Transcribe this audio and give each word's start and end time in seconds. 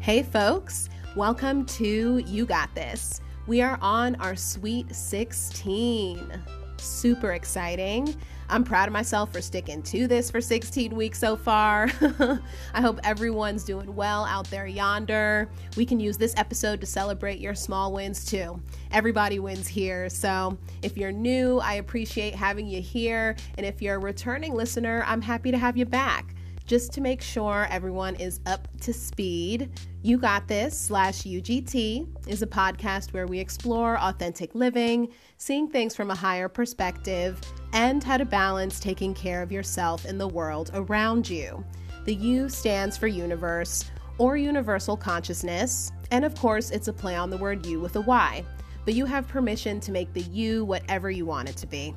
Hey, 0.00 0.22
folks, 0.22 0.88
welcome 1.14 1.66
to 1.66 2.22
You 2.26 2.46
Got 2.46 2.74
This. 2.74 3.20
We 3.46 3.60
are 3.60 3.78
on 3.82 4.14
our 4.14 4.34
Sweet 4.34 4.94
16. 4.94 6.42
Super 6.78 7.34
exciting. 7.34 8.16
I'm 8.48 8.64
proud 8.64 8.88
of 8.88 8.94
myself 8.94 9.30
for 9.30 9.42
sticking 9.42 9.82
to 9.82 10.06
this 10.06 10.30
for 10.30 10.40
16 10.40 10.96
weeks 10.96 11.18
so 11.18 11.36
far. 11.36 11.90
I 12.72 12.80
hope 12.80 12.98
everyone's 13.04 13.62
doing 13.62 13.94
well 13.94 14.24
out 14.24 14.48
there 14.48 14.66
yonder. 14.66 15.50
We 15.76 15.84
can 15.84 16.00
use 16.00 16.16
this 16.16 16.32
episode 16.38 16.80
to 16.80 16.86
celebrate 16.86 17.38
your 17.38 17.54
small 17.54 17.92
wins 17.92 18.24
too. 18.24 18.58
Everybody 18.92 19.38
wins 19.38 19.68
here. 19.68 20.08
So 20.08 20.56
if 20.80 20.96
you're 20.96 21.12
new, 21.12 21.58
I 21.58 21.74
appreciate 21.74 22.34
having 22.34 22.66
you 22.66 22.80
here. 22.80 23.36
And 23.58 23.66
if 23.66 23.82
you're 23.82 23.96
a 23.96 23.98
returning 23.98 24.54
listener, 24.54 25.04
I'm 25.06 25.20
happy 25.20 25.50
to 25.50 25.58
have 25.58 25.76
you 25.76 25.84
back 25.84 26.34
just 26.70 26.92
to 26.92 27.00
make 27.00 27.20
sure 27.20 27.66
everyone 27.68 28.14
is 28.14 28.38
up 28.46 28.68
to 28.80 28.92
speed. 28.92 29.72
You 30.02 30.18
Got 30.18 30.46
This 30.46 30.78
slash 30.78 31.22
UGT 31.22 32.28
is 32.28 32.42
a 32.42 32.46
podcast 32.46 33.12
where 33.12 33.26
we 33.26 33.40
explore 33.40 33.98
authentic 33.98 34.54
living, 34.54 35.08
seeing 35.36 35.66
things 35.66 35.96
from 35.96 36.12
a 36.12 36.14
higher 36.14 36.48
perspective, 36.48 37.40
and 37.72 38.04
how 38.04 38.18
to 38.18 38.24
balance 38.24 38.78
taking 38.78 39.14
care 39.14 39.42
of 39.42 39.50
yourself 39.50 40.06
in 40.06 40.16
the 40.16 40.28
world 40.28 40.70
around 40.72 41.28
you. 41.28 41.64
The 42.04 42.14
U 42.14 42.48
stands 42.48 42.96
for 42.96 43.08
universe 43.08 43.90
or 44.18 44.36
universal 44.36 44.96
consciousness, 44.96 45.90
and 46.12 46.24
of 46.24 46.36
course, 46.36 46.70
it's 46.70 46.86
a 46.86 46.92
play 46.92 47.16
on 47.16 47.30
the 47.30 47.36
word 47.36 47.66
you 47.66 47.80
with 47.80 47.96
a 47.96 48.00
Y, 48.00 48.44
but 48.84 48.94
you 48.94 49.06
have 49.06 49.26
permission 49.26 49.80
to 49.80 49.90
make 49.90 50.12
the 50.12 50.22
you 50.22 50.64
whatever 50.64 51.10
you 51.10 51.26
want 51.26 51.48
it 51.48 51.56
to 51.56 51.66
be. 51.66 51.96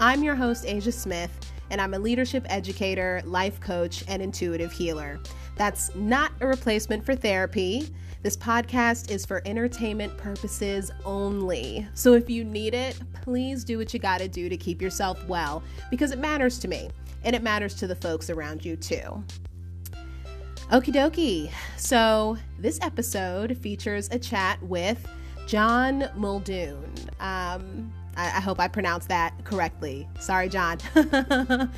I'm 0.00 0.24
your 0.24 0.34
host, 0.34 0.64
Asia 0.66 0.90
Smith 0.90 1.30
and 1.70 1.80
I'm 1.80 1.94
a 1.94 1.98
leadership 1.98 2.44
educator, 2.48 3.22
life 3.24 3.60
coach, 3.60 4.04
and 4.08 4.20
intuitive 4.20 4.72
healer. 4.72 5.20
That's 5.56 5.94
not 5.94 6.32
a 6.40 6.46
replacement 6.46 7.04
for 7.04 7.14
therapy. 7.14 7.94
This 8.22 8.36
podcast 8.36 9.10
is 9.10 9.24
for 9.24 9.40
entertainment 9.46 10.16
purposes 10.18 10.90
only. 11.04 11.88
So 11.94 12.12
if 12.12 12.28
you 12.28 12.44
need 12.44 12.74
it, 12.74 12.98
please 13.22 13.64
do 13.64 13.78
what 13.78 13.94
you 13.94 14.00
gotta 14.00 14.28
do 14.28 14.48
to 14.48 14.56
keep 14.56 14.82
yourself 14.82 15.26
well 15.26 15.62
because 15.90 16.10
it 16.10 16.18
matters 16.18 16.58
to 16.58 16.68
me 16.68 16.90
and 17.24 17.34
it 17.34 17.42
matters 17.42 17.74
to 17.76 17.86
the 17.86 17.96
folks 17.96 18.28
around 18.28 18.64
you 18.64 18.76
too. 18.76 19.24
Okie 20.70 20.92
dokie. 20.92 21.50
So 21.76 22.36
this 22.58 22.78
episode 22.82 23.56
features 23.58 24.08
a 24.12 24.18
chat 24.18 24.62
with 24.62 25.04
John 25.46 26.08
Muldoon. 26.14 26.92
Um, 27.18 27.92
I, 28.20 28.36
I 28.36 28.40
hope 28.40 28.60
I 28.60 28.68
pronounced 28.68 29.08
that 29.08 29.32
correctly. 29.44 30.06
Sorry, 30.18 30.48
John, 30.48 30.78
uh, 30.94 31.68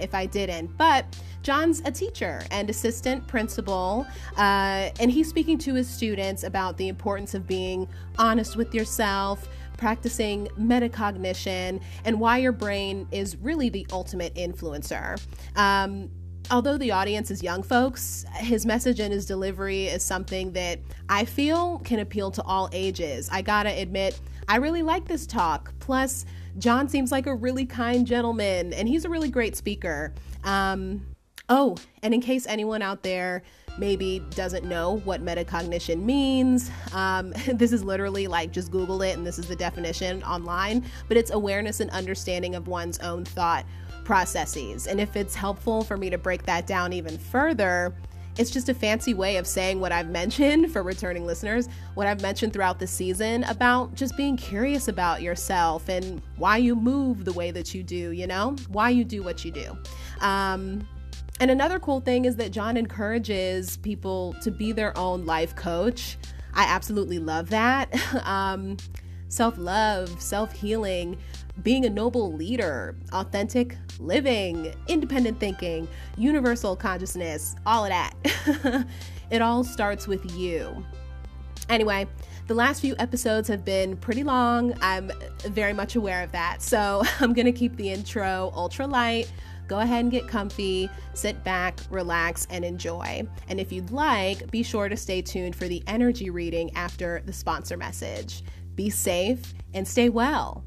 if 0.00 0.14
I 0.14 0.26
didn't. 0.26 0.76
But 0.78 1.04
John's 1.42 1.82
a 1.84 1.90
teacher 1.90 2.42
and 2.50 2.70
assistant 2.70 3.26
principal, 3.26 4.06
uh, 4.36 4.90
and 5.00 5.10
he's 5.10 5.28
speaking 5.28 5.58
to 5.58 5.74
his 5.74 5.88
students 5.88 6.44
about 6.44 6.76
the 6.76 6.88
importance 6.88 7.34
of 7.34 7.46
being 7.46 7.88
honest 8.18 8.56
with 8.56 8.74
yourself, 8.74 9.48
practicing 9.76 10.46
metacognition, 10.58 11.80
and 12.04 12.20
why 12.20 12.38
your 12.38 12.52
brain 12.52 13.08
is 13.10 13.36
really 13.36 13.68
the 13.68 13.86
ultimate 13.90 14.34
influencer. 14.34 15.20
Um, 15.56 16.10
although 16.50 16.78
the 16.78 16.90
audience 16.90 17.30
is 17.30 17.42
young 17.42 17.62
folks, 17.62 18.24
his 18.34 18.64
message 18.64 19.00
and 19.00 19.12
his 19.12 19.26
delivery 19.26 19.86
is 19.86 20.02
something 20.02 20.52
that 20.52 20.78
I 21.08 21.24
feel 21.24 21.78
can 21.80 22.00
appeal 22.00 22.30
to 22.32 22.42
all 22.42 22.68
ages. 22.72 23.28
I 23.30 23.42
gotta 23.42 23.70
admit, 23.70 24.18
I 24.48 24.56
really 24.56 24.82
like 24.82 25.06
this 25.06 25.26
talk. 25.26 25.72
Plus, 25.78 26.24
John 26.58 26.88
seems 26.88 27.12
like 27.12 27.26
a 27.26 27.34
really 27.34 27.66
kind 27.66 28.06
gentleman, 28.06 28.72
and 28.72 28.88
he's 28.88 29.04
a 29.04 29.08
really 29.08 29.28
great 29.30 29.56
speaker. 29.56 30.14
Um, 30.44 31.06
oh, 31.48 31.76
and 32.02 32.14
in 32.14 32.20
case 32.20 32.46
anyone 32.46 32.82
out 32.82 33.02
there 33.02 33.42
maybe 33.78 34.20
doesn't 34.30 34.64
know 34.64 34.96
what 35.04 35.24
metacognition 35.24 36.02
means, 36.02 36.70
um, 36.92 37.30
this 37.52 37.72
is 37.72 37.84
literally 37.84 38.26
like 38.26 38.50
just 38.52 38.70
Google 38.70 39.02
it, 39.02 39.16
and 39.16 39.26
this 39.26 39.38
is 39.38 39.46
the 39.46 39.56
definition 39.56 40.22
online, 40.24 40.84
but 41.08 41.16
it's 41.16 41.30
awareness 41.30 41.80
and 41.80 41.90
understanding 41.90 42.54
of 42.54 42.68
one's 42.68 42.98
own 43.00 43.24
thought 43.24 43.64
processes. 44.08 44.86
And 44.86 45.02
if 45.02 45.16
it's 45.16 45.34
helpful 45.34 45.84
for 45.84 45.98
me 45.98 46.08
to 46.08 46.16
break 46.16 46.44
that 46.44 46.66
down 46.66 46.94
even 46.94 47.18
further, 47.18 47.94
it's 48.38 48.50
just 48.50 48.70
a 48.70 48.74
fancy 48.74 49.12
way 49.12 49.36
of 49.36 49.46
saying 49.46 49.80
what 49.80 49.92
I've 49.92 50.08
mentioned 50.08 50.72
for 50.72 50.82
returning 50.82 51.26
listeners, 51.26 51.68
what 51.92 52.06
I've 52.06 52.22
mentioned 52.22 52.54
throughout 52.54 52.78
the 52.78 52.86
season 52.86 53.44
about 53.44 53.94
just 53.94 54.16
being 54.16 54.38
curious 54.38 54.88
about 54.88 55.20
yourself 55.20 55.90
and 55.90 56.22
why 56.38 56.56
you 56.56 56.74
move 56.74 57.26
the 57.26 57.34
way 57.34 57.50
that 57.50 57.74
you 57.74 57.82
do, 57.82 58.12
you 58.12 58.26
know, 58.26 58.56
why 58.68 58.88
you 58.88 59.04
do 59.04 59.22
what 59.22 59.44
you 59.44 59.50
do. 59.50 59.76
Um, 60.22 60.88
and 61.38 61.50
another 61.50 61.78
cool 61.78 62.00
thing 62.00 62.24
is 62.24 62.34
that 62.36 62.50
John 62.50 62.78
encourages 62.78 63.76
people 63.76 64.34
to 64.40 64.50
be 64.50 64.72
their 64.72 64.96
own 64.96 65.26
life 65.26 65.54
coach. 65.54 66.16
I 66.54 66.64
absolutely 66.64 67.18
love 67.18 67.50
that. 67.50 67.94
um, 68.24 68.78
self 69.28 69.58
love, 69.58 70.18
self 70.18 70.52
healing, 70.52 71.18
being 71.62 71.84
a 71.84 71.90
noble 71.90 72.32
leader, 72.32 72.96
authentic 73.12 73.76
living, 73.98 74.72
independent 74.86 75.40
thinking, 75.40 75.88
universal 76.16 76.76
consciousness, 76.76 77.56
all 77.66 77.84
of 77.84 77.90
that. 77.90 78.86
it 79.30 79.42
all 79.42 79.64
starts 79.64 80.06
with 80.06 80.30
you. 80.36 80.84
Anyway, 81.68 82.06
the 82.46 82.54
last 82.54 82.80
few 82.80 82.94
episodes 82.98 83.46
have 83.48 83.64
been 83.64 83.96
pretty 83.96 84.22
long. 84.22 84.72
I'm 84.80 85.10
very 85.46 85.74
much 85.74 85.96
aware 85.96 86.22
of 86.22 86.32
that. 86.32 86.62
So 86.62 87.02
I'm 87.20 87.32
going 87.34 87.46
to 87.46 87.52
keep 87.52 87.76
the 87.76 87.90
intro 87.90 88.52
ultra 88.54 88.86
light. 88.86 89.30
Go 89.66 89.80
ahead 89.80 90.00
and 90.00 90.10
get 90.10 90.26
comfy, 90.26 90.88
sit 91.12 91.44
back, 91.44 91.78
relax, 91.90 92.46
and 92.48 92.64
enjoy. 92.64 93.22
And 93.48 93.60
if 93.60 93.70
you'd 93.70 93.90
like, 93.90 94.50
be 94.50 94.62
sure 94.62 94.88
to 94.88 94.96
stay 94.96 95.20
tuned 95.20 95.54
for 95.54 95.68
the 95.68 95.82
energy 95.86 96.30
reading 96.30 96.74
after 96.74 97.22
the 97.26 97.34
sponsor 97.34 97.76
message. 97.76 98.42
Be 98.74 98.88
safe 98.88 99.52
and 99.74 99.86
stay 99.86 100.08
well. 100.08 100.64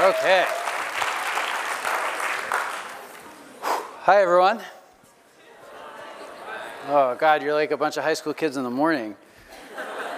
Okay. 0.00 0.46
Hi, 4.02 4.22
everyone. 4.22 4.60
Oh, 6.88 7.16
God, 7.18 7.42
you're 7.42 7.54
like 7.54 7.72
a 7.72 7.76
bunch 7.76 7.96
of 7.96 8.04
high 8.04 8.14
school 8.14 8.34
kids 8.34 8.56
in 8.56 8.62
the 8.62 8.70
morning. 8.70 9.16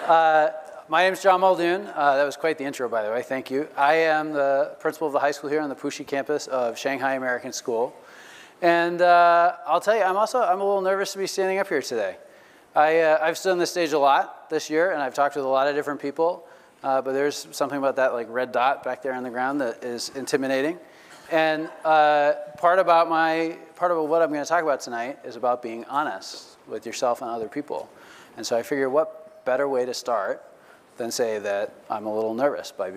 Uh, 0.06 0.50
my 0.92 1.04
name 1.04 1.14
is 1.14 1.22
John 1.22 1.40
Muldoon. 1.40 1.86
Uh, 1.94 2.16
that 2.16 2.24
was 2.24 2.36
quite 2.36 2.58
the 2.58 2.64
intro, 2.64 2.86
by 2.86 3.02
the 3.02 3.10
way. 3.10 3.22
Thank 3.22 3.50
you. 3.50 3.66
I 3.78 3.94
am 3.94 4.34
the 4.34 4.76
principal 4.78 5.06
of 5.06 5.14
the 5.14 5.20
high 5.20 5.30
school 5.30 5.48
here 5.48 5.62
on 5.62 5.70
the 5.70 5.74
Puxi 5.74 6.06
campus 6.06 6.48
of 6.48 6.76
Shanghai 6.76 7.14
American 7.14 7.50
School. 7.50 7.96
And 8.60 9.00
uh, 9.00 9.56
I'll 9.66 9.80
tell 9.80 9.96
you, 9.96 10.02
I'm 10.02 10.18
also 10.18 10.42
I'm 10.42 10.60
a 10.60 10.62
little 10.62 10.82
nervous 10.82 11.14
to 11.14 11.18
be 11.18 11.26
standing 11.26 11.58
up 11.58 11.68
here 11.68 11.80
today. 11.80 12.18
I, 12.74 13.00
uh, 13.00 13.18
I've 13.22 13.38
stood 13.38 13.52
on 13.52 13.58
this 13.58 13.70
stage 13.70 13.94
a 13.94 13.98
lot 13.98 14.50
this 14.50 14.68
year, 14.68 14.92
and 14.92 15.00
I've 15.00 15.14
talked 15.14 15.34
with 15.34 15.46
a 15.46 15.48
lot 15.48 15.66
of 15.66 15.74
different 15.74 15.98
people. 15.98 16.46
Uh, 16.82 17.00
but 17.00 17.12
there's 17.12 17.48
something 17.52 17.78
about 17.78 17.96
that 17.96 18.12
like 18.12 18.26
red 18.28 18.52
dot 18.52 18.84
back 18.84 19.00
there 19.00 19.14
on 19.14 19.22
the 19.22 19.30
ground 19.30 19.62
that 19.62 19.82
is 19.82 20.10
intimidating. 20.10 20.78
And 21.30 21.70
uh, 21.86 22.34
part 22.58 22.78
about 22.78 23.08
my 23.08 23.56
part 23.76 23.92
of 23.92 24.10
what 24.10 24.20
I'm 24.20 24.28
going 24.28 24.44
to 24.44 24.48
talk 24.48 24.62
about 24.62 24.82
tonight 24.82 25.20
is 25.24 25.36
about 25.36 25.62
being 25.62 25.86
honest 25.86 26.58
with 26.68 26.84
yourself 26.84 27.22
and 27.22 27.30
other 27.30 27.48
people. 27.48 27.88
And 28.36 28.46
so 28.46 28.58
I 28.58 28.62
figure, 28.62 28.90
what 28.90 29.46
better 29.46 29.66
way 29.66 29.86
to 29.86 29.94
start 29.94 30.44
than 30.96 31.10
say 31.10 31.38
that 31.38 31.74
I'm 31.90 32.06
a 32.06 32.14
little 32.14 32.34
nervous 32.34 32.72
by 32.72 32.92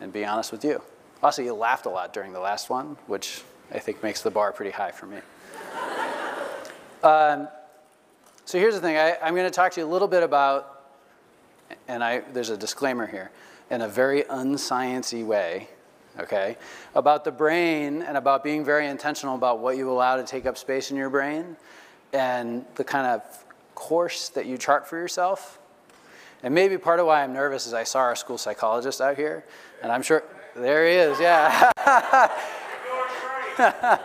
and 0.00 0.12
be 0.12 0.24
honest 0.24 0.52
with 0.52 0.64
you. 0.64 0.82
Also, 1.22 1.42
you 1.42 1.54
laughed 1.54 1.86
a 1.86 1.90
lot 1.90 2.12
during 2.12 2.32
the 2.32 2.40
last 2.40 2.68
one, 2.68 2.96
which 3.06 3.42
I 3.72 3.78
think 3.78 4.02
makes 4.02 4.22
the 4.22 4.30
bar 4.30 4.52
pretty 4.52 4.70
high 4.70 4.90
for 4.90 5.06
me. 5.06 5.18
um, 7.02 7.48
so 8.44 8.58
here's 8.58 8.74
the 8.74 8.80
thing. 8.80 8.96
I, 8.96 9.16
I'm 9.22 9.34
going 9.34 9.46
to 9.46 9.54
talk 9.54 9.72
to 9.72 9.80
you 9.80 9.86
a 9.86 9.88
little 9.88 10.08
bit 10.08 10.22
about 10.22 10.74
and 11.88 12.02
I, 12.02 12.20
there's 12.32 12.50
a 12.50 12.56
disclaimer 12.56 13.06
here, 13.06 13.30
in 13.70 13.82
a 13.82 13.88
very 13.88 14.22
unsciency 14.22 15.24
way, 15.24 15.68
okay, 16.18 16.56
about 16.94 17.24
the 17.24 17.32
brain 17.32 18.02
and 18.02 18.16
about 18.16 18.44
being 18.44 18.64
very 18.64 18.86
intentional 18.86 19.34
about 19.34 19.58
what 19.60 19.76
you 19.76 19.90
allow 19.90 20.16
to 20.16 20.24
take 20.24 20.46
up 20.46 20.56
space 20.56 20.90
in 20.90 20.96
your 20.96 21.10
brain 21.10 21.56
and 22.12 22.64
the 22.76 22.84
kind 22.84 23.06
of 23.06 23.44
course 23.74 24.28
that 24.30 24.46
you 24.46 24.56
chart 24.56 24.86
for 24.86 24.96
yourself. 24.96 25.58
And 26.44 26.54
maybe 26.54 26.76
part 26.76 27.00
of 27.00 27.06
why 27.06 27.22
I'm 27.22 27.32
nervous 27.32 27.66
is 27.66 27.72
I 27.72 27.84
saw 27.84 28.00
our 28.00 28.14
school 28.14 28.36
psychologist 28.36 29.00
out 29.00 29.16
here, 29.16 29.44
and 29.82 29.90
I'm 29.90 30.02
sure, 30.02 30.22
there 30.54 30.86
he 30.86 30.92
is, 30.92 31.18
yeah. 31.18 31.70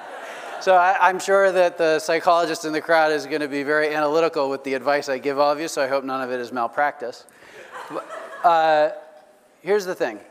so 0.62 0.74
I, 0.74 1.09
am 1.09 1.19
sure 1.19 1.51
that 1.51 1.77
the 1.77 2.00
psychologist 2.00 2.63
in 2.63 2.71
the 2.71 2.80
crowd 2.80 3.12
is 3.12 3.25
going 3.25 3.41
to 3.41 3.50
be 3.50 3.63
very 3.63 3.94
analytical 3.94 4.50
with 4.50 4.63
the 4.63 4.74
advice 4.74 5.09
I 5.09 5.18
give 5.18 5.38
all 5.38 5.51
of 5.51 5.59
you, 5.59 5.68
so 5.68 5.83
I 5.83 5.89
hope 5.89 6.06
none 6.06 6.21
of 6.21 6.31
it 6.31 6.39
is 6.39 6.53
malpractice. 6.53 7.25
Uh, 8.41 8.91
here's 9.62 9.83
the 9.83 9.95
thing 9.95 10.21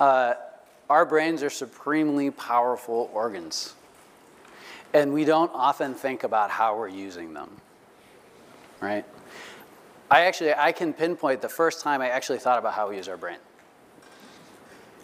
uh, 0.00 0.32
our 0.88 1.04
brains 1.04 1.42
are 1.42 1.50
supremely 1.50 2.30
powerful 2.30 3.10
organs, 3.12 3.74
and 4.94 5.12
we 5.12 5.26
don't 5.26 5.50
often 5.52 5.92
think 5.92 6.24
about 6.24 6.48
how 6.48 6.78
we're 6.78 6.88
using 6.88 7.34
them. 7.34 7.50
right? 8.80 9.04
I 10.10 10.22
actually, 10.22 10.54
I 10.54 10.72
can 10.72 10.94
pinpoint 10.94 11.42
the 11.42 11.48
first 11.48 11.82
time 11.82 12.00
I 12.00 12.08
actually 12.08 12.38
thought 12.38 12.58
about 12.58 12.72
how 12.72 12.88
we 12.88 12.96
use 12.96 13.08
our 13.08 13.16
brain. 13.16 13.38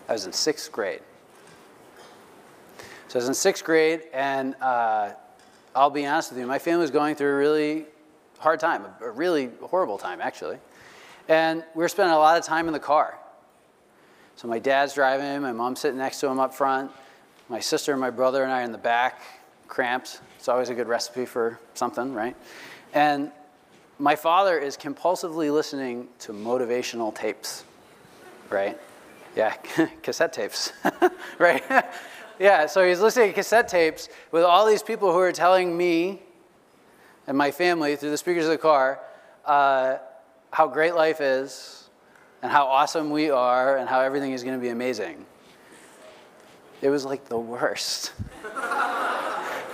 I 0.08 0.12
was 0.12 0.26
in 0.26 0.32
sixth 0.32 0.72
grade. 0.72 1.00
So 3.08 3.18
I 3.18 3.20
was 3.20 3.28
in 3.28 3.34
sixth 3.34 3.64
grade, 3.64 4.02
and 4.12 4.54
uh, 4.60 5.10
I'll 5.74 5.90
be 5.90 6.06
honest 6.06 6.30
with 6.30 6.40
you, 6.40 6.46
my 6.46 6.58
family 6.58 6.80
was 6.80 6.90
going 6.90 7.16
through 7.16 7.34
a 7.34 7.36
really 7.36 7.84
hard 8.38 8.60
time, 8.60 8.84
a 9.02 9.10
really 9.10 9.50
horrible 9.62 9.98
time, 9.98 10.20
actually. 10.20 10.58
And 11.28 11.64
we 11.74 11.82
were 11.82 11.88
spending 11.88 12.14
a 12.14 12.18
lot 12.18 12.38
of 12.38 12.44
time 12.44 12.66
in 12.66 12.72
the 12.72 12.80
car. 12.80 13.18
So 14.36 14.48
my 14.48 14.58
dad's 14.58 14.94
driving, 14.94 15.42
my 15.42 15.52
mom's 15.52 15.80
sitting 15.80 15.98
next 15.98 16.20
to 16.20 16.28
him 16.28 16.40
up 16.40 16.54
front, 16.54 16.90
my 17.48 17.60
sister 17.60 17.92
and 17.92 18.00
my 18.00 18.10
brother 18.10 18.42
and 18.42 18.52
I 18.52 18.62
are 18.62 18.64
in 18.64 18.72
the 18.72 18.78
back, 18.78 19.22
cramped. 19.68 20.20
It's 20.38 20.48
always 20.48 20.70
a 20.70 20.74
good 20.74 20.88
recipe 20.88 21.24
for 21.24 21.58
something, 21.74 22.12
right? 22.14 22.36
And 22.94 23.30
my 24.04 24.16
father 24.16 24.58
is 24.58 24.76
compulsively 24.76 25.50
listening 25.50 26.06
to 26.18 26.34
motivational 26.34 27.14
tapes, 27.14 27.64
right? 28.50 28.78
Yeah, 29.34 29.54
cassette 30.02 30.30
tapes, 30.30 30.74
right? 31.38 31.64
yeah, 32.38 32.66
so 32.66 32.86
he's 32.86 33.00
listening 33.00 33.28
to 33.28 33.32
cassette 33.32 33.66
tapes 33.66 34.10
with 34.30 34.44
all 34.44 34.66
these 34.66 34.82
people 34.82 35.10
who 35.10 35.18
are 35.20 35.32
telling 35.32 35.74
me 35.74 36.20
and 37.26 37.38
my 37.38 37.50
family 37.50 37.96
through 37.96 38.10
the 38.10 38.18
speakers 38.18 38.44
of 38.44 38.50
the 38.50 38.58
car 38.58 39.00
uh, 39.46 39.96
how 40.50 40.68
great 40.68 40.94
life 40.94 41.22
is 41.22 41.88
and 42.42 42.52
how 42.52 42.66
awesome 42.66 43.08
we 43.08 43.30
are 43.30 43.78
and 43.78 43.88
how 43.88 44.00
everything 44.02 44.32
is 44.32 44.44
going 44.44 44.54
to 44.54 44.60
be 44.60 44.68
amazing. 44.68 45.24
It 46.82 46.90
was 46.90 47.06
like 47.06 47.24
the 47.30 47.38
worst. 47.38 48.12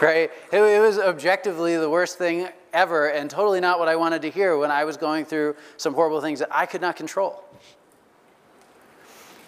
right? 0.00 0.30
It, 0.52 0.60
it, 0.60 0.80
was 0.80 1.00
objectively 1.00 1.76
the 1.76 1.90
worst 1.90 2.16
thing 2.16 2.48
ever 2.72 3.08
and 3.08 3.30
totally 3.30 3.60
not 3.60 3.78
what 3.78 3.88
I 3.88 3.96
wanted 3.96 4.22
to 4.22 4.30
hear 4.30 4.56
when 4.56 4.70
I 4.70 4.84
was 4.84 4.96
going 4.96 5.24
through 5.24 5.56
some 5.76 5.94
horrible 5.94 6.20
things 6.20 6.38
that 6.38 6.48
I 6.50 6.66
could 6.66 6.80
not 6.80 6.96
control. 6.96 7.44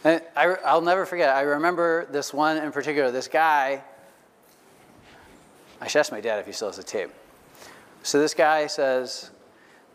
And 0.05 0.21
I, 0.37 0.57
I'll 0.65 0.81
never 0.81 1.07
forget, 1.07 1.35
I 1.35 1.43
remember 1.43 2.07
this 2.07 2.35
one 2.35 2.57
in 2.57 2.73
particular, 2.73 3.11
this 3.11 3.29
guy. 3.29 3.83
I 5.81 5.87
should 5.87 6.01
ask 6.01 6.13
my 6.13 6.21
dad 6.21 6.39
if 6.39 6.47
he 6.47 6.53
still 6.53 6.69
has 6.69 6.77
the 6.77 6.83
tape. 6.83 7.11
So 8.03 8.19
this 8.19 8.35
guy 8.35 8.67
says 8.67 9.31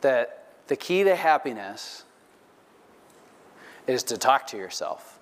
that 0.02 0.46
the 0.68 0.76
key 0.76 1.04
to 1.04 1.16
happiness 1.16 2.04
is 3.86 4.04
to 4.04 4.18
talk 4.18 4.48
to 4.48 4.58
yourself. 4.58 5.20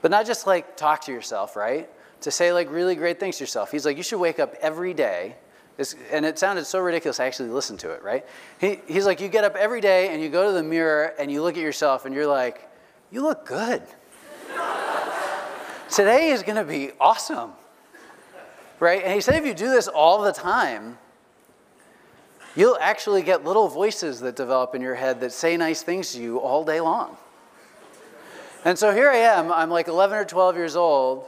But 0.00 0.10
not 0.10 0.26
just 0.26 0.46
like 0.46 0.76
talk 0.76 1.02
to 1.02 1.12
yourself, 1.12 1.56
right? 1.56 1.88
To 2.22 2.30
say 2.30 2.52
like 2.52 2.70
really 2.70 2.94
great 2.94 3.20
things 3.20 3.38
to 3.38 3.44
yourself. 3.44 3.70
He's 3.70 3.84
like, 3.84 3.96
you 3.96 4.02
should 4.02 4.18
wake 4.18 4.38
up 4.38 4.54
every 4.60 4.94
day. 4.94 5.36
And 6.10 6.24
it 6.24 6.38
sounded 6.38 6.64
so 6.64 6.80
ridiculous, 6.80 7.20
I 7.20 7.26
actually 7.26 7.50
listened 7.50 7.80
to 7.80 7.90
it, 7.90 8.02
right? 8.02 8.24
He, 8.60 8.80
he's 8.86 9.06
like, 9.06 9.20
you 9.20 9.28
get 9.28 9.44
up 9.44 9.56
every 9.56 9.80
day 9.80 10.08
and 10.08 10.22
you 10.22 10.28
go 10.28 10.46
to 10.46 10.52
the 10.52 10.62
mirror 10.62 11.14
and 11.18 11.30
you 11.30 11.42
look 11.42 11.56
at 11.56 11.62
yourself 11.62 12.04
and 12.04 12.14
you're 12.14 12.26
like, 12.26 12.68
you 13.10 13.22
look 13.22 13.46
good. 13.46 13.82
Today 15.90 16.30
is 16.30 16.42
going 16.42 16.56
to 16.56 16.64
be 16.64 16.90
awesome. 16.98 17.52
Right? 18.80 19.02
And 19.04 19.12
he 19.12 19.20
said 19.20 19.34
if 19.34 19.46
you 19.46 19.54
do 19.54 19.68
this 19.68 19.88
all 19.88 20.22
the 20.22 20.32
time, 20.32 20.98
you'll 22.56 22.78
actually 22.80 23.22
get 23.22 23.44
little 23.44 23.68
voices 23.68 24.20
that 24.20 24.34
develop 24.34 24.74
in 24.74 24.82
your 24.82 24.94
head 24.94 25.20
that 25.20 25.32
say 25.32 25.56
nice 25.56 25.82
things 25.82 26.12
to 26.14 26.22
you 26.22 26.38
all 26.38 26.64
day 26.64 26.80
long. 26.80 27.16
And 28.64 28.78
so 28.78 28.94
here 28.94 29.10
I 29.10 29.16
am, 29.16 29.52
I'm 29.52 29.70
like 29.70 29.88
11 29.88 30.16
or 30.18 30.24
12 30.24 30.56
years 30.56 30.76
old, 30.76 31.26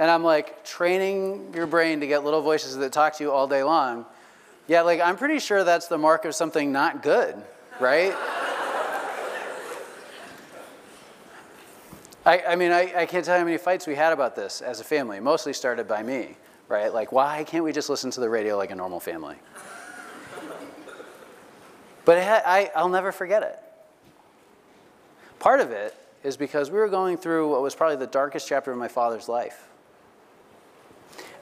and 0.00 0.10
I'm 0.10 0.24
like 0.24 0.64
training 0.64 1.52
your 1.54 1.66
brain 1.66 2.00
to 2.00 2.06
get 2.06 2.24
little 2.24 2.40
voices 2.40 2.74
that 2.74 2.90
talk 2.90 3.16
to 3.18 3.22
you 3.22 3.30
all 3.30 3.46
day 3.46 3.62
long. 3.62 4.06
Yeah, 4.66 4.80
like 4.80 4.98
I'm 4.98 5.16
pretty 5.16 5.38
sure 5.38 5.62
that's 5.62 5.88
the 5.88 5.98
mark 5.98 6.24
of 6.24 6.34
something 6.34 6.72
not 6.72 7.02
good, 7.02 7.36
right? 7.78 8.14
I, 12.24 12.42
I 12.48 12.56
mean, 12.56 12.72
I, 12.72 12.92
I 12.96 13.06
can't 13.06 13.24
tell 13.24 13.34
you 13.36 13.40
how 13.40 13.44
many 13.44 13.58
fights 13.58 13.86
we 13.86 13.94
had 13.94 14.14
about 14.14 14.34
this 14.34 14.62
as 14.62 14.80
a 14.80 14.84
family, 14.84 15.20
mostly 15.20 15.52
started 15.52 15.86
by 15.86 16.02
me, 16.02 16.36
right? 16.68 16.92
Like, 16.92 17.12
why 17.12 17.44
can't 17.44 17.64
we 17.64 17.72
just 17.72 17.90
listen 17.90 18.10
to 18.12 18.20
the 18.20 18.28
radio 18.28 18.56
like 18.56 18.70
a 18.70 18.74
normal 18.74 19.00
family? 19.00 19.36
But 22.06 22.22
had, 22.22 22.42
I, 22.46 22.70
I'll 22.74 22.88
never 22.88 23.12
forget 23.12 23.42
it. 23.42 23.58
Part 25.40 25.60
of 25.60 25.72
it 25.72 25.94
is 26.22 26.38
because 26.38 26.70
we 26.70 26.78
were 26.78 26.88
going 26.88 27.18
through 27.18 27.50
what 27.50 27.60
was 27.60 27.74
probably 27.74 27.96
the 27.96 28.06
darkest 28.06 28.48
chapter 28.48 28.72
of 28.72 28.78
my 28.78 28.88
father's 28.88 29.28
life. 29.28 29.69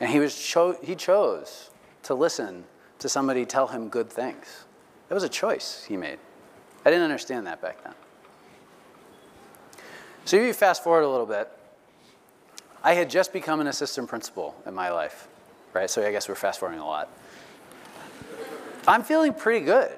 And 0.01 0.11
he, 0.11 0.19
was 0.19 0.39
cho- 0.39 0.79
he 0.83 0.95
chose 0.95 1.71
to 2.05 2.15
listen 2.15 2.65
to 2.99 3.09
somebody 3.09 3.45
tell 3.45 3.67
him 3.67 3.89
good 3.89 4.11
things. 4.11 4.65
It 5.11 5.15
was 5.15 5.23
a 5.23 5.29
choice 5.29 5.85
he 5.85 5.97
made. 5.97 6.19
I 6.85 6.91
didn't 6.91 7.05
understand 7.05 7.47
that 7.47 7.61
back 7.61 7.83
then. 7.83 7.95
So 10.25 10.37
if 10.37 10.43
you 10.43 10.53
fast 10.53 10.85
forward 10.85 11.03
a 11.03 11.09
little 11.09 11.27
bit, 11.27 11.51
I 12.83 12.95
had 12.95 13.11
just 13.11 13.33
become 13.33 13.61
an 13.61 13.67
assistant 13.67 14.09
principal 14.09 14.55
in 14.67 14.75
my 14.75 14.91
life, 14.91 15.27
right? 15.73 15.91
So 15.91 16.07
I 16.07 16.11
guess 16.11 16.29
we're 16.29 16.35
fast 16.35 16.61
forwarding 16.61 16.81
a 16.81 16.87
lot. 16.87 17.09
I'm 18.87 19.03
feeling 19.03 19.33
pretty 19.33 19.65
good. 19.65 19.91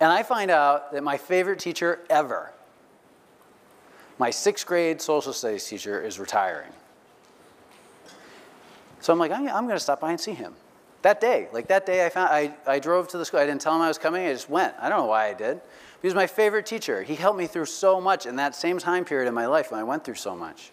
And 0.00 0.10
I 0.12 0.22
find 0.22 0.50
out 0.50 0.92
that 0.92 1.02
my 1.02 1.16
favorite 1.16 1.58
teacher 1.58 2.00
ever, 2.08 2.52
my 4.18 4.30
sixth 4.30 4.66
grade 4.66 5.00
social 5.00 5.32
studies 5.32 5.66
teacher, 5.66 6.00
is 6.00 6.18
retiring. 6.18 6.70
So 9.00 9.12
I'm 9.12 9.18
like, 9.18 9.30
I'm, 9.30 9.46
I'm 9.48 9.64
going 9.64 9.76
to 9.76 9.80
stop 9.80 10.00
by 10.00 10.10
and 10.10 10.20
see 10.20 10.32
him. 10.32 10.54
That 11.02 11.20
day, 11.20 11.48
like 11.52 11.68
that 11.68 11.86
day 11.86 12.04
I 12.04 12.08
found, 12.08 12.30
I, 12.30 12.54
I 12.66 12.78
drove 12.80 13.08
to 13.08 13.18
the 13.18 13.24
school. 13.24 13.38
I 13.38 13.46
didn't 13.46 13.60
tell 13.60 13.74
him 13.74 13.82
I 13.82 13.88
was 13.88 13.98
coming. 13.98 14.26
I 14.26 14.32
just 14.32 14.50
went. 14.50 14.74
I 14.80 14.88
don't 14.88 14.98
know 14.98 15.06
why 15.06 15.28
I 15.28 15.34
did. 15.34 15.60
He 16.02 16.06
was 16.06 16.14
my 16.14 16.26
favorite 16.26 16.66
teacher. 16.66 17.02
He 17.02 17.14
helped 17.14 17.38
me 17.38 17.46
through 17.46 17.66
so 17.66 18.00
much 18.00 18.26
in 18.26 18.36
that 18.36 18.54
same 18.54 18.78
time 18.78 19.04
period 19.04 19.28
in 19.28 19.34
my 19.34 19.46
life 19.46 19.70
when 19.70 19.80
I 19.80 19.84
went 19.84 20.04
through 20.04 20.14
so 20.14 20.34
much. 20.34 20.72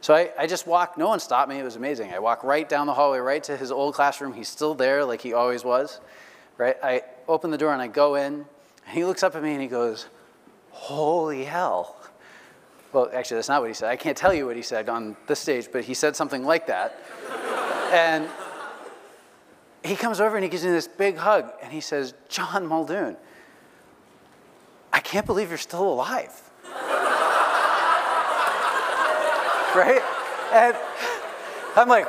So 0.00 0.14
I, 0.14 0.30
I 0.38 0.46
just 0.46 0.66
walked, 0.66 0.98
no 0.98 1.08
one 1.08 1.20
stopped 1.20 1.48
me. 1.48 1.58
It 1.58 1.64
was 1.64 1.76
amazing. 1.76 2.12
I 2.12 2.18
walked 2.18 2.44
right 2.44 2.68
down 2.68 2.86
the 2.86 2.94
hallway, 2.94 3.18
right 3.18 3.42
to 3.44 3.56
his 3.56 3.70
old 3.70 3.94
classroom. 3.94 4.32
He's 4.32 4.48
still 4.48 4.74
there 4.74 5.04
like 5.04 5.20
he 5.20 5.32
always 5.32 5.64
was. 5.64 6.00
Right? 6.58 6.76
I 6.82 7.02
open 7.28 7.50
the 7.50 7.58
door 7.58 7.72
and 7.72 7.82
I 7.82 7.88
go 7.88 8.14
in, 8.14 8.46
and 8.86 8.94
he 8.94 9.04
looks 9.04 9.22
up 9.22 9.34
at 9.34 9.42
me 9.42 9.52
and 9.52 9.60
he 9.60 9.68
goes, 9.68 10.06
Holy 10.70 11.44
hell. 11.44 11.96
Well, 12.96 13.10
actually, 13.12 13.34
that's 13.34 13.50
not 13.50 13.60
what 13.60 13.68
he 13.68 13.74
said. 13.74 13.90
I 13.90 13.96
can't 13.96 14.16
tell 14.16 14.32
you 14.32 14.46
what 14.46 14.56
he 14.56 14.62
said 14.62 14.88
on 14.88 15.18
this 15.26 15.40
stage, 15.40 15.68
but 15.70 15.84
he 15.84 15.92
said 15.92 16.16
something 16.16 16.46
like 16.46 16.66
that. 16.68 16.98
and 17.92 18.26
he 19.84 19.96
comes 19.96 20.18
over 20.18 20.34
and 20.34 20.42
he 20.42 20.48
gives 20.48 20.64
me 20.64 20.70
this 20.70 20.88
big 20.88 21.18
hug 21.18 21.52
and 21.62 21.70
he 21.70 21.82
says, 21.82 22.14
John 22.30 22.66
Muldoon, 22.66 23.18
I 24.94 25.00
can't 25.00 25.26
believe 25.26 25.50
you're 25.50 25.58
still 25.58 25.86
alive. 25.86 26.40
right? 29.74 30.00
And 30.54 30.74
I'm 31.76 31.88
like, 31.90 32.08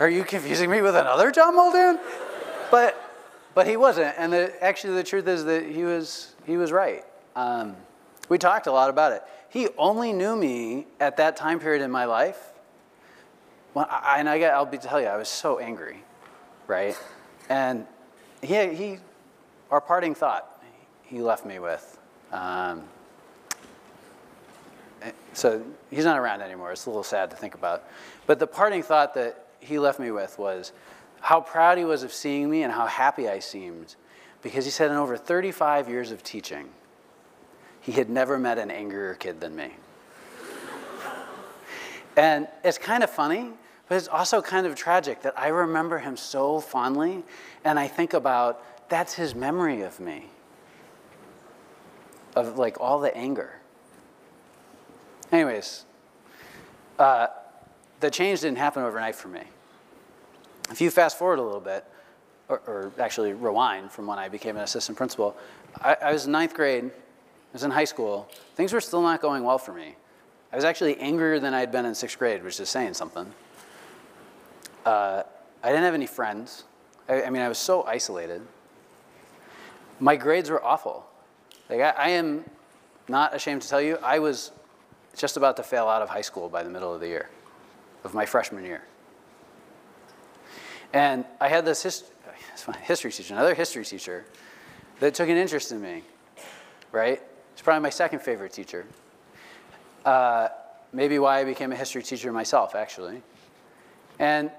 are 0.00 0.10
you 0.10 0.24
confusing 0.24 0.68
me 0.68 0.82
with 0.82 0.96
another 0.96 1.30
John 1.30 1.54
Muldoon? 1.54 2.00
But, 2.72 3.00
but 3.54 3.68
he 3.68 3.76
wasn't. 3.76 4.16
And 4.18 4.32
the, 4.32 4.60
actually, 4.60 4.94
the 4.94 5.04
truth 5.04 5.28
is 5.28 5.44
that 5.44 5.66
he 5.66 5.84
was, 5.84 6.34
he 6.46 6.56
was 6.56 6.72
right. 6.72 7.04
Um, 7.36 7.76
we 8.28 8.38
talked 8.38 8.66
a 8.66 8.72
lot 8.72 8.90
about 8.90 9.12
it. 9.12 9.22
He 9.48 9.68
only 9.78 10.12
knew 10.12 10.36
me 10.36 10.86
at 11.00 11.16
that 11.16 11.36
time 11.36 11.60
period 11.60 11.82
in 11.82 11.90
my 11.90 12.04
life. 12.04 12.52
When 13.72 13.86
I, 13.88 14.16
and 14.18 14.28
I 14.28 14.38
got, 14.38 14.54
I'll 14.54 14.66
be 14.66 14.78
tell 14.78 15.00
you, 15.00 15.06
I 15.06 15.16
was 15.16 15.28
so 15.28 15.58
angry, 15.58 16.02
right? 16.66 16.98
And 17.48 17.86
he, 18.42 18.74
he, 18.74 18.98
our 19.70 19.80
parting 19.80 20.14
thought, 20.14 20.62
he 21.02 21.20
left 21.20 21.46
me 21.46 21.58
with. 21.58 21.98
Um, 22.32 22.84
so 25.32 25.64
he's 25.90 26.04
not 26.04 26.18
around 26.18 26.42
anymore. 26.42 26.72
It's 26.72 26.86
a 26.86 26.90
little 26.90 27.04
sad 27.04 27.30
to 27.30 27.36
think 27.36 27.54
about. 27.54 27.84
But 28.26 28.38
the 28.38 28.46
parting 28.46 28.82
thought 28.82 29.14
that 29.14 29.46
he 29.60 29.78
left 29.78 29.98
me 29.98 30.10
with 30.10 30.38
was 30.38 30.72
how 31.20 31.40
proud 31.40 31.78
he 31.78 31.84
was 31.84 32.02
of 32.02 32.12
seeing 32.12 32.50
me 32.50 32.62
and 32.62 32.72
how 32.72 32.86
happy 32.86 33.28
I 33.28 33.38
seemed. 33.38 33.96
Because 34.42 34.64
he 34.64 34.70
said 34.70 34.90
in 34.90 34.96
over 34.96 35.16
35 35.16 35.88
years 35.88 36.10
of 36.10 36.22
teaching, 36.22 36.68
he 37.88 37.94
had 37.94 38.10
never 38.10 38.38
met 38.38 38.58
an 38.58 38.70
angrier 38.70 39.14
kid 39.14 39.40
than 39.40 39.56
me. 39.56 39.70
and 42.18 42.46
it's 42.62 42.76
kind 42.76 43.02
of 43.02 43.08
funny, 43.08 43.48
but 43.88 43.94
it's 43.94 44.08
also 44.08 44.42
kind 44.42 44.66
of 44.66 44.74
tragic 44.74 45.22
that 45.22 45.32
I 45.38 45.48
remember 45.48 45.96
him 45.96 46.14
so 46.14 46.60
fondly, 46.60 47.24
and 47.64 47.78
I 47.78 47.88
think 47.88 48.12
about 48.12 48.62
that's 48.90 49.14
his 49.14 49.34
memory 49.34 49.80
of 49.80 50.00
me 50.00 50.26
of 52.36 52.58
like 52.58 52.78
all 52.78 53.00
the 53.00 53.16
anger. 53.16 53.54
Anyways, 55.32 55.86
uh, 56.98 57.28
the 58.00 58.10
change 58.10 58.42
didn't 58.42 58.58
happen 58.58 58.82
overnight 58.82 59.14
for 59.14 59.28
me. 59.28 59.44
If 60.70 60.82
you 60.82 60.90
fast 60.90 61.16
forward 61.16 61.38
a 61.38 61.42
little 61.42 61.58
bit, 61.58 61.86
or, 62.50 62.60
or 62.66 62.92
actually 62.98 63.32
rewind 63.32 63.90
from 63.90 64.06
when 64.06 64.18
I 64.18 64.28
became 64.28 64.58
an 64.58 64.62
assistant 64.62 64.98
principal, 64.98 65.34
I, 65.80 65.96
I, 66.02 66.12
was 66.12 66.26
in 66.26 66.32
ninth 66.32 66.52
grade, 66.52 66.90
I 67.50 67.54
was 67.54 67.62
in 67.62 67.70
high 67.70 67.84
school, 67.84 68.28
things 68.54 68.72
were 68.72 68.80
still 68.80 69.02
not 69.02 69.22
going 69.22 69.42
well 69.42 69.58
for 69.58 69.72
me. 69.72 69.96
I 70.52 70.56
was 70.56 70.64
actually 70.64 70.98
angrier 70.98 71.40
than 71.40 71.54
I 71.54 71.60
had 71.60 71.72
been 71.72 71.84
in 71.84 71.94
sixth 71.94 72.18
grade, 72.18 72.42
which 72.42 72.58
is 72.60 72.68
saying 72.68 72.94
something. 72.94 73.30
Uh, 74.84 75.22
I 75.62 75.68
didn't 75.68 75.84
have 75.84 75.94
any 75.94 76.06
friends. 76.06 76.64
I, 77.08 77.24
I 77.24 77.30
mean, 77.30 77.42
I 77.42 77.48
was 77.48 77.58
so 77.58 77.84
isolated. 77.84 78.42
My 80.00 80.16
grades 80.16 80.50
were 80.50 80.62
awful. 80.64 81.06
Like, 81.68 81.80
I, 81.80 81.90
I 81.90 82.08
am 82.10 82.44
not 83.08 83.34
ashamed 83.34 83.62
to 83.62 83.68
tell 83.68 83.80
you, 83.80 83.98
I 84.02 84.18
was 84.18 84.52
just 85.16 85.36
about 85.36 85.56
to 85.56 85.62
fail 85.62 85.88
out 85.88 86.02
of 86.02 86.08
high 86.08 86.20
school 86.20 86.48
by 86.48 86.62
the 86.62 86.70
middle 86.70 86.94
of 86.94 87.00
the 87.00 87.08
year, 87.08 87.28
of 88.04 88.14
my 88.14 88.24
freshman 88.24 88.64
year. 88.64 88.82
And 90.92 91.24
I 91.40 91.48
had 91.48 91.64
this 91.64 91.82
hist- 91.82 92.06
history 92.82 93.12
teacher, 93.12 93.34
another 93.34 93.54
history 93.54 93.84
teacher, 93.84 94.24
that 95.00 95.14
took 95.14 95.28
an 95.28 95.36
interest 95.36 95.72
in 95.72 95.80
me, 95.80 96.02
right? 96.92 97.22
It's 97.58 97.64
probably 97.64 97.82
my 97.82 97.90
second 97.90 98.20
favorite 98.20 98.52
teacher. 98.52 98.86
Uh, 100.04 100.46
maybe 100.92 101.18
why 101.18 101.40
I 101.40 101.44
became 101.44 101.72
a 101.72 101.74
history 101.74 102.04
teacher 102.04 102.32
myself, 102.32 102.76
actually. 102.76 103.20
And 104.20 104.52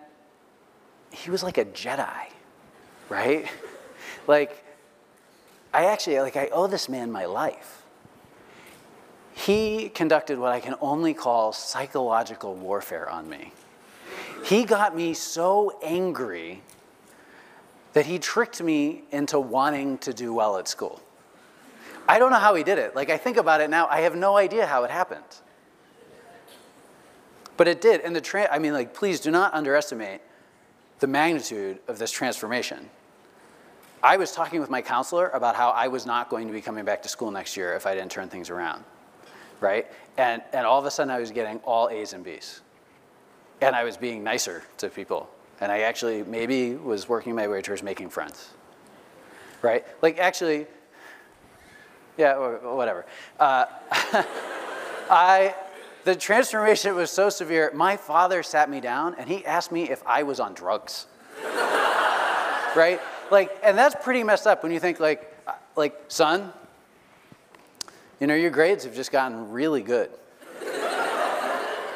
he 1.09 1.31
was 1.31 1.41
like 1.41 1.57
a 1.57 1.63
Jedi, 1.63 2.25
right? 3.07 3.47
like, 4.27 4.65
I 5.73 5.85
actually, 5.85 6.19
like, 6.19 6.35
I 6.35 6.47
owe 6.47 6.67
this 6.67 6.89
man 6.89 7.09
my 7.09 7.23
life. 7.23 7.83
He 9.33 9.87
conducted 9.87 10.37
what 10.37 10.51
I 10.51 10.59
can 10.59 10.75
only 10.81 11.13
call 11.13 11.53
psychological 11.53 12.53
warfare 12.53 13.09
on 13.09 13.29
me. 13.29 13.53
He 14.43 14.65
got 14.65 14.93
me 14.93 15.13
so 15.13 15.79
angry 15.81 16.63
that 17.93 18.07
he 18.07 18.19
tricked 18.19 18.61
me 18.61 19.03
into 19.09 19.39
wanting 19.39 19.99
to 19.99 20.13
do 20.13 20.33
well 20.33 20.57
at 20.57 20.67
school. 20.67 21.01
I 22.09 22.17
don't 22.17 22.31
know 22.31 22.39
how 22.39 22.55
he 22.55 22.63
did 22.63 22.79
it. 22.79 22.95
Like, 22.95 23.11
I 23.11 23.17
think 23.17 23.37
about 23.37 23.61
it 23.61 23.69
now, 23.69 23.87
I 23.87 24.01
have 24.01 24.15
no 24.15 24.35
idea 24.35 24.65
how 24.65 24.83
it 24.83 24.89
happened. 24.89 25.23
But 27.55 27.67
it 27.67 27.81
did. 27.81 28.01
And 28.01 28.15
the, 28.15 28.21
tra- 28.21 28.51
I 28.51 28.57
mean, 28.57 28.73
like, 28.73 28.95
please 28.95 29.19
do 29.19 29.29
not 29.29 29.53
underestimate 29.53 30.21
the 31.01 31.05
magnitude 31.05 31.77
of 31.87 31.99
this 31.99 32.09
transformation. 32.09 32.89
I 34.01 34.17
was 34.17 34.31
talking 34.31 34.59
with 34.59 34.71
my 34.71 34.81
counselor 34.81 35.29
about 35.29 35.55
how 35.55 35.69
I 35.69 35.87
was 35.87 36.07
not 36.07 36.29
going 36.31 36.47
to 36.47 36.53
be 36.53 36.61
coming 36.61 36.83
back 36.83 37.03
to 37.03 37.09
school 37.09 37.29
next 37.29 37.55
year 37.55 37.75
if 37.75 37.85
I 37.85 37.93
didn't 37.93 38.09
turn 38.09 38.27
things 38.27 38.49
around, 38.49 38.83
right? 39.59 39.85
And, 40.17 40.41
and 40.51 40.65
all 40.65 40.79
of 40.79 40.85
a 40.85 40.91
sudden 40.91 41.11
I 41.11 41.19
was 41.19 41.29
getting 41.29 41.59
all 41.59 41.89
A's 41.89 42.13
and 42.13 42.23
B's. 42.23 42.61
And 43.61 43.75
I 43.75 43.83
was 43.83 43.97
being 43.97 44.23
nicer 44.23 44.63
to 44.77 44.89
people. 44.89 45.29
And 45.61 45.71
I 45.71 45.81
actually 45.81 46.23
maybe 46.23 46.73
was 46.73 47.07
working 47.07 47.35
my 47.35 47.47
way 47.47 47.61
towards 47.61 47.83
making 47.83 48.09
friends, 48.09 48.49
right? 49.61 49.85
Like 50.01 50.17
actually, 50.17 50.65
yeah, 52.19 52.37
whatever. 52.37 53.05
Uh, 53.39 53.65
I, 55.09 55.55
the 56.03 56.15
transformation 56.15 56.93
was 56.93 57.09
so 57.09 57.29
severe, 57.29 57.71
my 57.73 57.95
father 57.95 58.43
sat 58.43 58.69
me 58.69 58.81
down 58.81 59.15
and 59.17 59.29
he 59.29 59.45
asked 59.45 59.71
me 59.71 59.89
if 59.89 60.03
I 60.05 60.23
was 60.23 60.41
on 60.41 60.53
drugs. 60.53 61.07
right? 62.75 62.99
Like, 63.31 63.57
and 63.63 63.77
that's 63.77 63.95
pretty 64.03 64.23
messed 64.23 64.47
up 64.47 64.63
when 64.63 64.73
you 64.73 64.81
think 64.81 64.99
like, 64.99 65.33
uh, 65.47 65.53
like, 65.77 65.97
son, 66.09 66.51
you 68.19 68.27
know, 68.27 68.35
your 68.35 68.51
grades 68.51 68.83
have 68.83 68.93
just 68.93 69.13
gotten 69.13 69.49
really 69.51 69.81
good. 69.81 70.11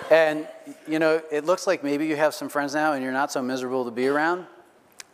and, 0.09 0.47
you 0.87 0.99
know, 0.99 1.21
it 1.31 1.43
looks 1.43 1.67
like 1.67 1.83
maybe 1.83 2.07
you 2.07 2.15
have 2.15 2.33
some 2.33 2.47
friends 2.47 2.73
now 2.73 2.93
and 2.93 3.03
you're 3.03 3.11
not 3.11 3.29
so 3.29 3.41
miserable 3.41 3.83
to 3.83 3.91
be 3.91 4.07
around. 4.07 4.45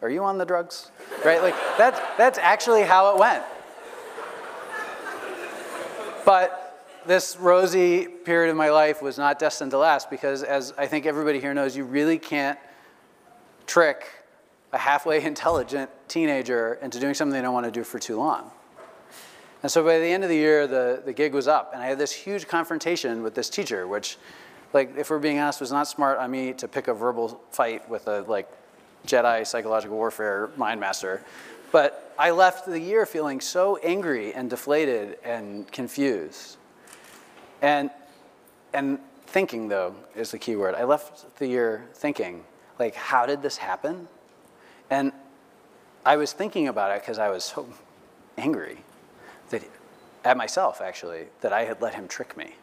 Are 0.04 0.10
you 0.10 0.24
on 0.24 0.38
the 0.38 0.46
drugs? 0.46 0.92
Right? 1.26 1.42
Like, 1.42 1.56
that's, 1.80 2.00
that's 2.16 2.38
actually 2.38 2.84
how 2.84 3.16
it 3.16 3.20
went. 3.20 3.44
But 6.30 7.02
this 7.08 7.38
rosy 7.38 8.06
period 8.06 8.52
of 8.52 8.56
my 8.56 8.70
life 8.70 9.02
was 9.02 9.18
not 9.18 9.40
destined 9.40 9.72
to 9.72 9.80
last 9.80 10.12
because, 10.12 10.44
as 10.44 10.76
I 10.78 10.86
think 10.86 11.08
everybody 11.08 11.40
here 11.40 11.56
knows, 11.56 11.76
you 11.76 11.84
really 11.84 12.20
can't 12.20 12.60
trick 13.66 14.06
a 14.72 14.78
halfway 14.78 15.24
intelligent 15.26 15.90
teenager 16.08 16.78
into 16.84 17.00
doing 17.00 17.16
something 17.16 17.34
they 17.34 17.42
don't 17.42 17.56
want 17.56 17.66
to 17.66 17.72
do 17.72 17.84
for 17.84 17.98
too 17.98 18.16
long. 18.16 18.52
And 19.64 19.72
so 19.72 19.84
by 19.84 19.98
the 19.98 20.06
end 20.06 20.22
of 20.24 20.30
the 20.30 20.36
year, 20.36 20.68
the, 20.68 21.02
the 21.04 21.14
gig 21.14 21.34
was 21.34 21.48
up, 21.48 21.72
and 21.74 21.82
I 21.82 21.88
had 21.88 21.98
this 21.98 22.12
huge 22.12 22.48
confrontation 22.48 23.24
with 23.24 23.34
this 23.34 23.50
teacher, 23.50 23.88
which, 23.88 24.20
like, 24.72 24.96
if 24.96 25.10
we're 25.10 25.18
being 25.18 25.40
honest, 25.40 25.60
was 25.60 25.72
not 25.72 25.88
smart 25.88 26.20
on 26.20 26.30
me 26.30 26.54
to 26.54 26.68
pick 26.68 26.90
a 26.90 26.94
verbal 26.94 27.42
fight 27.50 27.90
with 27.90 28.08
a, 28.08 28.22
like, 28.28 28.48
Jedi 29.08 29.48
psychological 29.48 29.98
warfare 29.98 30.52
mind 30.58 30.80
master. 30.80 31.24
But 31.72 32.14
I 32.18 32.32
left 32.32 32.66
the 32.66 32.80
year 32.80 33.06
feeling 33.06 33.42
so 33.42 33.78
angry 33.78 34.34
and 34.34 34.50
deflated 34.50 35.18
and 35.24 35.72
confused. 35.72 36.58
And, 37.62 37.92
and 38.74 39.00
thinking, 39.28 39.68
though, 39.68 39.96
is 40.16 40.32
the 40.32 40.40
key 40.40 40.56
word. 40.56 40.76
I 40.76 40.84
left 40.84 41.38
the 41.38 41.48
year 41.48 41.86
thinking, 41.94 42.44
like, 42.80 42.96
how 42.96 43.26
did 43.26 43.42
this 43.42 43.58
happen? 43.58 44.08
And 44.90 45.12
I 46.06 46.16
was 46.16 46.34
thinking 46.34 46.68
about 46.68 46.92
it 46.92 47.02
because 47.02 47.20
I 47.20 47.30
was 47.30 47.44
so 47.44 47.68
angry 48.38 48.80
that, 49.50 49.64
at 50.26 50.38
myself, 50.38 50.82
actually, 50.82 51.26
that 51.42 51.54
I 51.54 51.66
had 51.66 51.82
let 51.82 51.94
him 51.94 52.08
trick 52.08 52.36
me. 52.36 52.56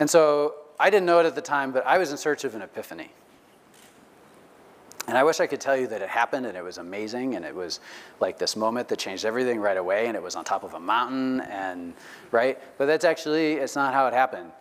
And 0.00 0.10
so 0.10 0.54
I 0.80 0.90
didn't 0.90 1.06
know 1.06 1.20
it 1.20 1.26
at 1.26 1.34
the 1.34 1.42
time, 1.42 1.70
but 1.70 1.86
I 1.86 1.98
was 1.98 2.10
in 2.10 2.16
search 2.16 2.44
of 2.44 2.54
an 2.54 2.62
epiphany. 2.62 3.12
And 5.08 5.18
I 5.18 5.24
wish 5.24 5.40
I 5.40 5.46
could 5.46 5.60
tell 5.60 5.76
you 5.76 5.88
that 5.88 6.00
it 6.00 6.08
happened 6.08 6.46
and 6.46 6.56
it 6.56 6.62
was 6.62 6.78
amazing 6.78 7.34
and 7.34 7.44
it 7.44 7.54
was 7.54 7.80
like 8.20 8.38
this 8.38 8.54
moment 8.54 8.88
that 8.88 8.98
changed 8.98 9.24
everything 9.24 9.58
right 9.58 9.76
away 9.76 10.06
and 10.06 10.16
it 10.16 10.22
was 10.22 10.36
on 10.36 10.44
top 10.44 10.62
of 10.62 10.74
a 10.74 10.80
mountain 10.80 11.40
and, 11.40 11.94
right? 12.30 12.58
But 12.78 12.86
that's 12.86 13.04
actually, 13.04 13.54
it's 13.54 13.74
not 13.74 13.94
how 13.94 14.06
it 14.06 14.14
happened. 14.14 14.52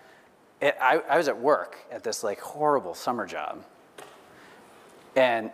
It, 0.59 0.75
I, 0.81 0.97
I 1.09 1.17
was 1.17 1.27
at 1.27 1.37
work 1.37 1.77
at 1.91 2.03
this 2.03 2.23
like 2.23 2.39
horrible 2.39 2.95
summer 2.95 3.27
job. 3.27 3.63
And 5.15 5.51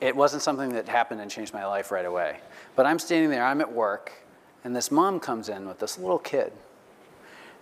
it 0.00 0.16
wasn't 0.16 0.42
something 0.42 0.70
that 0.70 0.88
happened 0.88 1.20
and 1.20 1.30
changed 1.30 1.54
my 1.54 1.64
life 1.64 1.92
right 1.92 2.04
away. 2.04 2.40
But 2.74 2.86
I'm 2.86 2.98
standing 2.98 3.30
there, 3.30 3.44
I'm 3.44 3.60
at 3.60 3.72
work, 3.72 4.12
and 4.64 4.74
this 4.74 4.90
mom 4.90 5.20
comes 5.20 5.48
in 5.48 5.68
with 5.68 5.78
this 5.78 5.96
little 5.96 6.18
kid. 6.18 6.52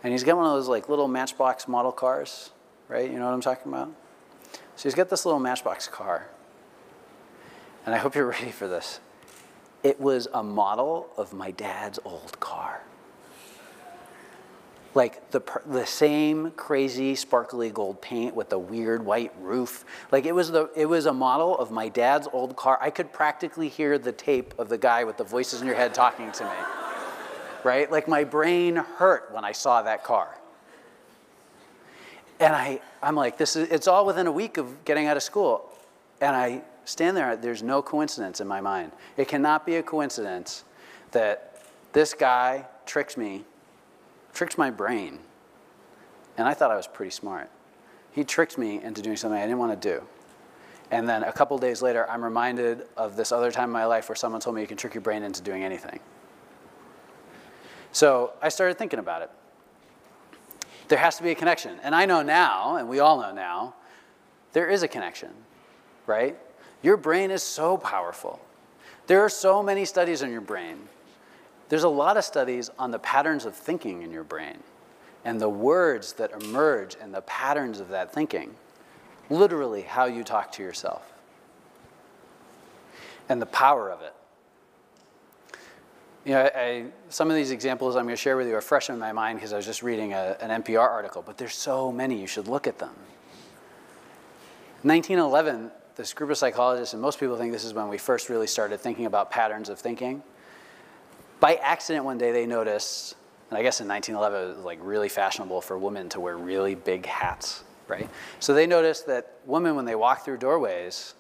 And 0.03 0.13
he's 0.13 0.25
got 0.25 0.39
one 0.39 0.47
of 0.47 0.53
those 0.53 0.69
like 0.69 0.89
little 0.89 1.09
matchbox 1.09 1.69
model 1.69 1.93
cars, 1.93 2.51
right? 2.89 3.11
You 3.11 3.19
know 3.19 3.27
what 3.27 3.35
I'm 3.35 3.43
talking 3.43 3.71
about? 3.71 3.93
So 4.81 4.89
he's 4.89 4.95
got 4.95 5.11
this 5.11 5.27
little 5.27 5.41
matchbox 5.41 5.89
car. 5.89 6.27
And 7.85 7.95
I 7.95 7.99
hope 7.99 8.15
you're 8.15 8.25
ready 8.31 8.51
for 8.51 8.67
this. 8.67 8.99
It 9.83 10.01
was 10.01 10.27
a 10.33 10.43
model 10.43 11.11
of 11.19 11.35
my 11.35 11.51
dad's 11.51 11.99
old 12.03 12.41
car. 12.41 12.81
Like 14.95 15.33
the, 15.33 15.43
the 15.67 15.85
same 15.85 16.53
crazy 16.53 17.15
sparkly 17.15 17.69
gold 17.69 18.01
paint 18.01 18.35
with 18.35 18.49
the 18.49 18.59
weird 18.59 19.05
white 19.05 19.35
roof. 19.39 19.85
Like 20.11 20.25
it 20.25 20.35
was, 20.35 20.51
the, 20.51 20.71
it 20.75 20.87
was 20.87 21.05
a 21.05 21.13
model 21.13 21.59
of 21.59 21.71
my 21.71 21.91
dad's 21.91 22.27
old 22.33 22.57
car. 22.57 22.79
I 22.81 22.89
could 22.89 23.13
practically 23.13 23.69
hear 23.69 23.99
the 23.99 24.13
tape 24.13 24.55
of 24.59 24.71
the 24.71 24.79
guy 24.79 25.05
with 25.05 25.19
the 25.19 25.25
voices 25.25 25.61
in 25.61 25.67
your 25.67 25.77
head 25.77 25.93
talking 25.93 26.33
to 26.33 26.45
me. 26.45 26.51
Right? 27.65 27.93
Like 27.93 28.09
my 28.09 28.25
brain 28.25 28.77
hurt 28.77 29.29
when 29.31 29.45
I 29.45 29.53
saw 29.53 29.83
that 29.83 30.05
car. 30.05 30.40
And 32.41 32.57
I, 32.57 32.81
I'm 33.03 33.15
like, 33.15 33.37
this 33.37 33.55
is, 33.55 33.69
it's 33.71 33.87
all 33.87 34.07
within 34.07 34.27
a 34.27 34.33
week 34.33 34.57
of 34.57 34.85
getting 34.85 35.07
out 35.07 35.17
of 35.17 35.23
school. 35.23 35.69
And 36.23 36.35
I 36.35 36.63
stand 36.87 37.17
there, 37.17 37.37
there's 37.37 37.63
no 37.63 37.83
coincidence 37.83 38.41
in 38.41 38.49
my 38.49 38.61
mind. 38.61 38.93
It 39.17 39.29
cannot 39.29 39.67
be 39.67 39.77
a 39.77 39.83
coincidence 39.83 40.65
that 41.13 41.63
this 41.93 42.15
guy 42.15 42.67
tricked 42.87 43.19
me, 43.19 43.45
tricked 44.33 44.57
my 44.57 44.71
brain, 44.71 45.19
and 46.39 46.49
I 46.49 46.55
thought 46.55 46.71
I 46.71 46.77
was 46.77 46.87
pretty 46.87 47.11
smart. 47.11 47.51
He 48.13 48.25
tricked 48.25 48.57
me 48.57 48.83
into 48.83 49.03
doing 49.03 49.17
something 49.17 49.39
I 49.39 49.45
didn't 49.45 49.59
want 49.59 49.81
to 49.81 49.89
do. 49.89 50.03
And 50.91 51.09
then 51.09 51.23
a 51.23 51.33
couple 51.33 51.57
days 51.59 51.83
later, 51.83 52.09
I'm 52.11 52.25
reminded 52.25 52.87
of 52.97 53.17
this 53.17 53.31
other 53.31 53.53
time 53.53 53.65
in 53.65 53.73
my 53.73 53.85
life 53.85 54.09
where 54.09 54.17
someone 54.17 54.41
told 54.41 54.57
me 54.57 54.63
you 54.63 54.67
can 54.67 54.77
trick 54.77 54.95
your 54.95 55.03
brain 55.03 55.23
into 55.23 55.43
doing 55.43 55.63
anything. 55.63 56.01
So 57.93 58.33
I 58.43 58.49
started 58.49 58.79
thinking 58.79 58.99
about 58.99 59.23
it. 59.23 59.31
There 60.91 60.99
has 60.99 61.17
to 61.19 61.23
be 61.23 61.31
a 61.31 61.37
connection. 61.37 61.79
And 61.85 61.95
I 61.95 62.05
know 62.05 62.21
now, 62.21 62.75
and 62.75 62.89
we 62.89 62.99
all 62.99 63.21
know 63.21 63.33
now, 63.33 63.75
there 64.53 64.69
is 64.69 64.83
a 64.83 64.89
connection, 64.89 65.31
right? 66.05 66.37
Your 66.83 66.97
brain 66.97 67.31
is 67.31 67.45
so 67.45 67.77
powerful. 67.77 68.41
There 69.07 69.21
are 69.21 69.29
so 69.29 69.63
many 69.63 69.85
studies 69.85 70.21
on 70.21 70.33
your 70.33 70.41
brain. 70.41 70.89
There's 71.69 71.85
a 71.85 71.89
lot 71.89 72.17
of 72.17 72.25
studies 72.25 72.71
on 72.77 72.91
the 72.91 72.99
patterns 72.99 73.45
of 73.45 73.55
thinking 73.55 74.03
in 74.03 74.11
your 74.11 74.25
brain 74.25 74.59
and 75.25 75.41
the 75.41 75.49
words 75.49 76.15
that 76.15 76.33
emerge 76.33 76.97
and 77.01 77.15
the 77.15 77.23
patterns 77.23 77.79
of 77.79 77.91
that 77.91 78.13
thinking. 78.13 78.57
Literally, 79.31 79.83
how 79.83 80.07
you 80.07 80.25
talk 80.25 80.51
to 80.53 80.63
yourself 80.63 81.13
and 83.29 83.41
the 83.41 83.47
power 83.47 83.93
of 83.93 84.03
it. 84.03 84.13
You 86.25 86.33
know, 86.33 86.51
I, 86.55 86.85
some 87.09 87.31
of 87.31 87.37
these 87.37 87.51
examples 87.51 87.97
I'm 87.97 88.05
going 88.05 88.15
to 88.15 88.21
share 88.21 88.37
with 88.37 88.47
you 88.47 88.55
are 88.55 88.61
fresh 88.61 88.91
in 88.91 88.99
my 88.99 89.13
mind 89.13 89.39
because 89.39 89.53
I 89.53 89.57
was 89.57 89.65
just 89.65 89.83
reading 89.83 90.13
a, 90.13 90.37
an 90.41 90.63
NPR 90.63 90.81
article, 90.81 91.23
but 91.23 91.39
there's 91.39 91.55
so 91.55 91.91
many, 91.91 92.21
you 92.21 92.27
should 92.27 92.47
look 92.47 92.67
at 92.67 92.79
them. 92.79 92.95
1911, 94.83 95.71
this 95.97 96.13
group 96.13 96.31
of 96.31 96.39
psychologists, 96.39 96.93
and 96.95 97.03
most 97.03 97.21
people 97.21 97.37
think 97.37 97.53
this 97.53 97.65
is 97.65 97.73
when 97.73 97.89
we 97.89 97.99
first 97.99 98.29
really 98.29 98.47
started 98.47 98.81
thinking 98.81 99.07
about 99.07 99.31
patterns 99.31 99.69
of 99.69 99.79
thinking. 99.79 100.23
By 101.41 101.55
accident, 101.57 102.05
one 102.05 102.19
day 102.19 102.33
they 102.33 102.47
noticed, 102.47 103.17
and 103.49 103.59
I 103.59 103.63
guess 103.63 103.81
in 103.81 103.89
1911 103.89 104.53
it 104.53 104.57
was 104.57 104.65
like 104.65 104.79
really 104.83 105.09
fashionable 105.09 105.63
for 105.63 105.79
women 105.79 106.11
to 106.11 106.21
wear 106.21 106.37
really 106.37 106.75
big 106.75 107.07
hats, 107.07 107.65
right? 107.89 108.09
So 108.41 108.53
they 108.53 108.67
noticed 108.67 109.07
that 109.07 109.35
women, 109.47 109.75
when 109.75 109.87
they 109.87 109.95
walk 109.95 110.25
through 110.25 110.39
doorways, 110.39 111.15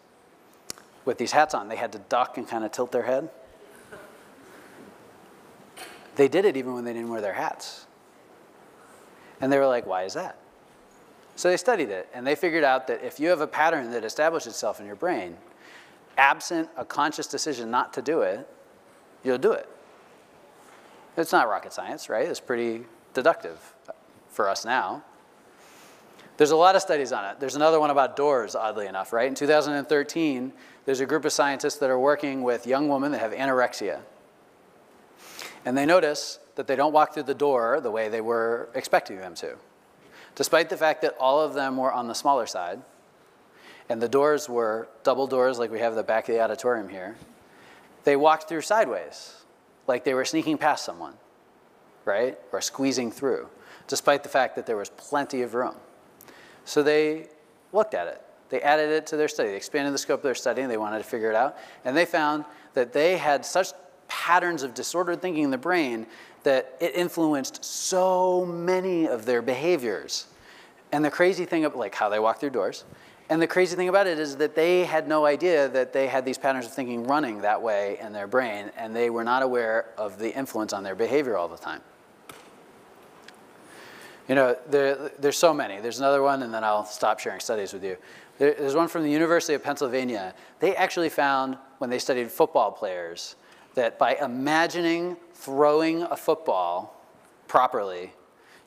with 1.04 1.16
these 1.16 1.32
hats 1.32 1.54
on, 1.54 1.68
they 1.68 1.76
had 1.76 1.92
to 1.92 1.98
duck 1.98 2.36
and 2.36 2.46
kind 2.46 2.64
of 2.64 2.72
tilt 2.72 2.92
their 2.92 3.02
head. 3.02 3.30
They 6.16 6.28
did 6.28 6.44
it 6.44 6.56
even 6.56 6.74
when 6.74 6.84
they 6.84 6.92
didn't 6.92 7.10
wear 7.10 7.20
their 7.20 7.32
hats. 7.32 7.86
And 9.40 9.52
they 9.52 9.58
were 9.58 9.66
like, 9.66 9.86
why 9.86 10.04
is 10.04 10.14
that? 10.14 10.36
So 11.36 11.48
they 11.48 11.56
studied 11.56 11.88
it, 11.88 12.08
and 12.12 12.26
they 12.26 12.34
figured 12.34 12.64
out 12.64 12.86
that 12.88 13.02
if 13.02 13.18
you 13.18 13.30
have 13.30 13.40
a 13.40 13.46
pattern 13.46 13.90
that 13.92 14.04
establishes 14.04 14.52
itself 14.52 14.78
in 14.80 14.86
your 14.86 14.96
brain, 14.96 15.38
absent 16.18 16.68
a 16.76 16.84
conscious 16.84 17.26
decision 17.26 17.70
not 17.70 17.94
to 17.94 18.02
do 18.02 18.20
it, 18.20 18.46
you'll 19.24 19.38
do 19.38 19.52
it. 19.52 19.66
It's 21.16 21.32
not 21.32 21.48
rocket 21.48 21.72
science, 21.72 22.08
right? 22.10 22.26
It's 22.26 22.40
pretty 22.40 22.84
deductive 23.14 23.74
for 24.28 24.48
us 24.48 24.64
now. 24.64 25.02
There's 26.36 26.50
a 26.52 26.56
lot 26.56 26.76
of 26.76 26.82
studies 26.82 27.12
on 27.12 27.24
it. 27.24 27.40
There's 27.40 27.56
another 27.56 27.80
one 27.80 27.90
about 27.90 28.16
doors, 28.16 28.54
oddly 28.54 28.86
enough, 28.86 29.12
right? 29.12 29.28
In 29.28 29.34
2013, 29.34 30.52
there's 30.86 31.00
a 31.00 31.06
group 31.06 31.24
of 31.24 31.32
scientists 31.32 31.76
that 31.76 31.90
are 31.90 31.98
working 31.98 32.42
with 32.42 32.66
young 32.66 32.88
women 32.88 33.12
that 33.12 33.20
have 33.20 33.32
anorexia. 33.32 34.00
And 35.64 35.76
they 35.76 35.86
notice 35.86 36.38
that 36.54 36.66
they 36.66 36.76
don't 36.76 36.92
walk 36.92 37.14
through 37.14 37.24
the 37.24 37.34
door 37.34 37.80
the 37.80 37.90
way 37.90 38.08
they 38.08 38.20
were 38.20 38.68
expecting 38.74 39.18
them 39.18 39.34
to 39.36 39.56
despite 40.34 40.68
the 40.68 40.76
fact 40.76 41.02
that 41.02 41.14
all 41.18 41.40
of 41.40 41.54
them 41.54 41.76
were 41.76 41.92
on 41.92 42.08
the 42.08 42.14
smaller 42.14 42.46
side, 42.46 42.80
and 43.88 44.00
the 44.00 44.08
doors 44.08 44.48
were 44.48 44.88
double 45.02 45.26
doors 45.26 45.58
like 45.58 45.70
we 45.70 45.80
have 45.80 45.94
the 45.94 46.02
back 46.02 46.28
of 46.28 46.34
the 46.34 46.40
auditorium 46.40 46.88
here, 46.88 47.16
they 48.04 48.16
walked 48.16 48.48
through 48.48 48.62
sideways, 48.62 49.36
like 49.86 50.04
they 50.04 50.14
were 50.14 50.24
sneaking 50.24 50.56
past 50.56 50.84
someone, 50.84 51.14
right? 52.04 52.38
Or 52.52 52.60
squeezing 52.60 53.10
through, 53.10 53.48
despite 53.88 54.22
the 54.22 54.28
fact 54.28 54.56
that 54.56 54.66
there 54.66 54.76
was 54.76 54.90
plenty 54.90 55.42
of 55.42 55.54
room. 55.54 55.74
So 56.64 56.82
they 56.82 57.28
looked 57.72 57.94
at 57.94 58.06
it. 58.06 58.22
They 58.48 58.60
added 58.62 58.90
it 58.90 59.06
to 59.08 59.16
their 59.16 59.28
study. 59.28 59.50
They 59.50 59.56
expanded 59.56 59.92
the 59.92 59.98
scope 59.98 60.20
of 60.20 60.24
their 60.24 60.34
study 60.34 60.62
and 60.62 60.70
they 60.70 60.76
wanted 60.76 60.98
to 60.98 61.04
figure 61.04 61.30
it 61.30 61.36
out. 61.36 61.56
And 61.84 61.96
they 61.96 62.04
found 62.04 62.44
that 62.74 62.92
they 62.92 63.16
had 63.16 63.44
such 63.44 63.72
patterns 64.10 64.62
of 64.62 64.74
disordered 64.74 65.22
thinking 65.22 65.44
in 65.44 65.50
the 65.50 65.58
brain 65.58 66.06
that 66.42 66.76
it 66.80 66.94
influenced 66.94 67.64
so 67.64 68.44
many 68.44 69.06
of 69.06 69.24
their 69.24 69.40
behaviors. 69.40 70.26
And 70.92 71.02
the 71.02 71.10
crazy 71.10 71.46
thing 71.46 71.64
of 71.64 71.74
like 71.74 71.94
how 71.94 72.10
they 72.10 72.18
walk 72.18 72.40
through 72.40 72.50
doors, 72.50 72.84
and 73.30 73.40
the 73.40 73.46
crazy 73.46 73.76
thing 73.76 73.88
about 73.88 74.08
it 74.08 74.18
is 74.18 74.36
that 74.38 74.56
they 74.56 74.84
had 74.84 75.06
no 75.06 75.24
idea 75.24 75.68
that 75.68 75.92
they 75.92 76.08
had 76.08 76.24
these 76.24 76.36
patterns 76.36 76.66
of 76.66 76.72
thinking 76.72 77.06
running 77.06 77.42
that 77.42 77.62
way 77.62 77.96
in 78.00 78.12
their 78.12 78.26
brain, 78.26 78.72
and 78.76 78.94
they 78.94 79.08
were 79.08 79.22
not 79.22 79.44
aware 79.44 79.86
of 79.96 80.18
the 80.18 80.36
influence 80.36 80.72
on 80.72 80.82
their 80.82 80.96
behavior 80.96 81.36
all 81.36 81.46
the 81.46 81.56
time. 81.56 81.80
You 84.28 84.34
know, 84.34 84.56
there, 84.68 85.12
there's 85.20 85.38
so 85.38 85.54
many. 85.54 85.80
There's 85.80 86.00
another 86.00 86.22
one, 86.22 86.42
and 86.42 86.52
then 86.52 86.64
I'll 86.64 86.84
stop 86.84 87.20
sharing 87.20 87.38
studies 87.38 87.72
with 87.72 87.84
you. 87.84 87.96
There, 88.38 88.54
there's 88.54 88.74
one 88.74 88.88
from 88.88 89.04
the 89.04 89.10
University 89.10 89.54
of 89.54 89.62
Pennsylvania. 89.62 90.34
They 90.58 90.74
actually 90.74 91.08
found, 91.08 91.56
when 91.78 91.88
they 91.88 92.00
studied 92.00 92.32
football 92.32 92.72
players, 92.72 93.36
that 93.80 93.98
by 93.98 94.14
imagining 94.16 95.16
throwing 95.32 96.02
a 96.02 96.14
football 96.14 97.02
properly, 97.48 98.12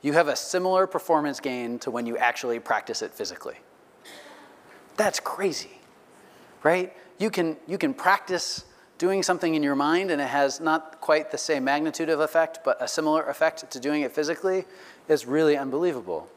you 0.01 0.13
have 0.13 0.27
a 0.27 0.35
similar 0.35 0.87
performance 0.87 1.39
gain 1.39 1.77
to 1.77 1.91
when 1.91 2.07
you 2.07 2.17
actually 2.17 2.59
practice 2.59 3.03
it 3.03 3.11
physically. 3.11 3.57
That's 4.97 5.19
crazy, 5.19 5.77
right? 6.63 6.97
You 7.19 7.29
can, 7.29 7.57
you 7.67 7.77
can 7.77 7.93
practice 7.93 8.65
doing 8.97 9.21
something 9.21 9.53
in 9.53 9.61
your 9.61 9.75
mind 9.75 10.09
and 10.09 10.19
it 10.19 10.29
has 10.29 10.59
not 10.59 10.99
quite 10.99 11.29
the 11.29 11.37
same 11.37 11.63
magnitude 11.63 12.09
of 12.09 12.19
effect, 12.19 12.61
but 12.65 12.81
a 12.81 12.87
similar 12.87 13.21
effect 13.29 13.69
to 13.69 13.79
doing 13.79 14.01
it 14.01 14.11
physically 14.11 14.65
is 15.07 15.27
really 15.27 15.55
unbelievable. 15.55 16.27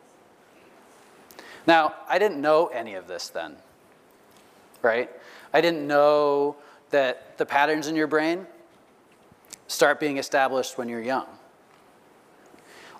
Now, 1.67 1.95
I 2.11 2.19
didn't 2.19 2.43
know 2.43 2.67
any 2.67 2.93
of 2.93 3.09
this 3.09 3.31
then, 3.31 3.57
right? 4.83 5.11
I 5.55 5.63
didn't 5.63 5.87
know 5.87 6.57
that 6.91 7.39
the 7.39 7.47
patterns 7.47 7.87
in 7.87 7.97
your 7.97 8.07
brain 8.07 8.47
start 9.69 10.01
being 10.01 10.19
established 10.19 10.79
when 10.79 10.89
you're 10.89 11.03
young. 11.03 11.27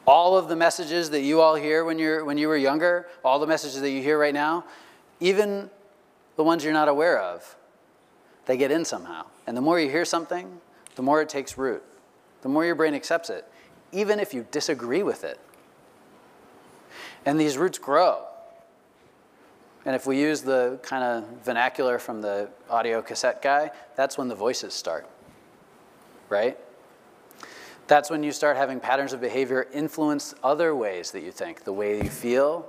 All 0.07 0.37
of 0.37 0.49
the 0.49 0.57
messages 0.57 1.11
that 1.11 1.23
you 1.23 1.41
all 1.41 1.57
hear 1.57 1.85
when, 1.85 1.99
you're, 1.99 2.25
when 2.25 2.39
you 2.39 2.49
were 2.49 2.57
younger, 2.57 3.09
all 3.25 3.39
the 3.39 3.47
messages 3.47 3.81
that 3.81 3.91
you 3.91 4.03
hear 4.03 4.19
right 4.19 4.35
now, 4.35 4.65
even 5.19 5.69
the 6.37 6.45
ones 6.45 6.63
you're 6.63 6.73
not 6.73 6.89
aware 6.89 7.19
of, 7.19 7.57
they 8.47 8.57
get 8.57 8.71
in 8.71 8.85
somehow. 8.85 9.27
And 9.47 9.57
the 9.57 9.61
more 9.61 9.81
you 9.81 9.91
hear 9.91 10.05
something, 10.05 10.61
the 10.95 11.03
more 11.03 11.21
it 11.23 11.29
takes 11.29 11.59
root, 11.59 11.83
the 12.43 12.49
more 12.49 12.65
your 12.65 12.77
brain 12.77 12.95
accepts 12.95 13.31
it, 13.31 13.45
even 13.91 14.21
if 14.21 14.33
you 14.33 14.47
disagree 14.51 15.03
with 15.03 15.25
it. 15.25 15.41
And 17.25 17.41
these 17.41 17.59
roots 17.59 17.79
grow. 17.79 18.25
And 19.85 19.97
if 19.97 20.07
we 20.07 20.21
use 20.21 20.43
the 20.43 20.79
kind 20.83 21.03
of 21.03 21.45
vernacular 21.45 21.99
from 21.99 22.21
the 22.23 22.49
audio 22.71 23.03
cassette 23.03 23.43
guy, 23.43 23.71
that's 23.97 24.17
when 24.17 24.29
the 24.29 24.35
voices 24.35 24.75
start 24.75 25.09
right? 26.29 26.59
That's 27.87 28.11
when 28.11 28.23
you 28.23 28.33
start 28.33 28.57
having 28.57 28.81
patterns 28.81 29.13
of 29.13 29.21
behavior 29.21 29.67
influence 29.73 30.35
other 30.43 30.75
ways 30.75 31.13
that 31.13 31.23
you 31.23 31.31
think, 31.31 31.65
the 31.65 31.73
way 31.73 32.03
you 32.03 32.11
feel, 32.11 32.69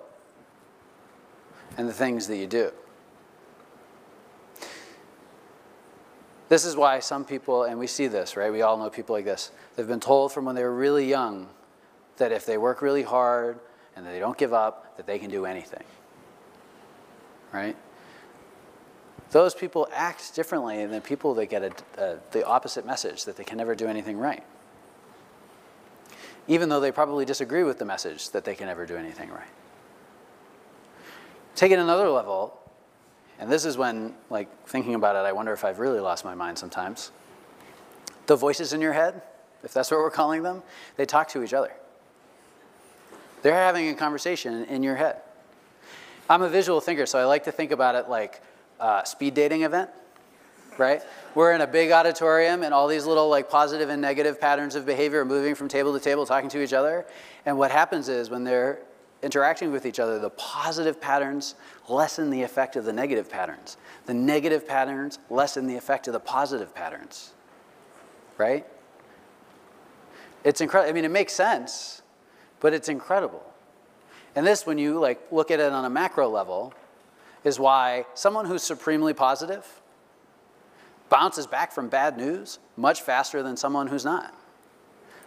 and 1.77 1.87
the 1.87 1.93
things 1.93 2.27
that 2.27 2.37
you 2.37 2.47
do. 2.47 2.71
This 6.49 6.65
is 6.65 6.75
why 6.75 6.99
some 6.99 7.25
people, 7.25 7.63
and 7.63 7.77
we 7.77 7.87
see 7.87 8.07
this, 8.07 8.37
right? 8.37 8.51
We 8.51 8.61
all 8.61 8.77
know 8.77 8.89
people 8.89 9.15
like 9.15 9.25
this. 9.25 9.51
They've 9.75 9.87
been 9.87 9.99
told 9.99 10.31
from 10.31 10.45
when 10.45 10.55
they 10.55 10.63
were 10.63 10.73
really 10.73 11.07
young 11.07 11.49
that 12.17 12.31
if 12.31 12.45
they 12.45 12.57
work 12.57 12.81
really 12.81 13.03
hard 13.03 13.59
and 13.95 14.05
they 14.05 14.19
don't 14.19 14.37
give 14.37 14.53
up, 14.53 14.95
that 14.97 15.05
they 15.05 15.19
can 15.19 15.29
do 15.29 15.45
anything. 15.45 15.83
Right? 17.51 17.75
Those 19.31 19.53
people 19.53 19.87
act 19.93 20.33
differently 20.35 20.85
than 20.85 21.01
people 21.01 21.33
that 21.35 21.47
get 21.47 21.63
a, 21.63 21.71
a, 22.01 22.17
the 22.31 22.45
opposite 22.45 22.85
message, 22.85 23.25
that 23.25 23.35
they 23.35 23.43
can 23.43 23.57
never 23.57 23.75
do 23.75 23.87
anything 23.87 24.17
right. 24.17 24.43
Even 26.47 26.69
though 26.69 26.79
they 26.79 26.91
probably 26.91 27.25
disagree 27.25 27.63
with 27.63 27.77
the 27.77 27.85
message 27.85 28.29
that 28.29 28.45
they 28.45 28.55
can 28.55 28.67
never 28.67 28.85
do 28.85 28.95
anything 28.95 29.29
right. 29.29 29.49
Take 31.55 31.71
it 31.71 31.79
another 31.79 32.09
level, 32.09 32.57
and 33.39 33.51
this 33.51 33.65
is 33.65 33.77
when, 33.77 34.13
like, 34.29 34.67
thinking 34.67 34.95
about 34.95 35.15
it, 35.15 35.27
I 35.27 35.31
wonder 35.31 35.51
if 35.53 35.65
I've 35.65 35.79
really 35.79 35.99
lost 35.99 36.23
my 36.23 36.35
mind 36.35 36.57
sometimes. 36.57 37.11
The 38.27 38.35
voices 38.35 38.73
in 38.73 38.81
your 38.81 38.93
head, 38.93 39.21
if 39.63 39.73
that's 39.73 39.91
what 39.91 39.99
we're 39.99 40.11
calling 40.11 40.43
them, 40.43 40.63
they 40.95 41.05
talk 41.05 41.27
to 41.29 41.43
each 41.43 41.53
other. 41.53 41.73
They're 43.41 43.53
having 43.53 43.89
a 43.89 43.93
conversation 43.93 44.65
in 44.65 44.83
your 44.83 44.95
head. 44.95 45.17
I'm 46.29 46.41
a 46.41 46.49
visual 46.49 46.81
thinker, 46.81 47.05
so 47.05 47.19
I 47.19 47.25
like 47.25 47.45
to 47.45 47.51
think 47.51 47.71
about 47.71 47.95
it 47.95 48.09
like 48.09 48.41
uh, 48.79 49.03
speed 49.03 49.33
dating 49.33 49.63
event, 49.63 49.89
right? 50.77 51.01
We're 51.35 51.53
in 51.53 51.61
a 51.61 51.67
big 51.67 51.91
auditorium 51.91 52.63
and 52.63 52.73
all 52.73 52.87
these 52.87 53.05
little 53.05 53.29
like 53.29 53.49
positive 53.49 53.89
and 53.89 54.01
negative 54.01 54.39
patterns 54.39 54.75
of 54.75 54.85
behavior 54.85 55.21
are 55.21 55.25
moving 55.25 55.55
from 55.55 55.67
table 55.67 55.93
to 55.93 55.99
table, 55.99 56.25
talking 56.25 56.49
to 56.49 56.63
each 56.63 56.73
other. 56.73 57.05
And 57.45 57.57
what 57.57 57.71
happens 57.71 58.09
is 58.09 58.29
when 58.29 58.43
they're 58.43 58.79
interacting 59.23 59.71
with 59.71 59.85
each 59.85 59.99
other, 59.99 60.19
the 60.19 60.29
positive 60.31 61.01
patterns 61.01 61.55
lessen 61.89 62.29
the 62.29 62.43
effect 62.43 62.75
of 62.75 62.85
the 62.85 62.93
negative 62.93 63.29
patterns. 63.29 63.77
The 64.05 64.13
negative 64.13 64.67
patterns 64.67 65.19
lessen 65.29 65.67
the 65.67 65.75
effect 65.75 66.07
of 66.07 66.13
the 66.13 66.19
positive 66.19 66.73
patterns, 66.73 67.33
right? 68.37 68.65
It's 70.43 70.61
incredible. 70.61 70.89
I 70.89 70.93
mean, 70.93 71.05
it 71.05 71.11
makes 71.11 71.33
sense, 71.33 72.01
but 72.59 72.73
it's 72.73 72.89
incredible. 72.89 73.43
And 74.35 74.45
this, 74.45 74.65
when 74.65 74.77
you 74.77 74.99
like 74.99 75.19
look 75.31 75.49
at 75.51 75.59
it 75.59 75.71
on 75.71 75.83
a 75.83 75.89
macro 75.89 76.29
level, 76.29 76.73
is 77.47 77.57
why 77.57 78.05
someone 78.13 78.45
who's 78.45 78.61
supremely 78.61 79.13
positive 79.13 79.81
bounces 81.07 81.47
back 81.47 81.71
from 81.71 81.87
bad 81.87 82.17
news 82.17 82.59
much 82.75 83.01
faster 83.01 83.41
than 83.41 83.55
someone 83.55 83.87
who's 83.87 84.03
not. 84.03 84.35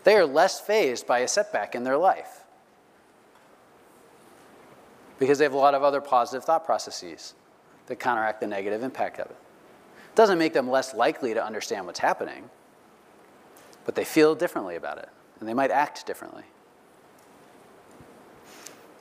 They 0.04 0.14
are 0.16 0.26
less 0.26 0.60
fazed 0.60 1.06
by 1.06 1.20
a 1.20 1.28
setback 1.28 1.74
in 1.74 1.82
their 1.82 1.96
life 1.96 2.44
because 5.18 5.38
they 5.38 5.44
have 5.44 5.54
a 5.54 5.58
lot 5.58 5.74
of 5.74 5.82
other 5.82 6.02
positive 6.02 6.44
thought 6.44 6.66
processes 6.66 7.34
that 7.86 7.96
counteract 7.96 8.40
the 8.40 8.46
negative 8.46 8.82
impact 8.82 9.18
of 9.18 9.26
it. 9.30 9.36
It 10.10 10.14
doesn't 10.14 10.38
make 10.38 10.52
them 10.52 10.68
less 10.68 10.92
likely 10.92 11.32
to 11.32 11.42
understand 11.42 11.86
what's 11.86 12.00
happening, 12.00 12.50
but 13.86 13.94
they 13.94 14.04
feel 14.04 14.34
differently 14.34 14.76
about 14.76 14.98
it 14.98 15.08
and 15.38 15.48
they 15.48 15.54
might 15.54 15.70
act 15.70 16.06
differently. 16.06 16.44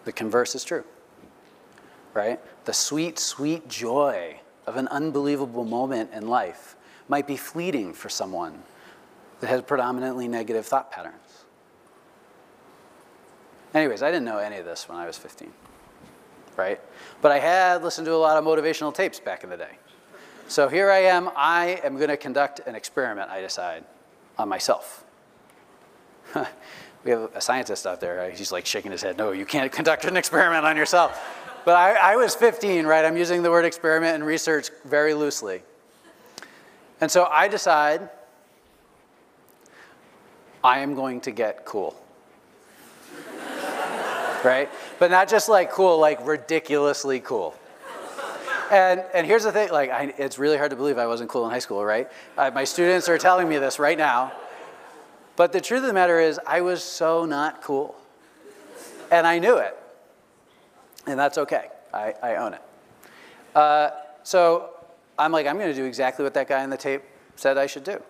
The 0.06 0.14
converse 0.14 0.56
is 0.56 0.64
true 0.64 0.86
right? 2.14 2.40
The 2.66 2.74
sweet, 2.74 3.20
sweet 3.20 3.68
joy 3.68 4.40
of 4.66 4.78
an 4.78 4.88
unbelievable 4.90 5.66
moment 5.66 6.12
in 6.14 6.28
life 6.28 6.76
might 7.08 7.28
be 7.28 7.38
fleeting 7.38 7.94
for 7.94 8.10
someone 8.10 8.64
that 9.40 9.48
has 9.48 9.62
predominantly 9.62 10.28
negative 10.28 10.66
thought 10.66 10.92
patterns. 10.92 11.16
Anyways, 13.74 14.02
I 14.02 14.10
didn't 14.10 14.26
know 14.26 14.38
any 14.38 14.58
of 14.58 14.66
this 14.66 14.90
when 14.90 14.98
I 14.98 15.06
was 15.06 15.18
15, 15.18 15.52
right? 16.58 16.80
But 17.22 17.32
I 17.32 17.40
had 17.40 17.84
listened 17.84 18.06
to 18.06 18.14
a 18.14 18.18
lot 18.18 18.38
of 18.38 18.44
motivational 18.44 18.94
tapes 18.94 19.20
back 19.20 19.44
in 19.44 19.50
the 19.50 19.58
day. 19.58 19.78
So 20.48 20.68
here 20.68 20.90
I 20.90 21.00
am, 21.04 21.30
I 21.36 21.80
am 21.84 21.98
going 21.98 22.10
to 22.10 22.18
conduct 22.18 22.62
an 22.66 22.74
experiment, 22.74 23.30
I 23.30 23.42
decide, 23.42 23.84
on 24.38 24.50
myself. 24.50 25.04
we 27.04 27.12
have 27.12 27.30
a 27.36 27.42
scientist 27.42 27.86
out 27.86 28.02
there, 28.02 28.32
he's 28.32 28.52
like 28.52 28.66
shaking 28.66 28.92
his 28.92 29.04
head, 29.04 29.18
no, 29.18 29.32
you 29.32 29.46
can't 29.46 29.72
conduct 29.72 30.06
an 30.06 30.18
experiment 30.18 30.66
on 30.66 30.76
yourself. 30.76 31.22
But 31.66 31.76
I, 31.76 32.14
I 32.14 32.16
was 32.16 32.36
15, 32.36 32.86
right? 32.86 33.06
I'm 33.06 33.18
using 33.18 33.44
the 33.44 33.52
word 33.52 33.66
experiment 33.66 34.16
and 34.16 34.26
research 34.26 34.70
very 34.86 35.14
loosely. 35.14 35.62
And 37.02 37.10
so 37.10 37.26
I 37.26 37.48
decide 37.48 38.10
I 40.64 40.80
am 40.80 40.96
going 40.96 41.22
to 41.22 41.32
get 41.32 41.66
cool. 41.66 41.96
right? 44.44 44.70
But 45.00 45.12
not 45.12 45.30
just 45.30 45.48
like 45.50 45.72
cool, 45.72 46.00
like 46.00 46.26
ridiculously 46.26 47.20
cool. 47.20 47.56
And, 48.72 49.04
and 49.16 49.26
here's 49.26 49.44
the 49.44 49.52
thing, 49.52 49.72
like, 49.72 49.90
I, 49.90 50.14
it's 50.18 50.38
really 50.38 50.58
hard 50.58 50.70
to 50.70 50.76
believe 50.76 51.00
I 51.00 51.08
wasn't 51.08 51.30
cool 51.30 51.44
in 51.46 51.52
high 51.52 51.60
school, 51.60 51.84
right? 51.84 52.08
Uh, 52.38 52.52
my 52.54 52.64
students 52.64 53.10
are 53.10 53.18
telling 53.18 53.50
me 53.50 53.58
this 53.58 53.80
right 53.80 53.98
now. 53.98 54.32
But 55.36 55.54
the 55.54 55.62
truth 55.62 55.82
of 55.82 55.88
the 55.88 55.94
matter 55.94 56.20
is, 56.20 56.40
I 56.46 56.62
was 56.62 56.84
so 56.84 57.26
not 57.26 57.64
cool. 57.64 57.96
And 59.12 59.26
I 59.26 59.40
knew 59.40 59.58
it. 59.58 59.76
And 61.08 61.20
that's 61.20 61.38
okay. 61.38 61.68
I, 61.94 62.14
I 62.22 62.36
own 62.36 62.54
it. 62.54 62.62
Uh, 63.56 63.90
so 64.24 64.72
I'm 65.18 65.32
like, 65.32 65.48
I'm 65.48 65.58
going 65.58 65.70
to 65.70 65.76
do 65.76 65.86
exactly 65.86 66.24
what 66.24 66.34
that 66.36 66.48
guy 66.48 66.64
on 66.64 66.70
the 66.70 66.78
tape 66.78 67.02
said 67.36 67.58
I 67.58 67.68
should 67.68 67.84
do. 67.84 68.02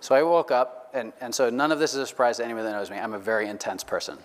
So 0.00 0.14
I 0.14 0.22
woke 0.22 0.50
up, 0.50 0.90
and, 0.92 1.12
and 1.20 1.34
so 1.34 1.48
none 1.50 1.72
of 1.72 1.78
this 1.78 1.94
is 1.94 2.00
a 2.00 2.06
surprise 2.06 2.36
to 2.36 2.44
anyone 2.44 2.64
that 2.64 2.72
knows 2.72 2.90
me. 2.90 2.98
I'm 2.98 3.14
a 3.14 3.18
very 3.18 3.48
intense 3.48 3.82
person, 3.82 4.18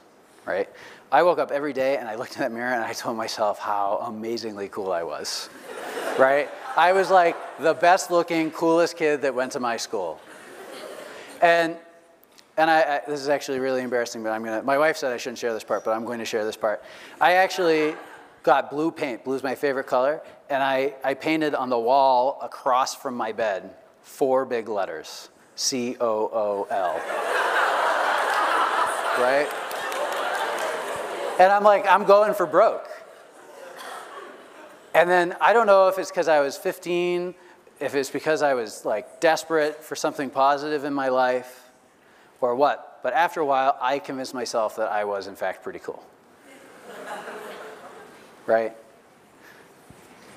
right? 0.46 0.70
I 1.12 1.24
woke 1.24 1.40
up 1.40 1.52
every 1.52 1.74
day 1.74 1.98
and 1.98 2.08
I 2.08 2.16
looked 2.16 2.36
in 2.36 2.42
that 2.42 2.52
mirror 2.52 2.74
and 2.74 2.84
I 2.84 2.94
told 2.94 3.18
myself 3.18 3.60
how 3.60 4.04
amazingly 4.06 4.68
cool 4.70 4.92
I 4.92 5.04
was, 5.04 5.50
right? 6.20 6.50
I 6.76 6.94
was 6.94 7.10
like 7.10 7.36
the 7.60 7.74
best 7.74 8.12
looking, 8.12 8.52
coolest 8.52 8.98
kid 8.98 9.22
that 9.24 9.34
went 9.34 9.54
to 9.54 9.60
my 9.60 9.78
school. 9.78 10.20
And, 11.42 11.78
and 12.60 12.70
I, 12.70 12.82
I, 12.82 13.02
this 13.08 13.22
is 13.22 13.30
actually 13.30 13.60
really 13.60 13.82
embarrassing, 13.82 14.22
but 14.22 14.34
I'm 14.34 14.44
gonna, 14.44 14.62
my 14.62 14.78
wife 14.78 14.98
said 14.98 15.14
I 15.14 15.18
shouldn't 15.18 15.38
share 15.38 15.54
this 15.54 15.64
part, 15.64 15.86
but 15.86 15.92
I'm 15.92 16.04
going 16.04 16.20
to 16.20 16.26
share 16.26 16.44
this 16.44 16.58
part. 16.58 16.84
I 17.22 17.36
actually 17.36 17.96
got 18.44 18.70
blue 18.70 18.92
paint, 18.92 19.24
blue's 19.24 19.44
my 19.44 19.56
favorite 19.56 19.88
color, 19.88 20.22
and 20.50 20.62
I, 20.62 20.94
I 21.02 21.14
painted 21.14 21.56
on 21.56 21.70
the 21.70 21.80
wall 21.80 22.38
across 22.42 22.96
from 22.96 23.16
my 23.16 23.32
bed 23.32 23.74
four 24.02 24.44
big 24.44 24.68
letters, 24.68 25.30
C-O-O-L. 25.56 26.94
right? 29.24 29.48
And 31.40 31.54
I'm 31.54 31.64
like, 31.64 31.88
I'm 31.88 32.04
going 32.04 32.34
for 32.34 32.46
broke. 32.46 32.90
And 34.94 35.10
then 35.10 35.34
I 35.40 35.54
don't 35.54 35.66
know 35.66 35.88
if 35.88 35.98
it's 35.98 36.12
because 36.12 36.28
I 36.28 36.42
was 36.42 36.58
15, 36.58 37.36
if 37.80 37.96
it's 37.96 38.10
because 38.10 38.42
I 38.42 38.54
was 38.54 38.84
like 38.84 39.22
desperate 39.22 39.82
for 39.82 39.96
something 39.96 40.30
positive 40.30 40.84
in 40.84 40.94
my 40.94 41.08
life, 41.08 41.69
or 42.42 42.56
what. 42.56 43.00
But 43.04 43.14
after 43.14 43.40
a 43.40 43.46
while, 43.46 43.78
I 43.82 44.00
convinced 44.00 44.34
myself 44.34 44.76
that 44.76 44.92
I 44.92 45.04
was, 45.04 45.28
in 45.28 45.36
fact, 45.36 45.64
pretty 45.64 45.80
cool. 45.80 46.04
right? 48.46 48.76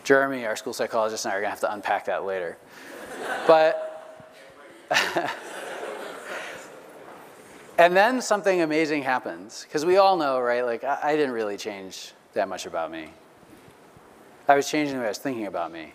Jeremy, 0.05 0.47
our 0.47 0.57
school 0.57 0.73
psychologist, 0.73 1.25
and 1.25 1.33
I 1.33 1.37
are 1.37 1.41
going 1.41 1.47
to 1.47 1.51
have 1.51 1.61
to 1.61 1.73
unpack 1.73 2.07
that 2.07 2.25
later. 2.25 2.57
But 3.47 3.89
And 7.79 7.97
then 7.97 8.21
something 8.21 8.61
amazing 8.61 9.03
happens, 9.03 9.65
because 9.65 9.85
we 9.85 9.97
all 9.97 10.17
know, 10.17 10.39
right? 10.41 10.65
Like, 10.65 10.85
I, 10.85 10.99
I, 11.03 11.17
didn't 11.17 11.33
really 11.33 11.57
change 11.57 12.13
that 12.35 12.49
much 12.49 12.67
about 12.67 12.93
me. 12.93 13.09
I 14.47 14.57
was 14.57 14.69
changing 14.69 14.95
the 14.97 15.01
way 15.01 15.07
I 15.07 15.09
was 15.09 15.19
thinking 15.19 15.47
about 15.47 15.73
me. 15.73 15.95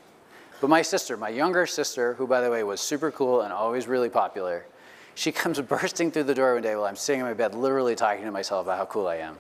But 0.60 0.70
my 0.72 0.82
sister, 0.82 1.16
my 1.18 1.30
younger 1.30 1.68
sister, 1.68 2.16
who, 2.16 2.26
by 2.26 2.42
the 2.42 2.50
way, 2.50 2.64
was 2.64 2.82
super 2.82 3.12
cool 3.12 3.42
and 3.42 3.54
always 3.54 3.88
really 3.88 4.10
popular, 4.10 4.66
she 5.18 5.32
comes 5.32 5.60
bursting 5.62 6.12
through 6.12 6.26
the 6.26 6.36
door 6.36 6.54
one 6.54 6.62
day 6.62 6.76
while 6.76 6.86
I'm 6.86 6.96
sitting 6.96 7.22
in 7.22 7.26
my 7.26 7.34
bed, 7.34 7.56
literally 7.56 7.96
talking 7.96 8.24
to 8.24 8.32
myself 8.32 8.68
about 8.68 8.78
how 8.78 8.86
cool 8.86 9.08
I 9.08 9.16
am. 9.16 9.38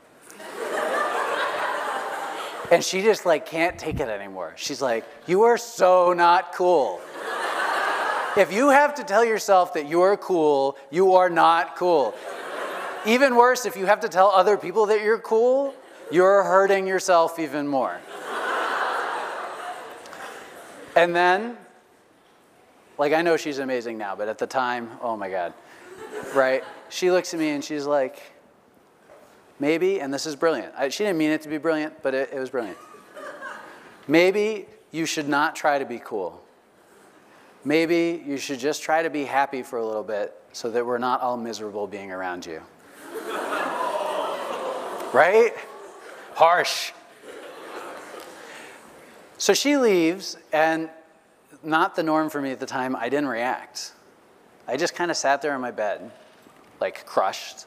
and 2.71 2.83
she 2.83 3.03
just, 3.03 3.27
like, 3.27 3.45
can't 3.45 3.77
take 3.77 3.99
it 3.99 4.09
anymore. 4.09 4.53
She's 4.55 4.81
like, 4.81 5.05
You 5.27 5.43
are 5.43 5.57
so 5.57 6.13
not 6.13 6.51
cool. 6.53 6.99
If 8.35 8.51
you 8.51 8.69
have 8.69 8.95
to 8.95 9.03
tell 9.03 9.23
yourself 9.23 9.75
that 9.75 9.87
you're 9.87 10.17
cool, 10.17 10.77
you 10.89 11.13
are 11.13 11.29
not 11.29 11.75
cool. 11.75 12.15
Even 13.05 13.35
worse, 13.35 13.67
if 13.67 13.77
you 13.77 13.85
have 13.85 13.99
to 13.99 14.09
tell 14.09 14.29
other 14.29 14.57
people 14.57 14.87
that 14.87 15.03
you're 15.03 15.19
cool, 15.19 15.75
you're 16.11 16.43
hurting 16.43 16.87
yourself 16.87 17.37
even 17.37 17.67
more. 17.67 17.99
and 20.95 21.15
then, 21.15 21.55
like, 22.97 23.13
I 23.13 23.21
know 23.21 23.37
she's 23.37 23.59
amazing 23.59 23.99
now, 23.99 24.15
but 24.15 24.27
at 24.27 24.39
the 24.39 24.47
time, 24.47 24.89
oh 25.01 25.15
my 25.15 25.29
God, 25.29 25.53
right? 26.35 26.63
She 26.89 27.11
looks 27.11 27.33
at 27.33 27.39
me 27.39 27.49
and 27.49 27.63
she's 27.63 27.85
like, 27.85 28.21
maybe, 29.59 29.99
and 29.99 30.13
this 30.13 30.25
is 30.25 30.35
brilliant. 30.35 30.73
I, 30.77 30.89
she 30.89 31.03
didn't 31.03 31.17
mean 31.17 31.31
it 31.31 31.41
to 31.41 31.49
be 31.49 31.57
brilliant, 31.57 32.01
but 32.01 32.13
it, 32.13 32.29
it 32.33 32.39
was 32.39 32.49
brilliant. 32.49 32.77
Maybe 34.07 34.67
you 34.91 35.05
should 35.05 35.27
not 35.27 35.55
try 35.55 35.79
to 35.79 35.85
be 35.85 35.99
cool 36.03 36.41
maybe 37.67 38.23
you 38.25 38.37
should 38.37 38.59
just 38.59 38.81
try 38.81 39.03
to 39.03 39.09
be 39.09 39.25
happy 39.25 39.61
for 39.61 39.77
a 39.77 39.85
little 39.85 40.03
bit 40.03 40.33
so 40.53 40.71
that 40.71 40.85
we're 40.85 40.97
not 40.97 41.19
all 41.21 41.35
miserable 41.35 41.85
being 41.85 42.11
around 42.11 42.45
you. 42.45 42.61
right? 45.13 45.51
Harsh. 46.33 46.93
So 49.37 49.53
she 49.53 49.77
leaves, 49.77 50.37
and 50.53 50.89
not 51.61 51.95
the 51.95 52.03
norm 52.03 52.29
for 52.29 52.41
me 52.41 52.51
at 52.51 52.59
the 52.59 52.65
time, 52.65 52.95
I 52.95 53.09
didn't 53.09 53.27
react. 53.27 53.91
I 54.67 54.75
just 54.75 54.95
kind 54.95 55.09
of 55.09 55.17
sat 55.17 55.41
there 55.41 55.55
in 55.55 55.61
my 55.61 55.71
bed, 55.71 56.11
like 56.81 57.05
crushed. 57.05 57.65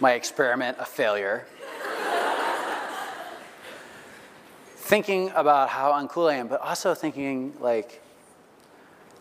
My 0.00 0.12
experiment 0.12 0.78
a 0.80 0.84
failure. 0.84 1.46
thinking 4.76 5.30
about 5.36 5.68
how 5.68 5.92
uncool 5.92 6.28
I 6.28 6.34
am, 6.34 6.48
but 6.48 6.60
also 6.60 6.94
thinking, 6.94 7.54
like, 7.60 8.02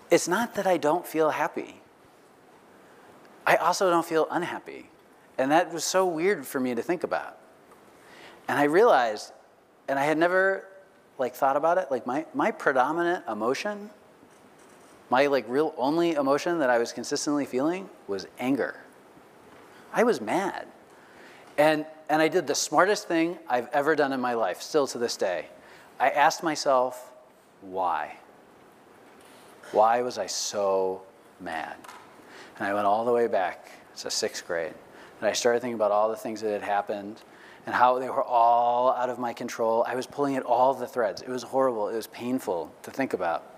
it's 0.10 0.28
not 0.28 0.56
that 0.56 0.66
I 0.66 0.78
don't 0.78 1.06
feel 1.06 1.30
happy. 1.30 1.80
I 3.46 3.58
also 3.58 3.92
don't 3.92 4.06
feel 4.06 4.28
unhappy. 4.32 4.90
And 5.38 5.52
that 5.52 5.72
was 5.72 5.84
so 5.84 6.08
weird 6.08 6.48
for 6.48 6.60
me 6.60 6.74
to 6.74 6.82
think 6.82 7.04
about. 7.04 7.38
And 8.48 8.58
I 8.58 8.64
realized, 8.64 9.32
and 9.88 10.00
I 10.00 10.06
had 10.06 10.18
never 10.18 10.66
like 11.20 11.36
thought 11.36 11.56
about 11.56 11.78
it, 11.78 11.92
like 11.92 12.08
my, 12.08 12.26
my 12.34 12.50
predominant 12.50 13.26
emotion, 13.28 13.92
my 15.10 15.28
like 15.28 15.46
real 15.48 15.74
only 15.78 16.12
emotion 16.12 16.60
that 16.60 16.70
I 16.70 16.78
was 16.78 16.92
consistently 16.92 17.46
feeling 17.46 17.90
was 18.08 18.28
anger. 18.40 18.76
I 19.92 20.04
was 20.04 20.22
mad. 20.22 20.68
And, 21.58 21.86
and 22.10 22.22
I 22.22 22.28
did 22.28 22.48
the 22.48 22.56
smartest 22.56 23.08
thing 23.08 23.38
I've 23.48 23.68
ever 23.74 23.96
done 23.96 24.14
in 24.14 24.22
my 24.22 24.34
life, 24.34 24.62
still 24.62 24.88
to 24.88 24.98
this 24.98 25.18
day. 25.18 25.48
I 26.00 26.10
asked 26.10 26.44
myself, 26.44 27.12
why? 27.62 28.18
Why 29.72 30.02
was 30.02 30.18
I 30.18 30.28
so 30.28 31.02
mad? 31.40 31.76
And 32.58 32.68
I 32.68 32.74
went 32.74 32.86
all 32.86 33.04
the 33.04 33.12
way 33.12 33.28
back 33.28 33.70
to 33.98 34.10
sixth 34.10 34.48
grade. 34.48 34.74
And 35.20 35.30
I 35.30 35.34
started 35.34 35.60
thinking 35.60 35.76
about 35.76 35.92
all 35.92 36.10
the 36.10 36.16
things 36.16 36.40
that 36.42 36.52
had 36.52 36.62
happened 36.62 37.22
and 37.66 37.76
how 37.76 38.00
they 38.00 38.10
were 38.10 38.24
all 38.24 38.94
out 38.94 39.10
of 39.10 39.20
my 39.20 39.34
control. 39.34 39.84
I 39.86 39.96
was 39.96 40.08
pulling 40.08 40.38
at 40.38 40.44
all 40.44 40.74
the 40.74 40.88
threads. 40.88 41.22
It 41.22 41.30
was 41.30 41.44
horrible. 41.44 41.90
It 41.90 41.96
was 41.96 42.08
painful 42.08 42.74
to 42.84 42.92
think 42.92 43.14
about. 43.14 43.49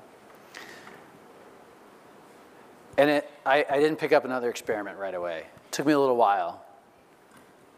And 2.97 3.09
it, 3.09 3.29
I, 3.45 3.65
I 3.69 3.79
didn't 3.79 3.97
pick 3.97 4.11
up 4.11 4.25
another 4.25 4.49
experiment 4.49 4.97
right 4.97 5.13
away. 5.13 5.39
It 5.39 5.71
took 5.71 5.85
me 5.85 5.93
a 5.93 5.99
little 5.99 6.17
while 6.17 6.63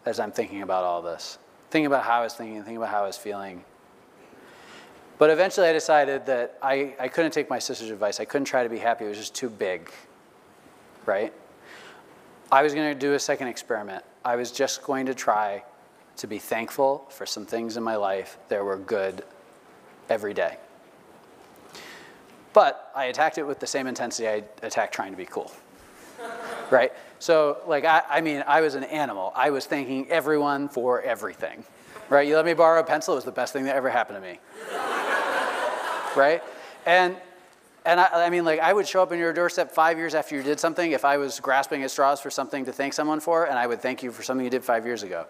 as 0.05 0.19
I'm 0.19 0.31
thinking 0.31 0.61
about 0.61 0.83
all 0.83 1.01
this, 1.01 1.37
thinking 1.69 1.85
about 1.85 2.03
how 2.03 2.19
I 2.19 2.23
was 2.23 2.33
thinking, 2.33 2.57
thinking 2.57 2.77
about 2.77 2.89
how 2.89 3.03
I 3.03 3.07
was 3.07 3.17
feeling. 3.17 3.63
But 5.17 5.29
eventually 5.29 5.67
I 5.67 5.73
decided 5.73 6.25
that 6.25 6.57
I, 6.61 6.95
I 6.99 7.07
couldn't 7.07 7.31
take 7.31 7.49
my 7.49 7.59
sister's 7.59 7.91
advice. 7.91 8.19
I 8.19 8.25
couldn't 8.25 8.45
try 8.45 8.63
to 8.63 8.69
be 8.69 8.79
happy. 8.79 9.05
It 9.05 9.09
was 9.09 9.17
just 9.17 9.35
too 9.35 9.49
big, 9.49 9.89
right? 11.05 11.31
I 12.51 12.63
was 12.63 12.73
going 12.73 12.93
to 12.93 12.99
do 12.99 13.13
a 13.13 13.19
second 13.19 13.47
experiment. 13.47 14.03
I 14.25 14.35
was 14.35 14.51
just 14.51 14.83
going 14.83 15.05
to 15.05 15.13
try 15.13 15.63
to 16.17 16.27
be 16.27 16.39
thankful 16.39 17.05
for 17.09 17.25
some 17.25 17.45
things 17.45 17.77
in 17.77 17.83
my 17.83 17.95
life 17.95 18.37
that 18.49 18.63
were 18.63 18.77
good 18.77 19.23
every 20.09 20.33
day. 20.33 20.57
But 22.53 22.91
I 22.95 23.05
attacked 23.05 23.37
it 23.37 23.43
with 23.43 23.59
the 23.59 23.67
same 23.67 23.87
intensity 23.87 24.27
I 24.27 24.43
attacked 24.61 24.93
trying 24.93 25.11
to 25.11 25.17
be 25.17 25.25
cool. 25.25 25.51
right? 26.69 26.93
So, 27.19 27.57
like, 27.67 27.85
I, 27.85 28.03
I 28.09 28.21
mean, 28.21 28.43
I 28.47 28.61
was 28.61 28.75
an 28.75 28.83
animal. 28.85 29.33
I 29.35 29.49
was 29.49 29.65
thanking 29.65 30.09
everyone 30.09 30.69
for 30.69 31.01
everything. 31.01 31.63
Right? 32.09 32.27
You 32.27 32.35
let 32.35 32.45
me 32.45 32.53
borrow 32.53 32.79
a 32.79 32.83
pencil, 32.83 33.13
it 33.13 33.17
was 33.17 33.25
the 33.25 33.31
best 33.31 33.53
thing 33.53 33.63
that 33.65 33.75
ever 33.75 33.89
happened 33.89 34.17
to 34.17 34.21
me 34.21 34.39
right? 36.15 36.43
And 36.85 37.15
and 37.85 37.99
I, 37.99 38.27
I, 38.27 38.29
mean, 38.29 38.45
like, 38.45 38.61
I 38.61 38.71
would 38.71 38.87
show 38.87 39.03
up 39.03 39.11
on 39.11 39.19
your 39.19 39.33
doorstep 39.33 39.69
five 39.69 39.97
years 39.97 40.15
after 40.15 40.37
you 40.37 40.41
did 40.41 40.57
something 40.57 40.93
if 40.93 41.03
I 41.03 41.17
was 41.17 41.41
grasping 41.41 41.83
at 41.83 41.91
straws 41.91 42.21
for 42.21 42.29
something 42.29 42.63
to 42.63 42.71
thank 42.71 42.93
someone 42.93 43.19
for, 43.19 43.43
and 43.43 43.59
I 43.59 43.67
would 43.67 43.81
thank 43.81 44.01
you 44.01 44.09
for 44.09 44.23
something 44.23 44.41
you 44.41 44.49
did 44.49 44.63
five 44.63 44.85
years 44.85 45.03
ago. 45.03 45.25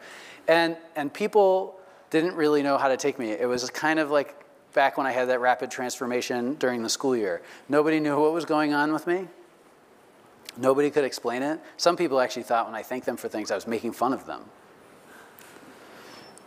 And, 0.48 0.78
and 0.96 1.12
people 1.12 1.80
didn't 2.12 2.36
really 2.36 2.62
know 2.62 2.78
how 2.78 2.90
to 2.90 2.98
take 2.98 3.18
me. 3.18 3.32
It 3.32 3.48
was 3.48 3.68
kind 3.72 3.98
of 3.98 4.12
like 4.12 4.36
back 4.74 4.98
when 4.98 5.08
I 5.08 5.12
had 5.12 5.30
that 5.30 5.40
rapid 5.40 5.72
transformation 5.72 6.56
during 6.56 6.84
the 6.84 6.90
school 6.90 7.16
year. 7.16 7.42
Nobody 7.70 8.00
knew 8.00 8.20
what 8.20 8.34
was 8.34 8.46
going 8.46 8.74
on 8.74 8.92
with 8.92 9.08
me. 9.08 9.28
Nobody 10.58 10.92
could 10.92 11.04
explain 11.04 11.42
it. 11.42 11.60
Some 11.78 11.96
people 11.98 12.20
actually 12.20 12.44
thought 12.44 12.66
when 12.66 12.76
I 12.76 12.84
thanked 12.84 13.06
them 13.06 13.18
for 13.18 13.28
things, 13.28 13.52
I 13.52 13.56
was 13.56 13.68
making 13.68 13.94
fun 13.94 14.14
of 14.14 14.26
them. 14.26 14.44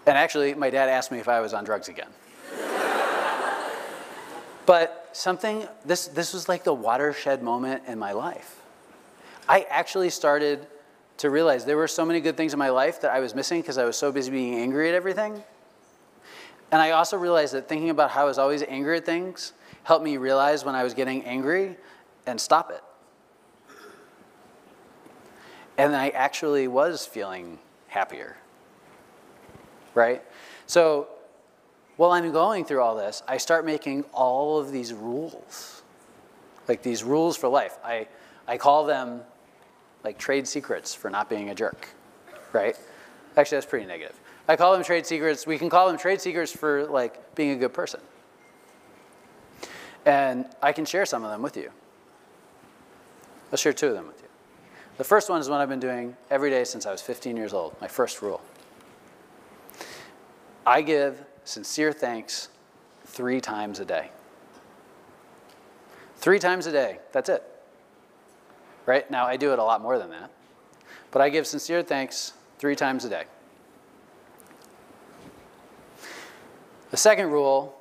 And 0.06 0.16
actually, 0.16 0.54
my 0.54 0.70
dad 0.70 0.88
asked 0.88 1.10
me 1.10 1.18
if 1.18 1.28
I 1.28 1.40
was 1.40 1.52
on 1.52 1.64
drugs 1.64 1.88
again. 1.88 2.10
But 4.66 5.10
something, 5.12 5.68
this, 5.84 6.08
this 6.08 6.34
was 6.34 6.48
like 6.48 6.64
the 6.64 6.74
watershed 6.74 7.40
moment 7.40 7.84
in 7.86 8.00
my 8.00 8.10
life. 8.10 8.60
I 9.48 9.64
actually 9.70 10.10
started 10.10 10.66
to 11.18 11.30
realize 11.30 11.64
there 11.64 11.76
were 11.76 11.86
so 11.88 12.04
many 12.04 12.20
good 12.20 12.36
things 12.36 12.52
in 12.52 12.58
my 12.58 12.70
life 12.70 13.00
that 13.02 13.12
I 13.12 13.20
was 13.20 13.32
missing 13.32 13.60
because 13.60 13.78
I 13.78 13.84
was 13.84 13.96
so 13.96 14.10
busy 14.10 14.32
being 14.32 14.56
angry 14.56 14.88
at 14.88 14.94
everything. 14.96 15.42
And 16.72 16.82
I 16.82 16.90
also 16.90 17.16
realized 17.16 17.54
that 17.54 17.68
thinking 17.68 17.90
about 17.90 18.10
how 18.10 18.22
I 18.22 18.24
was 18.24 18.38
always 18.38 18.62
angry 18.62 18.96
at 18.96 19.06
things 19.06 19.52
helped 19.84 20.04
me 20.04 20.16
realize 20.16 20.64
when 20.64 20.74
I 20.74 20.82
was 20.82 20.94
getting 20.94 21.24
angry 21.24 21.76
and 22.26 22.40
stop 22.40 22.70
it. 22.70 22.82
And 25.78 25.94
I 25.94 26.08
actually 26.08 26.66
was 26.68 27.06
feeling 27.06 27.58
happier. 27.88 28.36
Right? 29.94 30.22
So 30.66 31.08
while 31.96 32.10
I'm 32.10 32.30
going 32.32 32.64
through 32.64 32.82
all 32.82 32.96
this, 32.96 33.22
I 33.28 33.38
start 33.38 33.64
making 33.64 34.04
all 34.12 34.58
of 34.58 34.72
these 34.72 34.92
rules, 34.92 35.82
like 36.68 36.82
these 36.82 37.04
rules 37.04 37.36
for 37.36 37.48
life. 37.48 37.78
I, 37.84 38.08
I 38.46 38.58
call 38.58 38.86
them 38.86 39.22
like 40.04 40.18
trade 40.18 40.46
secrets 40.46 40.94
for 40.94 41.10
not 41.10 41.30
being 41.30 41.50
a 41.50 41.54
jerk, 41.54 41.88
right? 42.52 42.76
Actually, 43.36 43.56
that's 43.56 43.66
pretty 43.66 43.86
negative. 43.86 44.18
I 44.48 44.56
call 44.56 44.72
them 44.72 44.84
trade 44.84 45.06
secrets. 45.06 45.46
We 45.46 45.58
can 45.58 45.68
call 45.68 45.88
them 45.88 45.98
trade 45.98 46.20
secrets 46.20 46.52
for 46.52 46.86
like 46.86 47.34
being 47.34 47.50
a 47.50 47.56
good 47.56 47.74
person. 47.74 48.00
And 50.04 50.46
I 50.62 50.72
can 50.72 50.84
share 50.84 51.04
some 51.04 51.24
of 51.24 51.30
them 51.30 51.42
with 51.42 51.56
you. 51.56 51.70
I'll 53.50 53.58
share 53.58 53.72
two 53.72 53.88
of 53.88 53.94
them 53.94 54.06
with 54.06 54.20
you. 54.22 54.28
The 54.98 55.04
first 55.04 55.28
one 55.28 55.40
is 55.40 55.48
one 55.48 55.60
I've 55.60 55.68
been 55.68 55.80
doing 55.80 56.16
every 56.30 56.50
day 56.50 56.64
since 56.64 56.86
I 56.86 56.92
was 56.92 57.02
15 57.02 57.36
years 57.36 57.52
old, 57.52 57.76
my 57.80 57.88
first 57.88 58.22
rule. 58.22 58.40
I 60.64 60.82
give 60.82 61.24
sincere 61.44 61.92
thanks 61.92 62.48
three 63.04 63.40
times 63.40 63.78
a 63.78 63.84
day. 63.84 64.10
Three 66.16 66.38
times 66.38 66.66
a 66.66 66.72
day, 66.72 66.98
that's 67.12 67.28
it. 67.28 67.42
Right? 68.84 69.08
Now, 69.10 69.26
I 69.26 69.36
do 69.36 69.52
it 69.52 69.58
a 69.58 69.64
lot 69.64 69.82
more 69.82 69.98
than 69.98 70.10
that. 70.10 70.30
But 71.10 71.22
I 71.22 71.28
give 71.28 71.46
sincere 71.46 71.82
thanks 71.82 72.32
three 72.58 72.74
times 72.74 73.04
a 73.04 73.08
day. 73.08 73.24
The 76.90 76.96
second 76.96 77.30
rule 77.30 77.74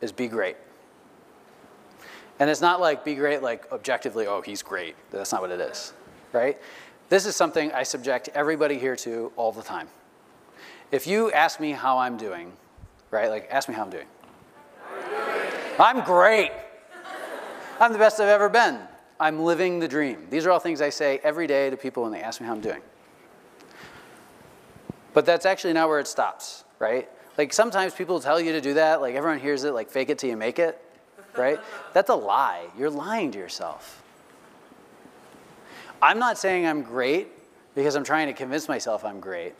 is 0.00 0.12
be 0.12 0.28
great. 0.28 0.56
And 2.40 2.48
it's 2.48 2.60
not 2.60 2.80
like 2.80 3.04
be 3.04 3.14
great, 3.14 3.42
like 3.42 3.70
objectively, 3.72 4.26
oh, 4.26 4.40
he's 4.40 4.62
great. 4.62 4.94
That's 5.10 5.32
not 5.32 5.40
what 5.40 5.50
it 5.50 5.60
is, 5.60 5.92
right? 6.32 6.58
This 7.08 7.26
is 7.26 7.34
something 7.34 7.72
I 7.72 7.82
subject 7.82 8.28
everybody 8.34 8.78
here 8.78 8.96
to 8.96 9.32
all 9.36 9.50
the 9.50 9.62
time. 9.62 9.88
If 10.92 11.06
you 11.06 11.32
ask 11.32 11.58
me 11.58 11.72
how 11.72 11.98
I'm 11.98 12.16
doing, 12.16 12.52
right, 13.10 13.28
like 13.28 13.48
ask 13.50 13.68
me 13.68 13.74
how 13.74 13.82
I'm 13.82 13.90
doing. 13.90 14.06
I'm 15.78 16.04
great. 16.04 16.52
I'm 17.80 17.92
the 17.92 17.98
best 17.98 18.20
I've 18.20 18.28
ever 18.28 18.48
been. 18.48 18.80
I'm 19.20 19.40
living 19.40 19.78
the 19.78 19.88
dream. 19.88 20.26
These 20.30 20.46
are 20.46 20.50
all 20.50 20.58
things 20.58 20.80
I 20.80 20.90
say 20.90 21.20
every 21.22 21.46
day 21.46 21.70
to 21.70 21.76
people 21.76 22.02
when 22.02 22.12
they 22.12 22.20
ask 22.20 22.40
me 22.40 22.46
how 22.46 22.52
I'm 22.52 22.60
doing. 22.60 22.82
But 25.12 25.26
that's 25.26 25.46
actually 25.46 25.72
not 25.72 25.88
where 25.88 25.98
it 25.98 26.06
stops, 26.06 26.64
right? 26.78 27.08
Like 27.38 27.52
sometimes 27.52 27.94
people 27.94 28.18
tell 28.18 28.40
you 28.40 28.50
to 28.52 28.60
do 28.60 28.74
that, 28.74 29.00
like 29.00 29.14
everyone 29.14 29.38
hears 29.38 29.62
it, 29.62 29.72
like 29.72 29.88
fake 29.88 30.10
it 30.10 30.18
till 30.18 30.28
you 30.28 30.36
make 30.36 30.58
it, 30.58 30.82
right? 31.36 31.60
That's 31.94 32.10
a 32.10 32.14
lie. 32.14 32.66
You're 32.76 32.90
lying 32.90 33.30
to 33.30 33.38
yourself. 33.38 34.02
I'm 36.02 36.18
not 36.18 36.36
saying 36.36 36.66
I'm 36.66 36.82
great 36.82 37.28
because 37.74 37.94
I'm 37.94 38.04
trying 38.04 38.26
to 38.26 38.32
convince 38.32 38.68
myself 38.68 39.04
I'm 39.04 39.20
great. 39.20 39.54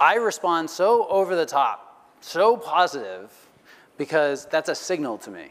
I 0.00 0.16
respond 0.16 0.68
so 0.68 1.06
over 1.08 1.36
the 1.36 1.46
top, 1.46 2.08
so 2.20 2.56
positive, 2.56 3.30
because 3.98 4.46
that's 4.46 4.70
a 4.70 4.74
signal 4.74 5.18
to 5.18 5.30
me. 5.30 5.50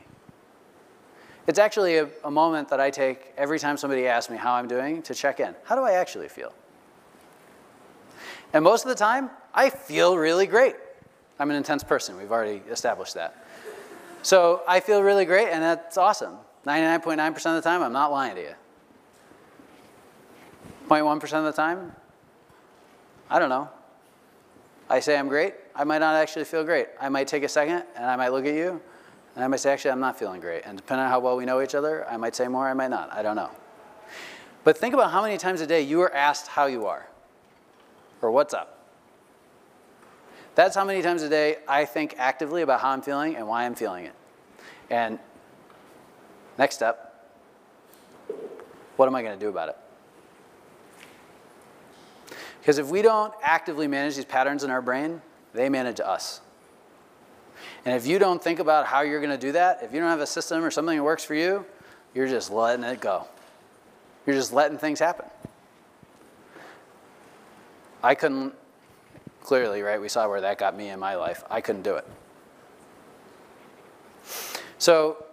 It's 1.46 1.60
actually 1.60 1.98
a, 1.98 2.10
a, 2.24 2.32
moment 2.32 2.70
that 2.70 2.80
I 2.80 2.90
take 2.90 3.32
every 3.38 3.60
time 3.60 3.78
somebody 3.78 4.08
asks 4.08 4.32
me 4.32 4.38
how 4.38 4.54
I'm 4.54 4.68
doing 4.68 5.04
to 5.04 5.14
check 5.14 5.40
in. 5.40 5.54
How 5.66 5.76
do 5.76 5.84
I 5.84 5.94
actually 5.94 6.30
feel? 6.30 6.54
And 8.54 8.64
most 8.64 8.86
of 8.86 8.90
the 8.90 8.96
time, 8.96 9.30
I 9.54 9.70
feel 9.70 10.18
really 10.18 10.48
great. 10.48 10.76
I'm 11.40 11.50
an 11.50 11.56
intense 11.56 11.84
person. 11.84 12.18
We've 12.18 12.32
already 12.32 12.62
established 12.70 13.14
that. 13.16 13.46
So 14.22 14.62
I 14.68 14.82
feel 14.82 15.02
really 15.02 15.26
great, 15.26 15.48
and 15.48 15.64
that's 15.64 15.98
awesome. 15.98 16.36
99.9% 16.68 17.36
of 17.36 17.56
the 17.56 17.62
time, 17.62 17.82
I'm 17.82 17.94
not 17.94 18.12
lying 18.12 18.36
to 18.36 18.42
you. 18.42 18.54
0.1% 20.90 21.34
of 21.38 21.44
the 21.46 21.52
time, 21.52 21.94
I 23.30 23.40
don't 23.40 23.50
know. 23.50 23.70
I 24.90 25.00
say 25.00 25.18
I'm 25.18 25.28
great, 25.28 25.54
I 25.76 25.84
might 25.84 26.00
not 26.00 26.16
actually 26.16 26.46
feel 26.46 26.64
great. 26.64 26.88
I 27.00 27.10
might 27.10 27.28
take 27.28 27.44
a 27.44 27.48
second 27.48 27.84
and 27.96 28.06
I 28.06 28.16
might 28.16 28.30
look 28.30 28.46
at 28.46 28.56
you 28.56 28.82
and 29.36 29.44
I 29.44 29.48
might 29.48 29.60
say, 29.60 29.72
actually, 29.72 29.92
I'm 29.92 30.00
not 30.00 30.18
feeling 30.18 30.42
great. 30.42 30.64
And 30.66 30.76
depending 30.76 31.06
on 31.06 31.12
how 31.12 31.20
well 31.20 31.38
we 31.38 31.46
know 31.46 31.62
each 31.62 31.76
other, 31.76 32.10
I 32.10 32.18
might 32.18 32.36
say 32.36 32.48
more, 32.48 32.68
I 32.68 32.74
might 32.74 32.90
not. 32.90 33.14
I 33.14 33.22
don't 33.22 33.36
know. 33.36 33.52
But 34.64 34.78
think 34.78 34.96
about 34.96 35.12
how 35.12 35.22
many 35.22 35.38
times 35.38 35.62
a 35.62 35.68
day 35.68 35.82
you 35.82 36.02
are 36.02 36.14
asked 36.14 36.48
how 36.48 36.66
you 36.66 36.88
are 36.88 37.08
or 38.22 38.32
what's 38.32 38.54
up. 38.54 38.79
That's 40.60 40.76
how 40.76 40.84
many 40.84 41.02
times 41.02 41.24
a 41.24 41.30
day 41.30 41.60
I 41.70 41.86
think 41.86 42.16
actively 42.18 42.64
about 42.64 42.82
how 42.82 42.90
I'm 42.90 43.02
feeling 43.02 43.38
and 43.38 43.48
why 43.48 43.64
I'm 43.64 43.76
feeling 43.76 44.04
it. 44.04 44.14
And 44.90 45.18
next 46.58 46.76
step, 46.76 47.32
what 48.98 49.08
am 49.08 49.16
I 49.16 49.22
going 49.22 49.40
to 49.40 49.46
do 49.46 49.48
about 49.48 49.70
it? 49.70 49.78
Because 52.60 52.78
if 52.78 52.88
we 52.88 53.02
don't 53.02 53.34
actively 53.42 53.88
manage 53.88 54.18
these 54.18 54.26
patterns 54.26 54.66
in 54.66 54.70
our 54.70 54.82
brain, 54.82 55.22
they 55.54 55.70
manage 55.70 56.02
us. 56.02 56.42
And 57.86 57.96
if 57.96 58.06
you 58.06 58.20
don't 58.20 58.44
think 58.44 58.60
about 58.60 58.86
how 58.86 59.00
you're 59.00 59.22
going 59.22 59.32
to 59.32 59.38
do 59.38 59.54
that, 59.54 59.82
if 59.82 59.94
you 59.94 60.02
don't 60.02 60.10
have 60.10 60.20
a 60.20 60.28
system 60.28 60.66
or 60.66 60.72
something 60.72 60.98
that 60.98 61.04
works 61.04 61.24
for 61.24 61.36
you, 61.36 61.66
you're 62.14 62.28
just 62.28 62.52
letting 62.52 62.84
it 62.84 63.00
go. 63.00 63.26
You're 64.26 64.36
just 64.36 64.52
letting 64.52 64.78
things 64.78 65.00
happen. 65.00 65.28
I 68.04 68.14
couldn't, 68.14 68.54
clearly, 69.50 69.82
right? 69.82 70.00
We 70.00 70.10
saw 70.10 70.30
where 70.30 70.42
that 70.42 70.60
got 70.60 70.78
me 70.78 70.90
in 70.90 71.00
my 71.00 71.16
life. 71.16 71.44
I 71.50 71.60
couldn't 71.60 71.82
do 71.82 71.96
it. 71.96 72.06
So 74.78 75.26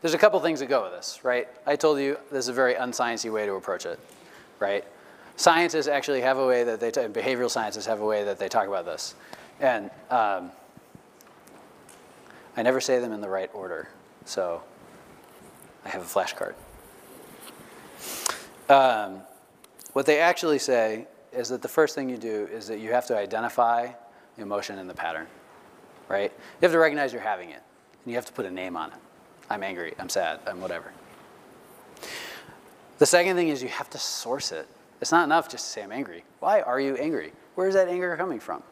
there's 0.00 0.14
a 0.14 0.18
couple 0.18 0.40
things 0.40 0.60
that 0.60 0.70
go 0.70 0.84
with 0.84 0.92
this, 0.92 1.20
right? 1.22 1.46
I 1.66 1.76
told 1.76 1.98
you 2.00 2.16
this 2.30 2.46
is 2.46 2.48
a 2.48 2.54
very 2.54 2.76
unsciency 2.76 3.30
way 3.30 3.44
to 3.44 3.52
approach 3.52 3.84
it, 3.84 4.00
right? 4.58 4.86
Scientists 5.36 5.86
actually 5.86 6.22
have 6.22 6.38
a 6.38 6.46
way 6.46 6.64
that 6.64 6.80
they, 6.80 6.90
behavioral 6.90 7.50
scientists 7.50 7.84
have 7.84 8.00
a 8.00 8.06
way 8.06 8.24
that 8.24 8.38
they 8.38 8.48
talk 8.48 8.68
about 8.68 8.86
this. 8.86 9.14
And 9.60 9.90
um, 10.08 10.50
I 12.56 12.62
never 12.62 12.80
say 12.80 13.00
them 13.00 13.12
in 13.12 13.20
the 13.20 13.28
right 13.28 13.50
order, 13.52 13.90
so 14.24 14.62
I 15.84 15.90
have 15.90 16.00
a 16.00 16.06
flashcard. 16.06 16.54
Um, 18.70 19.20
what 19.92 20.06
they 20.06 20.20
actually 20.20 20.58
say 20.58 21.06
is 21.36 21.48
that 21.50 21.62
the 21.62 21.68
first 21.68 21.94
thing 21.94 22.08
you 22.08 22.16
do 22.16 22.48
is 22.52 22.66
that 22.68 22.78
you 22.78 22.92
have 22.92 23.06
to 23.06 23.16
identify 23.16 23.88
the 24.36 24.42
emotion 24.42 24.78
and 24.78 24.88
the 24.88 24.94
pattern, 24.94 25.26
right? 26.08 26.32
You 26.32 26.66
have 26.66 26.72
to 26.72 26.78
recognize 26.78 27.12
you're 27.12 27.22
having 27.22 27.50
it, 27.50 27.62
and 28.04 28.12
you 28.12 28.14
have 28.14 28.26
to 28.26 28.32
put 28.32 28.46
a 28.46 28.50
name 28.50 28.76
on 28.76 28.90
it. 28.90 28.98
I'm 29.50 29.62
angry, 29.62 29.94
I'm 29.98 30.08
sad, 30.08 30.40
I'm 30.46 30.60
whatever. 30.60 30.92
The 32.98 33.06
second 33.06 33.36
thing 33.36 33.48
is 33.48 33.62
you 33.62 33.68
have 33.68 33.90
to 33.90 33.98
source 33.98 34.52
it. 34.52 34.66
It's 35.00 35.12
not 35.12 35.24
enough 35.24 35.48
just 35.48 35.66
to 35.66 35.70
say, 35.70 35.82
I'm 35.82 35.92
angry. 35.92 36.24
Why 36.40 36.62
are 36.62 36.80
you 36.80 36.96
angry? 36.96 37.32
Where 37.54 37.68
is 37.68 37.74
that 37.74 37.88
anger 37.88 38.16
coming 38.16 38.40
from? 38.40 38.62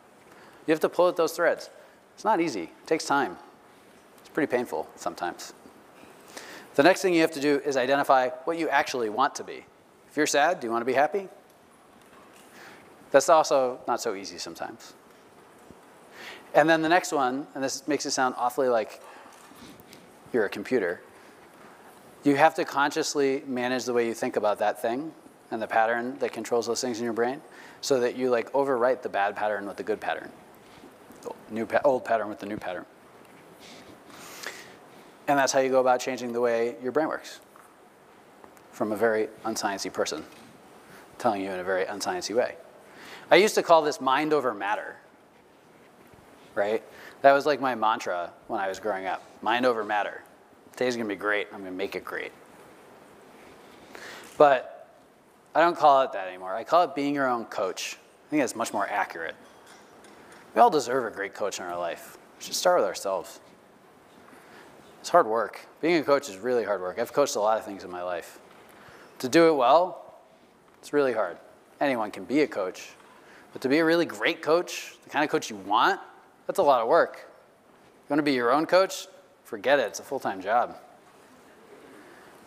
You 0.66 0.72
have 0.72 0.80
to 0.80 0.88
pull 0.88 1.08
at 1.08 1.16
those 1.16 1.32
threads. 1.32 1.68
It's 2.14 2.24
not 2.24 2.40
easy, 2.40 2.62
it 2.62 2.86
takes 2.86 3.04
time. 3.04 3.36
It's 4.20 4.30
pretty 4.30 4.50
painful 4.50 4.88
sometimes. 4.96 5.52
The 6.74 6.82
next 6.82 7.02
thing 7.02 7.14
you 7.14 7.20
have 7.20 7.30
to 7.32 7.40
do 7.40 7.60
is 7.64 7.76
identify 7.76 8.30
what 8.44 8.58
you 8.58 8.68
actually 8.68 9.08
want 9.08 9.34
to 9.36 9.44
be. 9.44 9.64
If 10.10 10.16
you're 10.16 10.26
sad, 10.26 10.60
do 10.60 10.66
you 10.66 10.72
want 10.72 10.82
to 10.82 10.86
be 10.86 10.94
happy? 10.94 11.28
That's 13.14 13.28
also 13.28 13.78
not 13.86 14.00
so 14.00 14.16
easy 14.16 14.38
sometimes. 14.38 14.92
And 16.52 16.68
then 16.68 16.82
the 16.82 16.88
next 16.88 17.12
one, 17.12 17.46
and 17.54 17.62
this 17.62 17.86
makes 17.86 18.06
it 18.06 18.10
sound 18.10 18.34
awfully 18.36 18.68
like 18.68 19.00
you're 20.32 20.46
a 20.46 20.48
computer, 20.48 21.00
you 22.24 22.34
have 22.34 22.56
to 22.56 22.64
consciously 22.64 23.44
manage 23.46 23.84
the 23.84 23.92
way 23.92 24.04
you 24.04 24.14
think 24.14 24.34
about 24.34 24.58
that 24.58 24.82
thing 24.82 25.12
and 25.52 25.62
the 25.62 25.66
pattern 25.68 26.18
that 26.18 26.32
controls 26.32 26.66
those 26.66 26.80
things 26.80 26.98
in 26.98 27.04
your 27.04 27.12
brain 27.12 27.40
so 27.82 28.00
that 28.00 28.16
you 28.16 28.30
like 28.30 28.52
overwrite 28.52 29.02
the 29.02 29.08
bad 29.08 29.36
pattern 29.36 29.64
with 29.64 29.76
the 29.76 29.84
good 29.84 30.00
pattern, 30.00 30.28
new 31.52 31.66
pa 31.66 31.80
old 31.84 32.04
pattern 32.04 32.28
with 32.28 32.40
the 32.40 32.46
new 32.46 32.56
pattern. 32.56 32.84
And 35.28 35.38
that's 35.38 35.52
how 35.52 35.60
you 35.60 35.70
go 35.70 35.78
about 35.78 36.00
changing 36.00 36.32
the 36.32 36.40
way 36.40 36.74
your 36.82 36.90
brain 36.90 37.06
works 37.06 37.38
from 38.72 38.90
a 38.90 38.96
very 38.96 39.28
unsciency 39.44 39.92
person 39.92 40.24
telling 41.18 41.42
you 41.42 41.52
in 41.52 41.60
a 41.60 41.64
very 41.64 41.84
unsciency 41.84 42.34
way. 42.34 42.56
I 43.30 43.36
used 43.36 43.54
to 43.54 43.62
call 43.62 43.82
this 43.82 44.00
mind 44.00 44.32
over 44.32 44.52
matter, 44.54 44.96
right? 46.54 46.82
That 47.22 47.32
was 47.32 47.46
like 47.46 47.60
my 47.60 47.74
mantra 47.74 48.32
when 48.48 48.60
I 48.60 48.68
was 48.68 48.78
growing 48.78 49.06
up. 49.06 49.22
Mind 49.42 49.64
over 49.64 49.82
matter. 49.82 50.22
Today's 50.72 50.96
gonna 50.96 51.08
be 51.08 51.16
great. 51.16 51.48
I'm 51.52 51.60
gonna 51.60 51.70
make 51.70 51.94
it 51.94 52.04
great. 52.04 52.32
But 54.36 54.90
I 55.54 55.60
don't 55.60 55.76
call 55.76 56.02
it 56.02 56.12
that 56.12 56.28
anymore. 56.28 56.54
I 56.54 56.64
call 56.64 56.82
it 56.82 56.94
being 56.94 57.14
your 57.14 57.28
own 57.28 57.44
coach. 57.46 57.96
I 58.26 58.30
think 58.30 58.42
that's 58.42 58.56
much 58.56 58.72
more 58.72 58.88
accurate. 58.88 59.36
We 60.54 60.60
all 60.60 60.70
deserve 60.70 61.06
a 61.06 61.14
great 61.14 61.34
coach 61.34 61.58
in 61.58 61.64
our 61.64 61.78
life. 61.78 62.18
We 62.38 62.44
should 62.44 62.54
start 62.54 62.78
with 62.78 62.86
ourselves. 62.86 63.40
It's 65.00 65.08
hard 65.08 65.26
work. 65.26 65.60
Being 65.80 65.96
a 65.96 66.02
coach 66.02 66.28
is 66.28 66.36
really 66.38 66.64
hard 66.64 66.80
work. 66.80 66.98
I've 66.98 67.12
coached 67.12 67.36
a 67.36 67.40
lot 67.40 67.58
of 67.58 67.64
things 67.64 67.84
in 67.84 67.90
my 67.90 68.02
life. 68.02 68.38
To 69.20 69.28
do 69.28 69.48
it 69.48 69.54
well, 69.54 70.14
it's 70.80 70.92
really 70.92 71.12
hard. 71.12 71.36
Anyone 71.80 72.10
can 72.10 72.24
be 72.24 72.40
a 72.40 72.46
coach. 72.46 72.90
But 73.54 73.62
to 73.62 73.68
be 73.68 73.78
a 73.78 73.84
really 73.84 74.04
great 74.04 74.42
coach, 74.42 74.96
the 75.04 75.10
kind 75.10 75.24
of 75.24 75.30
coach 75.30 75.48
you 75.48 75.54
want, 75.56 76.00
that's 76.48 76.58
a 76.58 76.62
lot 76.62 76.82
of 76.82 76.88
work. 76.88 77.20
You 77.22 78.06
want 78.10 78.18
to 78.18 78.24
be 78.24 78.32
your 78.32 78.52
own 78.52 78.66
coach? 78.66 79.06
Forget 79.44 79.78
it, 79.78 79.86
it's 79.86 80.00
a 80.00 80.02
full 80.02 80.18
time 80.18 80.42
job. 80.42 80.76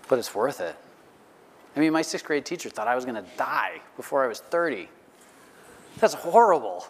But 0.10 0.20
it's 0.20 0.36
worth 0.36 0.60
it. 0.60 0.76
I 1.78 1.80
mean, 1.80 1.93
my 1.93 2.02
sixth 2.02 2.26
grade 2.26 2.46
teacher 2.46 2.70
thought 2.70 2.89
I 2.89 2.96
was 2.96 3.06
going 3.06 3.15
to 3.15 3.30
die 3.38 3.82
before 3.96 4.24
I 4.26 4.28
was 4.28 4.41
30. 4.41 4.89
That's 6.00 6.13
horrible. 6.13 6.86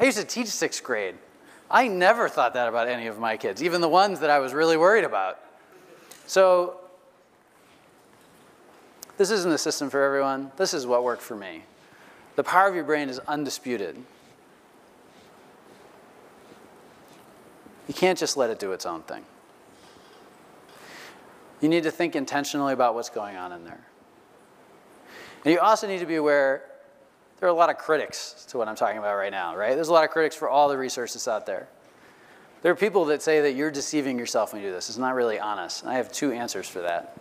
I 0.00 0.04
used 0.04 0.16
to 0.16 0.24
teach 0.24 0.48
sixth 0.48 0.82
grade. 0.82 1.16
I 1.70 1.88
never 1.88 2.28
thought 2.28 2.54
that 2.54 2.68
about 2.68 2.88
any 2.88 3.06
of 3.06 3.18
my 3.18 3.36
kids, 3.36 3.62
even 3.62 3.82
the 3.82 3.88
ones 3.88 4.20
that 4.20 4.30
I 4.30 4.38
was 4.38 4.54
really 4.54 4.78
worried 4.78 5.04
about. 5.04 5.40
So, 6.26 6.80
this 9.18 9.30
isn't 9.30 9.50
the 9.50 9.58
system 9.58 9.90
for 9.90 10.02
everyone. 10.02 10.52
This 10.56 10.72
is 10.72 10.86
what 10.86 11.04
worked 11.04 11.22
for 11.22 11.36
me. 11.36 11.64
The 12.36 12.44
power 12.44 12.68
of 12.68 12.74
your 12.74 12.84
brain 12.84 13.08
is 13.08 13.18
undisputed. 13.20 13.96
You 17.86 17.94
can't 17.94 18.18
just 18.18 18.36
let 18.36 18.50
it 18.50 18.58
do 18.58 18.72
its 18.72 18.86
own 18.86 19.02
thing. 19.02 19.24
You 21.60 21.68
need 21.68 21.84
to 21.84 21.90
think 21.90 22.16
intentionally 22.16 22.72
about 22.72 22.94
what's 22.94 23.10
going 23.10 23.36
on 23.36 23.52
in 23.52 23.64
there. 23.64 23.86
And 25.44 25.52
you 25.52 25.60
also 25.60 25.86
need 25.86 26.00
to 26.00 26.06
be 26.06 26.16
aware 26.16 26.64
there 27.38 27.48
are 27.48 27.52
a 27.52 27.54
lot 27.54 27.68
of 27.68 27.76
critics 27.76 28.46
to 28.48 28.58
what 28.58 28.68
I'm 28.68 28.76
talking 28.76 28.98
about 28.98 29.16
right 29.16 29.30
now, 29.30 29.54
right? 29.54 29.74
There's 29.74 29.88
a 29.88 29.92
lot 29.92 30.04
of 30.04 30.10
critics 30.10 30.34
for 30.34 30.48
all 30.48 30.68
the 30.68 30.78
research 30.78 31.12
that's 31.12 31.28
out 31.28 31.46
there. 31.46 31.68
There 32.62 32.72
are 32.72 32.76
people 32.76 33.04
that 33.06 33.20
say 33.20 33.42
that 33.42 33.52
you're 33.52 33.70
deceiving 33.70 34.18
yourself 34.18 34.52
when 34.52 34.62
you 34.62 34.68
do 34.68 34.74
this. 34.74 34.88
It's 34.88 34.96
not 34.96 35.14
really 35.14 35.38
honest. 35.38 35.82
And 35.82 35.90
I 35.90 35.96
have 35.96 36.10
two 36.10 36.32
answers 36.32 36.66
for 36.66 36.80
that. 36.80 37.18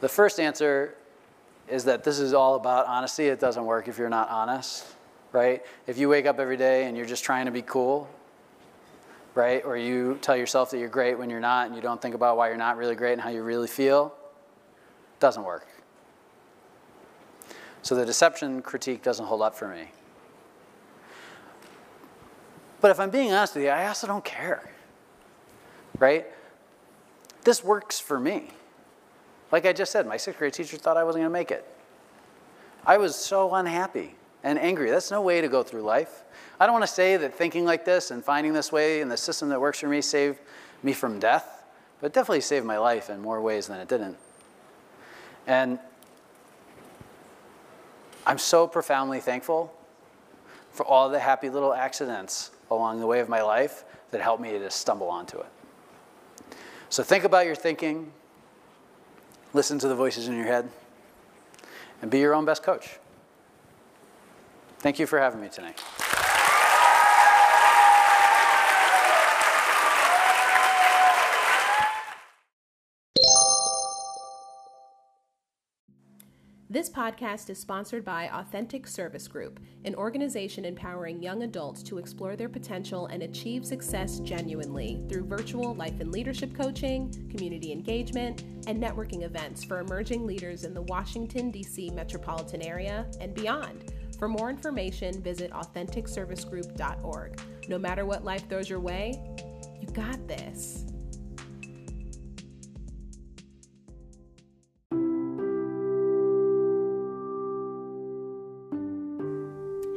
The 0.00 0.08
first 0.08 0.40
answer 0.40 0.94
is 1.70 1.84
that 1.84 2.04
this 2.04 2.18
is 2.18 2.34
all 2.34 2.56
about 2.56 2.86
honesty. 2.86 3.26
It 3.26 3.40
doesn't 3.40 3.64
work 3.64 3.88
if 3.88 3.98
you're 3.98 4.08
not 4.08 4.28
honest, 4.28 4.84
right? 5.32 5.62
If 5.86 5.98
you 5.98 6.08
wake 6.08 6.26
up 6.26 6.38
every 6.38 6.56
day 6.56 6.86
and 6.86 6.96
you're 6.96 7.06
just 7.06 7.24
trying 7.24 7.46
to 7.46 7.52
be 7.52 7.62
cool, 7.62 8.08
right? 9.34 9.64
Or 9.64 9.76
you 9.76 10.18
tell 10.20 10.36
yourself 10.36 10.70
that 10.70 10.78
you're 10.78 10.88
great 10.88 11.18
when 11.18 11.30
you're 11.30 11.40
not 11.40 11.66
and 11.66 11.76
you 11.76 11.82
don't 11.82 12.02
think 12.02 12.14
about 12.14 12.36
why 12.36 12.48
you're 12.48 12.56
not 12.56 12.76
really 12.76 12.94
great 12.94 13.12
and 13.12 13.20
how 13.20 13.30
you 13.30 13.42
really 13.42 13.68
feel, 13.68 14.14
doesn't 15.20 15.44
work. 15.44 15.66
So 17.82 17.94
the 17.94 18.04
deception 18.04 18.62
critique 18.62 19.02
doesn't 19.02 19.24
hold 19.24 19.42
up 19.42 19.54
for 19.54 19.68
me. 19.68 19.90
But 22.80 22.90
if 22.90 22.98
I'm 22.98 23.10
being 23.10 23.32
honest 23.32 23.54
with 23.54 23.64
you, 23.64 23.70
I 23.70 23.86
also 23.86 24.06
don't 24.06 24.24
care. 24.24 24.70
Right? 25.98 26.26
This 27.44 27.62
works 27.62 28.00
for 28.00 28.18
me. 28.18 28.50
Like 29.52 29.66
I 29.66 29.72
just 29.72 29.92
said, 29.92 30.06
my 30.06 30.16
sixth 30.16 30.38
grade 30.38 30.52
teacher 30.52 30.76
thought 30.76 30.96
I 30.96 31.04
wasn't 31.04 31.22
going 31.22 31.32
to 31.32 31.38
make 31.38 31.50
it. 31.50 31.66
I 32.86 32.98
was 32.98 33.16
so 33.16 33.54
unhappy 33.54 34.14
and 34.42 34.58
angry. 34.58 34.90
That's 34.90 35.10
no 35.10 35.20
way 35.22 35.40
to 35.40 35.48
go 35.48 35.62
through 35.62 35.82
life. 35.82 36.22
I 36.58 36.66
don't 36.66 36.72
want 36.72 36.86
to 36.86 36.92
say 36.92 37.16
that 37.16 37.34
thinking 37.34 37.64
like 37.64 37.84
this 37.84 38.10
and 38.10 38.24
finding 38.24 38.52
this 38.52 38.70
way 38.72 39.00
and 39.00 39.10
the 39.10 39.16
system 39.16 39.48
that 39.50 39.60
works 39.60 39.80
for 39.80 39.88
me 39.88 40.00
saved 40.00 40.38
me 40.82 40.92
from 40.92 41.18
death, 41.18 41.64
but 42.00 42.08
it 42.08 42.12
definitely 42.12 42.40
saved 42.40 42.64
my 42.64 42.78
life 42.78 43.10
in 43.10 43.20
more 43.20 43.40
ways 43.40 43.66
than 43.66 43.80
it 43.80 43.88
didn't. 43.88 44.16
And 45.46 45.78
I'm 48.26 48.38
so 48.38 48.66
profoundly 48.66 49.20
thankful 49.20 49.74
for 50.70 50.86
all 50.86 51.08
the 51.08 51.18
happy 51.18 51.50
little 51.50 51.74
accidents 51.74 52.50
along 52.70 53.00
the 53.00 53.06
way 53.06 53.20
of 53.20 53.28
my 53.28 53.42
life 53.42 53.84
that 54.10 54.20
helped 54.20 54.42
me 54.42 54.50
to 54.52 54.70
stumble 54.70 55.08
onto 55.08 55.38
it. 55.38 55.46
So 56.88 57.02
think 57.02 57.24
about 57.24 57.46
your 57.46 57.54
thinking, 57.54 58.12
listen 59.52 59.78
to 59.78 59.88
the 59.88 59.94
voices 59.94 60.28
in 60.28 60.36
your 60.36 60.46
head, 60.46 60.68
and 62.02 62.10
be 62.10 62.18
your 62.18 62.34
own 62.34 62.44
best 62.44 62.62
coach. 62.62 62.98
Thank 64.78 64.98
you 64.98 65.06
for 65.06 65.18
having 65.18 65.40
me 65.40 65.48
tonight. 65.48 65.80
This 76.72 76.88
podcast 76.88 77.50
is 77.50 77.58
sponsored 77.58 78.04
by 78.04 78.30
Authentic 78.32 78.86
Service 78.86 79.26
Group, 79.26 79.58
an 79.84 79.96
organization 79.96 80.64
empowering 80.64 81.20
young 81.20 81.42
adults 81.42 81.82
to 81.82 81.98
explore 81.98 82.36
their 82.36 82.48
potential 82.48 83.06
and 83.06 83.24
achieve 83.24 83.66
success 83.66 84.20
genuinely 84.20 85.02
through 85.08 85.24
virtual 85.24 85.74
life 85.74 85.98
and 85.98 86.12
leadership 86.12 86.54
coaching, 86.54 87.12
community 87.28 87.72
engagement, 87.72 88.44
and 88.68 88.80
networking 88.80 89.24
events 89.24 89.64
for 89.64 89.80
emerging 89.80 90.24
leaders 90.24 90.62
in 90.62 90.72
the 90.72 90.82
Washington, 90.82 91.50
D.C. 91.50 91.90
metropolitan 91.90 92.62
area 92.62 93.04
and 93.20 93.34
beyond. 93.34 93.92
For 94.16 94.28
more 94.28 94.48
information, 94.48 95.20
visit 95.20 95.50
AuthenticServiceGroup.org. 95.50 97.40
No 97.66 97.78
matter 97.78 98.06
what 98.06 98.22
life 98.22 98.48
throws 98.48 98.70
your 98.70 98.78
way, 98.78 99.20
you 99.80 99.88
got 99.88 100.24
this. 100.28 100.89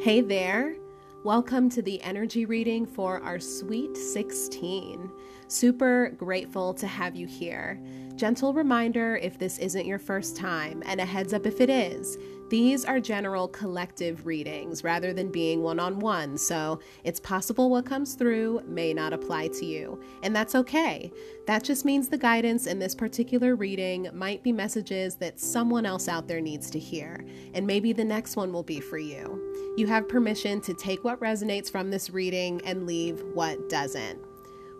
Hey 0.04 0.20
there. 0.20 0.76
Welcome 1.24 1.70
to 1.70 1.82
the 1.82 2.02
energy 2.02 2.46
reading 2.46 2.86
for 2.86 3.22
our 3.22 3.40
Sweet 3.40 3.96
16. 3.96 5.10
Super 5.48 6.10
grateful 6.18 6.74
to 6.74 6.88
have 6.88 7.16
you 7.16 7.26
here. 7.26 7.80
Gentle 8.18 8.54
reminder 8.54 9.16
if 9.16 9.40
this 9.40 9.60
isn't 9.60 9.86
your 9.86 10.00
first 10.00 10.36
time, 10.36 10.84
and 10.86 11.00
a 11.00 11.06
heads 11.06 11.34
up 11.34 11.46
if 11.46 11.62
it 11.62 11.70
is. 11.70 12.18
These 12.50 12.84
are 12.84 13.00
general 13.00 13.48
collective 13.48 14.26
readings 14.26 14.84
rather 14.84 15.14
than 15.14 15.32
being 15.32 15.64
one 15.64 15.80
on 15.80 16.00
one, 16.00 16.38
so 16.38 16.82
it's 17.06 17.22
possible 17.22 17.70
what 17.70 17.86
comes 17.86 18.16
through 18.16 18.62
may 18.68 18.94
not 18.94 19.14
apply 19.14 19.48
to 19.48 19.66
you, 19.66 20.04
and 20.22 20.36
that's 20.36 20.54
okay. 20.54 21.14
That 21.48 21.64
just 21.64 21.86
means 21.86 22.10
the 22.10 22.18
guidance 22.18 22.68
in 22.68 22.78
this 22.78 22.94
particular 22.94 23.56
reading 23.56 24.10
might 24.14 24.44
be 24.44 24.52
messages 24.52 25.16
that 25.16 25.40
someone 25.40 25.86
else 25.86 26.10
out 26.10 26.28
there 26.28 26.42
needs 26.42 26.70
to 26.72 26.80
hear, 26.80 27.24
and 27.54 27.66
maybe 27.66 27.94
the 27.94 28.04
next 28.04 28.36
one 28.36 28.52
will 28.52 28.64
be 28.64 28.82
for 28.82 28.98
you. 28.98 29.53
You 29.76 29.88
have 29.88 30.08
permission 30.08 30.62
to 30.62 30.74
take 30.76 31.04
what 31.04 31.20
resonates 31.20 31.72
from 31.72 31.90
this 31.90 32.12
reading 32.12 32.62
and 32.64 32.86
leave 32.86 33.24
what 33.34 33.70
doesn't. 33.70 34.20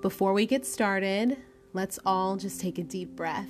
Before 0.04 0.34
we 0.34 0.46
get 0.46 0.68
started, 0.68 1.38
let's 1.74 1.98
all 2.06 2.38
just 2.38 2.62
take 2.62 2.78
a 2.78 2.84
deep 2.84 3.16
breath. 3.16 3.50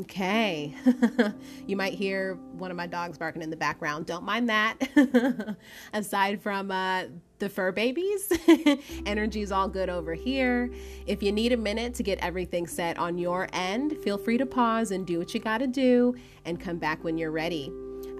Okay. 0.00 0.74
you 1.66 1.76
might 1.76 1.94
hear 1.94 2.34
one 2.34 2.70
of 2.70 2.76
my 2.76 2.86
dogs 2.86 3.16
barking 3.16 3.42
in 3.42 3.50
the 3.50 3.56
background. 3.56 4.06
Don't 4.06 4.24
mind 4.24 4.48
that. 4.48 4.76
Aside 5.92 6.42
from 6.42 6.72
uh, 6.72 7.04
the 7.38 7.48
fur 7.48 7.70
babies, 7.70 8.32
energy 9.06 9.40
is 9.40 9.52
all 9.52 9.68
good 9.68 9.88
over 9.88 10.14
here. 10.14 10.72
If 11.06 11.22
you 11.22 11.30
need 11.30 11.52
a 11.52 11.56
minute 11.56 11.94
to 11.94 12.02
get 12.02 12.18
everything 12.18 12.66
set 12.66 12.98
on 12.98 13.18
your 13.18 13.48
end, 13.52 13.96
feel 14.02 14.18
free 14.18 14.38
to 14.38 14.46
pause 14.46 14.90
and 14.90 15.06
do 15.06 15.20
what 15.20 15.32
you 15.32 15.38
got 15.38 15.58
to 15.58 15.68
do 15.68 16.16
and 16.44 16.60
come 16.60 16.78
back 16.78 17.04
when 17.04 17.16
you're 17.16 17.30
ready. 17.30 17.70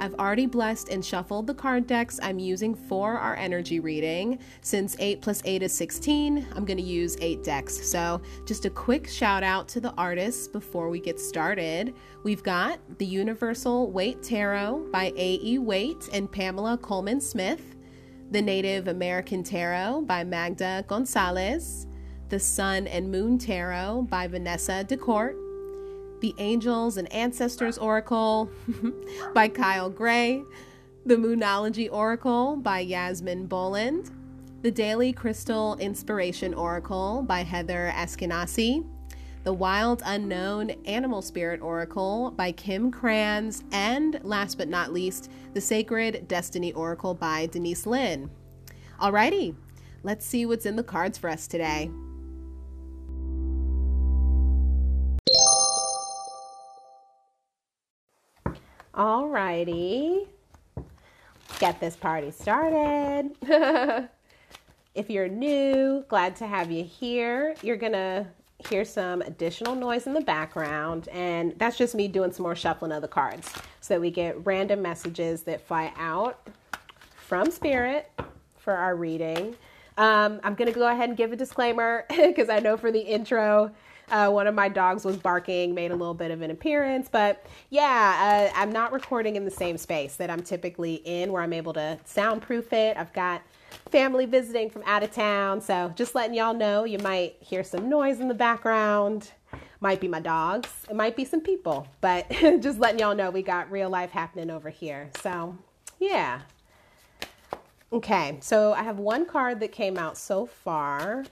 I've 0.00 0.14
already 0.14 0.46
blessed 0.46 0.88
and 0.88 1.04
shuffled 1.04 1.46
the 1.46 1.54
card 1.54 1.86
decks 1.86 2.18
I'm 2.22 2.38
using 2.38 2.74
for 2.74 3.18
our 3.18 3.36
energy 3.36 3.80
reading. 3.80 4.38
Since 4.60 4.96
8 4.98 5.22
plus 5.22 5.42
8 5.44 5.62
is 5.62 5.72
16, 5.72 6.46
I'm 6.54 6.64
going 6.64 6.78
to 6.78 6.82
use 6.82 7.16
8 7.20 7.42
decks. 7.44 7.88
So, 7.88 8.20
just 8.44 8.64
a 8.64 8.70
quick 8.70 9.08
shout 9.08 9.42
out 9.42 9.68
to 9.68 9.80
the 9.80 9.92
artists 9.96 10.48
before 10.48 10.88
we 10.88 11.00
get 11.00 11.20
started. 11.20 11.94
We've 12.22 12.42
got 12.42 12.80
the 12.98 13.06
Universal 13.06 13.90
Waite 13.92 14.22
Tarot 14.22 14.88
by 14.90 15.12
A.E. 15.16 15.58
Waite 15.58 16.08
and 16.12 16.30
Pamela 16.30 16.76
Colman 16.78 17.20
Smith, 17.20 17.76
the 18.30 18.42
Native 18.42 18.88
American 18.88 19.42
Tarot 19.42 20.02
by 20.02 20.24
Magda 20.24 20.84
Gonzalez, 20.88 21.86
the 22.30 22.40
Sun 22.40 22.86
and 22.88 23.10
Moon 23.10 23.38
Tarot 23.38 24.06
by 24.10 24.26
Vanessa 24.26 24.82
Decort, 24.82 25.36
the 26.24 26.34
Angels 26.38 26.96
and 26.96 27.12
Ancestors 27.12 27.76
Oracle 27.76 28.50
by 29.34 29.46
Kyle 29.46 29.90
Gray, 29.90 30.42
The 31.04 31.16
Moonology 31.16 31.86
Oracle 31.92 32.56
by 32.56 32.80
Yasmin 32.80 33.44
Boland, 33.44 34.10
The 34.62 34.70
Daily 34.70 35.12
Crystal 35.12 35.76
Inspiration 35.76 36.54
Oracle 36.54 37.22
by 37.28 37.42
Heather 37.42 37.92
Askinosie, 37.94 38.86
The 39.42 39.52
Wild 39.52 40.02
Unknown 40.06 40.70
Animal 40.86 41.20
Spirit 41.20 41.60
Oracle 41.60 42.30
by 42.30 42.52
Kim 42.52 42.90
Krans, 42.90 43.62
and 43.70 44.18
last 44.22 44.56
but 44.56 44.68
not 44.68 44.94
least, 44.94 45.30
The 45.52 45.60
Sacred 45.60 46.26
Destiny 46.26 46.72
Oracle 46.72 47.12
by 47.12 47.48
Denise 47.48 47.84
Linn. 47.84 48.30
Alrighty, 48.98 49.54
let's 50.02 50.24
see 50.24 50.46
what's 50.46 50.64
in 50.64 50.76
the 50.76 50.82
cards 50.82 51.18
for 51.18 51.28
us 51.28 51.46
today. 51.46 51.90
Alrighty. 58.96 60.28
Get 61.58 61.80
this 61.80 61.96
party 61.96 62.30
started. 62.30 63.32
if 64.94 65.10
you're 65.10 65.28
new, 65.28 66.04
glad 66.08 66.36
to 66.36 66.46
have 66.46 66.70
you 66.70 66.84
here. 66.84 67.56
You're 67.60 67.76
gonna 67.76 68.28
hear 68.68 68.84
some 68.84 69.20
additional 69.22 69.74
noise 69.74 70.06
in 70.06 70.14
the 70.14 70.20
background, 70.20 71.08
and 71.08 71.54
that's 71.58 71.76
just 71.76 71.96
me 71.96 72.06
doing 72.06 72.30
some 72.30 72.44
more 72.44 72.54
shuffling 72.54 72.92
of 72.92 73.02
the 73.02 73.08
cards 73.08 73.52
so 73.80 73.94
that 73.94 74.00
we 74.00 74.12
get 74.12 74.46
random 74.46 74.80
messages 74.80 75.42
that 75.42 75.60
fly 75.60 75.92
out 75.96 76.48
from 77.16 77.50
Spirit 77.50 78.12
for 78.56 78.74
our 78.74 78.94
reading. 78.94 79.56
Um, 79.98 80.38
I'm 80.44 80.54
gonna 80.54 80.72
go 80.72 80.86
ahead 80.86 81.08
and 81.08 81.18
give 81.18 81.32
a 81.32 81.36
disclaimer 81.36 82.04
because 82.16 82.48
I 82.48 82.60
know 82.60 82.76
for 82.76 82.92
the 82.92 83.00
intro, 83.00 83.72
uh, 84.10 84.30
one 84.30 84.46
of 84.46 84.54
my 84.54 84.68
dogs 84.68 85.04
was 85.04 85.16
barking, 85.16 85.74
made 85.74 85.90
a 85.90 85.96
little 85.96 86.14
bit 86.14 86.30
of 86.30 86.42
an 86.42 86.50
appearance. 86.50 87.08
But 87.10 87.44
yeah, 87.70 88.50
uh, 88.54 88.58
I'm 88.58 88.72
not 88.72 88.92
recording 88.92 89.36
in 89.36 89.44
the 89.44 89.50
same 89.50 89.78
space 89.78 90.16
that 90.16 90.30
I'm 90.30 90.42
typically 90.42 90.96
in 91.04 91.32
where 91.32 91.42
I'm 91.42 91.52
able 91.52 91.72
to 91.74 91.98
soundproof 92.04 92.72
it. 92.72 92.96
I've 92.96 93.12
got 93.12 93.42
family 93.90 94.26
visiting 94.26 94.70
from 94.70 94.82
out 94.86 95.02
of 95.02 95.12
town. 95.12 95.60
So 95.60 95.92
just 95.96 96.14
letting 96.14 96.34
y'all 96.34 96.54
know, 96.54 96.84
you 96.84 96.98
might 96.98 97.36
hear 97.40 97.64
some 97.64 97.88
noise 97.88 98.20
in 98.20 98.28
the 98.28 98.34
background. 98.34 99.30
Might 99.80 100.00
be 100.00 100.08
my 100.08 100.20
dogs, 100.20 100.70
it 100.88 100.96
might 100.96 101.14
be 101.14 101.26
some 101.26 101.42
people, 101.42 101.86
but 102.00 102.28
just 102.60 102.78
letting 102.78 103.00
y'all 103.00 103.14
know 103.14 103.30
we 103.30 103.42
got 103.42 103.70
real 103.70 103.90
life 103.90 104.10
happening 104.10 104.50
over 104.50 104.70
here. 104.70 105.10
So 105.20 105.58
yeah. 105.98 106.40
Okay, 107.92 108.38
so 108.40 108.72
I 108.72 108.82
have 108.82 108.98
one 108.98 109.26
card 109.26 109.60
that 109.60 109.72
came 109.72 109.96
out 109.96 110.16
so 110.16 110.46
far. 110.46 111.24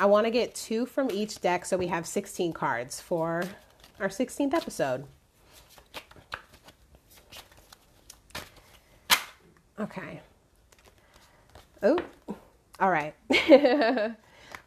I 0.00 0.06
want 0.06 0.26
to 0.26 0.30
get 0.30 0.54
two 0.54 0.86
from 0.86 1.10
each 1.10 1.40
deck 1.40 1.64
so 1.64 1.76
we 1.76 1.86
have 1.88 2.06
16 2.06 2.52
cards 2.52 3.00
for 3.00 3.44
our 4.00 4.08
16th 4.08 4.54
episode. 4.54 5.04
Okay. 9.78 10.20
Oh, 11.82 11.98
all 12.78 12.90
right. 12.90 13.14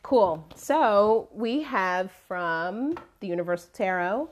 cool. 0.03 0.45
So 0.55 1.29
we 1.33 1.61
have 1.63 2.11
from 2.27 2.95
the 3.19 3.27
Universal 3.27 3.69
Tarot, 3.73 4.29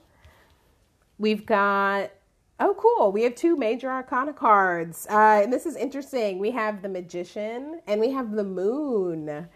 we've 1.18 1.46
got, 1.46 2.12
oh, 2.60 2.76
cool. 2.78 3.12
We 3.12 3.24
have 3.24 3.36
two 3.36 3.56
major 3.56 3.90
arcana 3.90 4.34
cards. 4.34 5.08
Uh, 5.10 5.42
and 5.44 5.54
this 5.54 5.66
is 5.66 5.76
interesting. 5.76 6.38
We 6.38 6.52
have 6.52 6.82
the 6.82 6.90
Magician 6.90 7.82
and 7.88 8.00
we 8.02 8.12
have 8.12 8.32
the 8.32 8.44
Moon. 8.44 9.48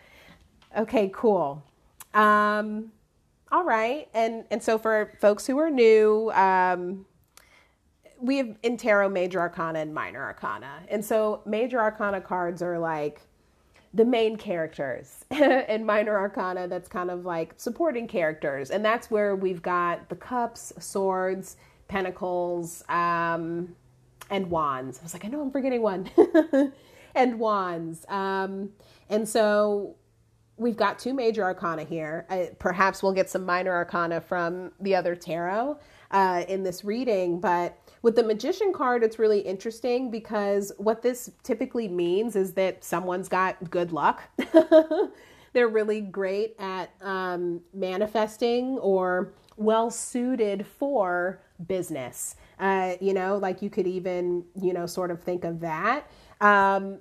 Okay, 0.78 1.10
cool. 1.12 1.64
Um, 2.14 2.92
all 3.52 3.64
right, 3.64 4.08
and 4.14 4.46
and 4.52 4.62
so 4.62 4.78
for 4.78 5.14
folks 5.20 5.48
who 5.48 5.58
are 5.58 5.72
new, 5.72 6.32
um, 6.36 7.06
we 8.20 8.38
have 8.38 8.56
in 8.62 8.78
tarot 8.78 9.10
major 9.10 9.40
arcana 9.40 9.80
and 9.80 9.94
minor 9.94 10.24
arcana, 10.24 10.84
and 10.90 11.04
so 11.04 11.42
major 11.46 11.80
arcana 11.80 12.22
cards 12.22 12.62
are 12.62 12.78
like 12.78 13.22
the 13.94 14.06
main 14.06 14.36
characters, 14.36 15.26
and 15.32 15.84
minor 15.84 16.16
arcana 16.16 16.68
that's 16.68 16.88
kind 16.88 17.10
of 17.10 17.26
like 17.26 17.54
supporting 17.58 18.08
characters, 18.08 18.70
and 18.70 18.86
that's 18.86 19.10
where 19.10 19.36
we've 19.36 19.64
got 19.64 20.10
the 20.10 20.16
cups, 20.16 20.74
swords, 20.80 21.58
pentacles, 21.88 22.84
um, 22.90 23.76
and 24.30 24.48
wands. 24.52 25.00
I 25.00 25.04
was 25.04 25.14
like, 25.14 25.26
I 25.26 25.30
know 25.30 25.42
I'm 25.42 25.52
forgetting 25.52 25.82
one, 25.82 26.08
and 27.16 27.40
wands, 27.40 28.06
um, 28.10 28.70
and 29.10 29.28
so 29.28 29.96
we've 30.58 30.78
got 30.78 31.00
two 31.00 31.14
major 31.14 31.44
arcana 31.44 31.84
here. 31.84 32.26
Uh, 32.30 32.46
perhaps 32.60 33.04
we'll 33.04 33.14
get 33.14 33.30
some 33.30 33.46
minor 33.46 33.72
arcana 33.72 34.20
from 34.20 34.72
the 34.80 34.96
other 34.96 35.16
tarot 35.16 35.78
uh, 36.12 36.44
in 36.48 36.64
this 36.64 36.84
reading, 36.84 37.40
but 37.40 37.78
with 38.02 38.16
the 38.16 38.24
magician 38.24 38.74
card, 38.74 39.04
it's 39.04 39.20
really 39.20 39.40
interesting 39.40 40.10
because 40.12 40.72
what 40.78 41.02
this 41.02 41.32
typically 41.44 41.88
means 41.88 42.36
is 42.36 42.54
that 42.54 42.84
someone's 42.84 43.28
got 43.28 43.70
good 43.70 43.92
luck. 43.92 44.24
They're 45.54 45.68
really 45.68 46.02
great 46.02 46.56
at 46.60 46.92
um, 47.02 47.62
manifesting 47.74 48.78
or 48.80 49.34
well 49.56 49.90
suited 49.90 50.66
for 50.66 51.42
business. 51.66 52.36
Uh, 52.60 52.94
you 53.02 53.14
know, 53.14 53.38
like 53.38 53.62
you 53.62 53.70
could 53.70 53.88
even, 53.88 54.46
you 54.62 54.74
know, 54.74 54.86
sort 54.86 55.12
of 55.12 55.22
think 55.22 55.44
of 55.44 55.60
that. 55.62 56.10
Um, 56.42 57.00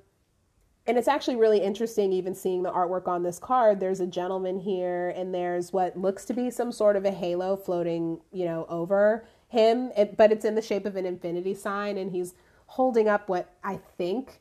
and 0.86 0.96
it's 0.96 1.08
actually 1.08 1.36
really 1.36 1.58
interesting 1.58 2.12
even 2.12 2.34
seeing 2.34 2.62
the 2.62 2.70
artwork 2.70 3.08
on 3.08 3.22
this 3.22 3.38
card. 3.38 3.80
There's 3.80 4.00
a 4.00 4.06
gentleman 4.06 4.60
here 4.60 5.12
and 5.16 5.34
there's 5.34 5.72
what 5.72 5.96
looks 5.96 6.24
to 6.26 6.34
be 6.34 6.50
some 6.50 6.70
sort 6.70 6.96
of 6.96 7.04
a 7.04 7.10
halo 7.10 7.56
floating 7.56 8.20
you 8.32 8.44
know 8.44 8.66
over 8.68 9.26
him. 9.48 9.90
It, 9.96 10.16
but 10.16 10.32
it's 10.32 10.44
in 10.44 10.54
the 10.54 10.62
shape 10.62 10.86
of 10.86 10.96
an 10.96 11.06
infinity 11.06 11.54
sign 11.54 11.98
and 11.98 12.12
he's 12.12 12.34
holding 12.68 13.08
up 13.08 13.28
what 13.28 13.54
i 13.62 13.78
think 13.96 14.40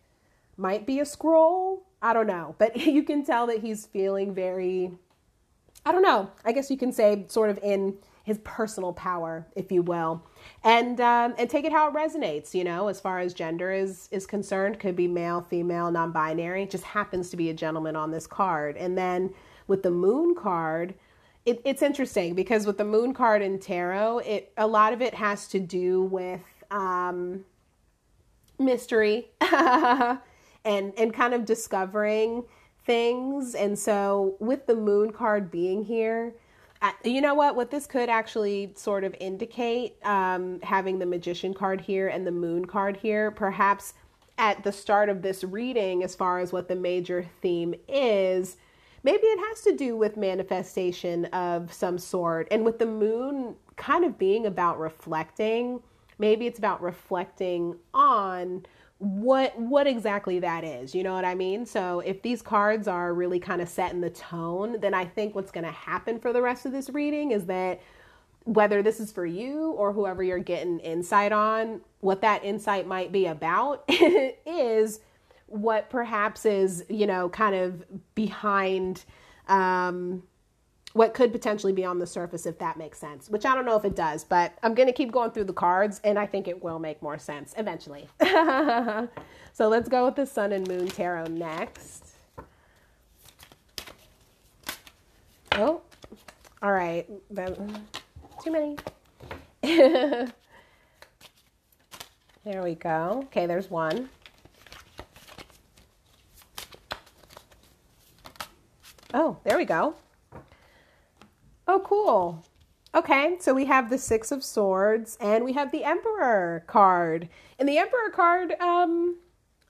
might 0.57 0.85
be 0.85 0.99
a 0.99 1.05
scroll. 1.05 1.85
I 2.01 2.13
don't 2.13 2.27
know. 2.27 2.55
But 2.57 2.77
you 2.85 3.03
can 3.03 3.25
tell 3.25 3.47
that 3.47 3.59
he's 3.59 3.85
feeling 3.85 4.33
very 4.33 4.91
i 5.85 5.91
don't 5.91 6.03
know. 6.03 6.29
I 6.43 6.51
guess 6.51 6.69
you 6.69 6.77
can 6.77 6.91
say 6.91 7.25
sort 7.27 7.49
of 7.49 7.59
in 7.63 7.95
his 8.23 8.39
personal 8.43 8.91
power, 8.91 9.47
if 9.55 9.71
you 9.71 9.83
will, 9.83 10.23
and 10.63 10.99
um, 10.99 11.35
and 11.37 11.49
take 11.49 11.65
it 11.65 11.71
how 11.71 11.89
it 11.89 11.93
resonates. 11.93 12.53
You 12.53 12.63
know, 12.63 12.87
as 12.87 12.99
far 12.99 13.19
as 13.19 13.33
gender 13.33 13.71
is 13.71 14.09
is 14.11 14.25
concerned, 14.25 14.79
could 14.79 14.95
be 14.95 15.07
male, 15.07 15.41
female, 15.41 15.91
non-binary. 15.91 16.63
It 16.63 16.71
just 16.71 16.83
happens 16.83 17.29
to 17.29 17.37
be 17.37 17.49
a 17.49 17.53
gentleman 17.53 17.95
on 17.95 18.11
this 18.11 18.27
card, 18.27 18.77
and 18.77 18.97
then 18.97 19.33
with 19.67 19.83
the 19.83 19.91
moon 19.91 20.35
card. 20.35 20.95
It, 21.45 21.61
it's 21.63 21.83
interesting 21.83 22.33
because 22.33 22.65
with 22.65 22.79
the 22.79 22.83
moon 22.83 23.13
card 23.13 23.43
in 23.43 23.59
tarot, 23.59 24.17
it 24.19 24.51
a 24.57 24.65
lot 24.65 24.93
of 24.93 25.01
it 25.03 25.13
has 25.13 25.47
to 25.49 25.59
do 25.59 26.01
with 26.01 26.41
um, 26.71 27.45
mystery 28.57 29.27
and 29.41 30.19
and 30.65 31.13
kind 31.13 31.33
of 31.35 31.45
discovering 31.45 32.45
things. 32.85 33.55
And 33.55 33.77
so 33.77 34.35
with 34.39 34.65
the 34.67 34.75
moon 34.75 35.11
card 35.11 35.51
being 35.51 35.83
here, 35.83 36.33
you 37.03 37.21
know 37.21 37.33
what? 37.33 37.55
What 37.55 37.71
this 37.71 37.87
could 37.87 38.09
actually 38.09 38.73
sort 38.75 39.03
of 39.03 39.15
indicate, 39.19 39.95
um, 40.03 40.59
having 40.61 40.99
the 40.99 41.05
magician 41.05 41.53
card 41.53 41.81
here 41.81 42.07
and 42.07 42.25
the 42.25 42.31
moon 42.31 42.65
card 42.65 42.97
here, 42.97 43.31
perhaps 43.31 43.93
at 44.37 44.63
the 44.63 44.71
start 44.71 45.09
of 45.09 45.21
this 45.21 45.43
reading, 45.43 46.03
as 46.03 46.15
far 46.15 46.39
as 46.39 46.51
what 46.51 46.67
the 46.67 46.75
major 46.75 47.25
theme 47.41 47.73
is, 47.87 48.57
maybe 49.03 49.23
it 49.23 49.39
has 49.47 49.61
to 49.61 49.75
do 49.75 49.95
with 49.95 50.17
manifestation 50.17 51.25
of 51.25 51.71
some 51.71 51.97
sort. 51.97 52.47
And 52.51 52.65
with 52.65 52.79
the 52.79 52.85
moon 52.85 53.55
kind 53.77 54.03
of 54.03 54.17
being 54.17 54.45
about 54.45 54.79
reflecting, 54.79 55.81
maybe 56.17 56.47
it's 56.47 56.59
about 56.59 56.81
reflecting 56.81 57.77
on 57.93 58.65
what 59.05 59.55
what 59.59 59.85
exactly 59.85 60.39
that 60.39 60.63
is 60.63 60.95
you 60.95 61.03
know 61.03 61.13
what 61.13 61.23
i 61.23 61.35
mean? 61.35 61.63
So 61.63 61.99
if 61.99 62.23
these 62.23 62.41
cards 62.41 62.87
are 62.87 63.13
really 63.13 63.39
kind 63.39 63.61
of 63.61 63.69
setting 63.69 64.01
the 64.01 64.09
tone 64.09 64.79
then 64.79 64.95
i 64.95 65.05
think 65.05 65.35
what's 65.35 65.51
going 65.51 65.63
to 65.63 65.71
happen 65.71 66.19
for 66.19 66.33
the 66.33 66.41
rest 66.41 66.65
of 66.65 66.71
this 66.71 66.89
reading 66.89 67.29
is 67.29 67.45
that 67.45 67.81
whether 68.45 68.81
this 68.81 68.99
is 68.99 69.11
for 69.11 69.25
you 69.25 69.71
or 69.73 69.93
whoever 69.93 70.23
you're 70.23 70.39
getting 70.39 70.79
insight 70.79 71.31
on 71.31 71.81
what 71.99 72.21
that 72.21 72.43
insight 72.43 72.87
might 72.87 73.11
be 73.11 73.27
about 73.27 73.83
is 73.89 75.01
what 75.45 75.87
perhaps 75.91 76.43
is 76.43 76.83
you 76.89 77.05
know 77.05 77.29
kind 77.29 77.53
of 77.53 77.83
behind 78.15 79.05
um 79.47 80.23
what 80.95 81.13
could 81.13 81.33
potentially 81.33 81.73
be 81.73 81.83
on 81.83 81.99
the 81.99 82.07
surface 82.07 82.45
if 82.45 82.57
that 82.57 82.77
makes 82.77 82.97
sense, 82.97 83.29
which 83.29 83.45
I 83.45 83.53
don't 83.53 83.65
know 83.65 83.75
if 83.75 83.83
it 83.83 83.97
does, 83.97 84.23
but 84.23 84.57
I'm 84.63 84.73
going 84.73 84.87
to 84.87 84.93
keep 84.93 85.11
going 85.11 85.31
through 85.31 85.43
the 85.43 85.51
cards 85.51 85.99
and 86.05 86.17
I 86.17 86.25
think 86.25 86.47
it 86.47 86.63
will 86.63 86.79
make 86.79 87.01
more 87.01 87.17
sense 87.19 87.53
eventually. 87.57 88.07
so 89.51 89.67
let's 89.67 89.89
go 89.89 90.05
with 90.05 90.15
the 90.15 90.25
Sun 90.25 90.53
and 90.53 90.65
Moon 90.69 90.87
Tarot 90.87 91.25
next. 91.25 92.11
Oh, 95.51 95.81
all 96.61 96.71
right. 96.71 97.05
Too 98.41 98.51
many. 98.53 98.77
there 99.61 100.31
we 102.63 102.75
go. 102.75 103.23
Okay, 103.25 103.47
there's 103.47 103.69
one. 103.69 104.07
Oh, 109.13 109.35
there 109.43 109.57
we 109.57 109.65
go. 109.65 109.95
Oh, 111.67 111.79
cool. 111.79 112.43
Okay, 112.93 113.37
so 113.39 113.53
we 113.53 113.65
have 113.65 113.89
the 113.89 113.97
Six 113.97 114.31
of 114.31 114.43
Swords 114.43 115.17
and 115.19 115.43
we 115.43 115.53
have 115.53 115.71
the 115.71 115.83
Emperor 115.83 116.63
card. 116.67 117.27
And 117.59 117.67
the 117.67 117.77
Emperor 117.77 118.09
card 118.13 118.53
um, 118.61 119.17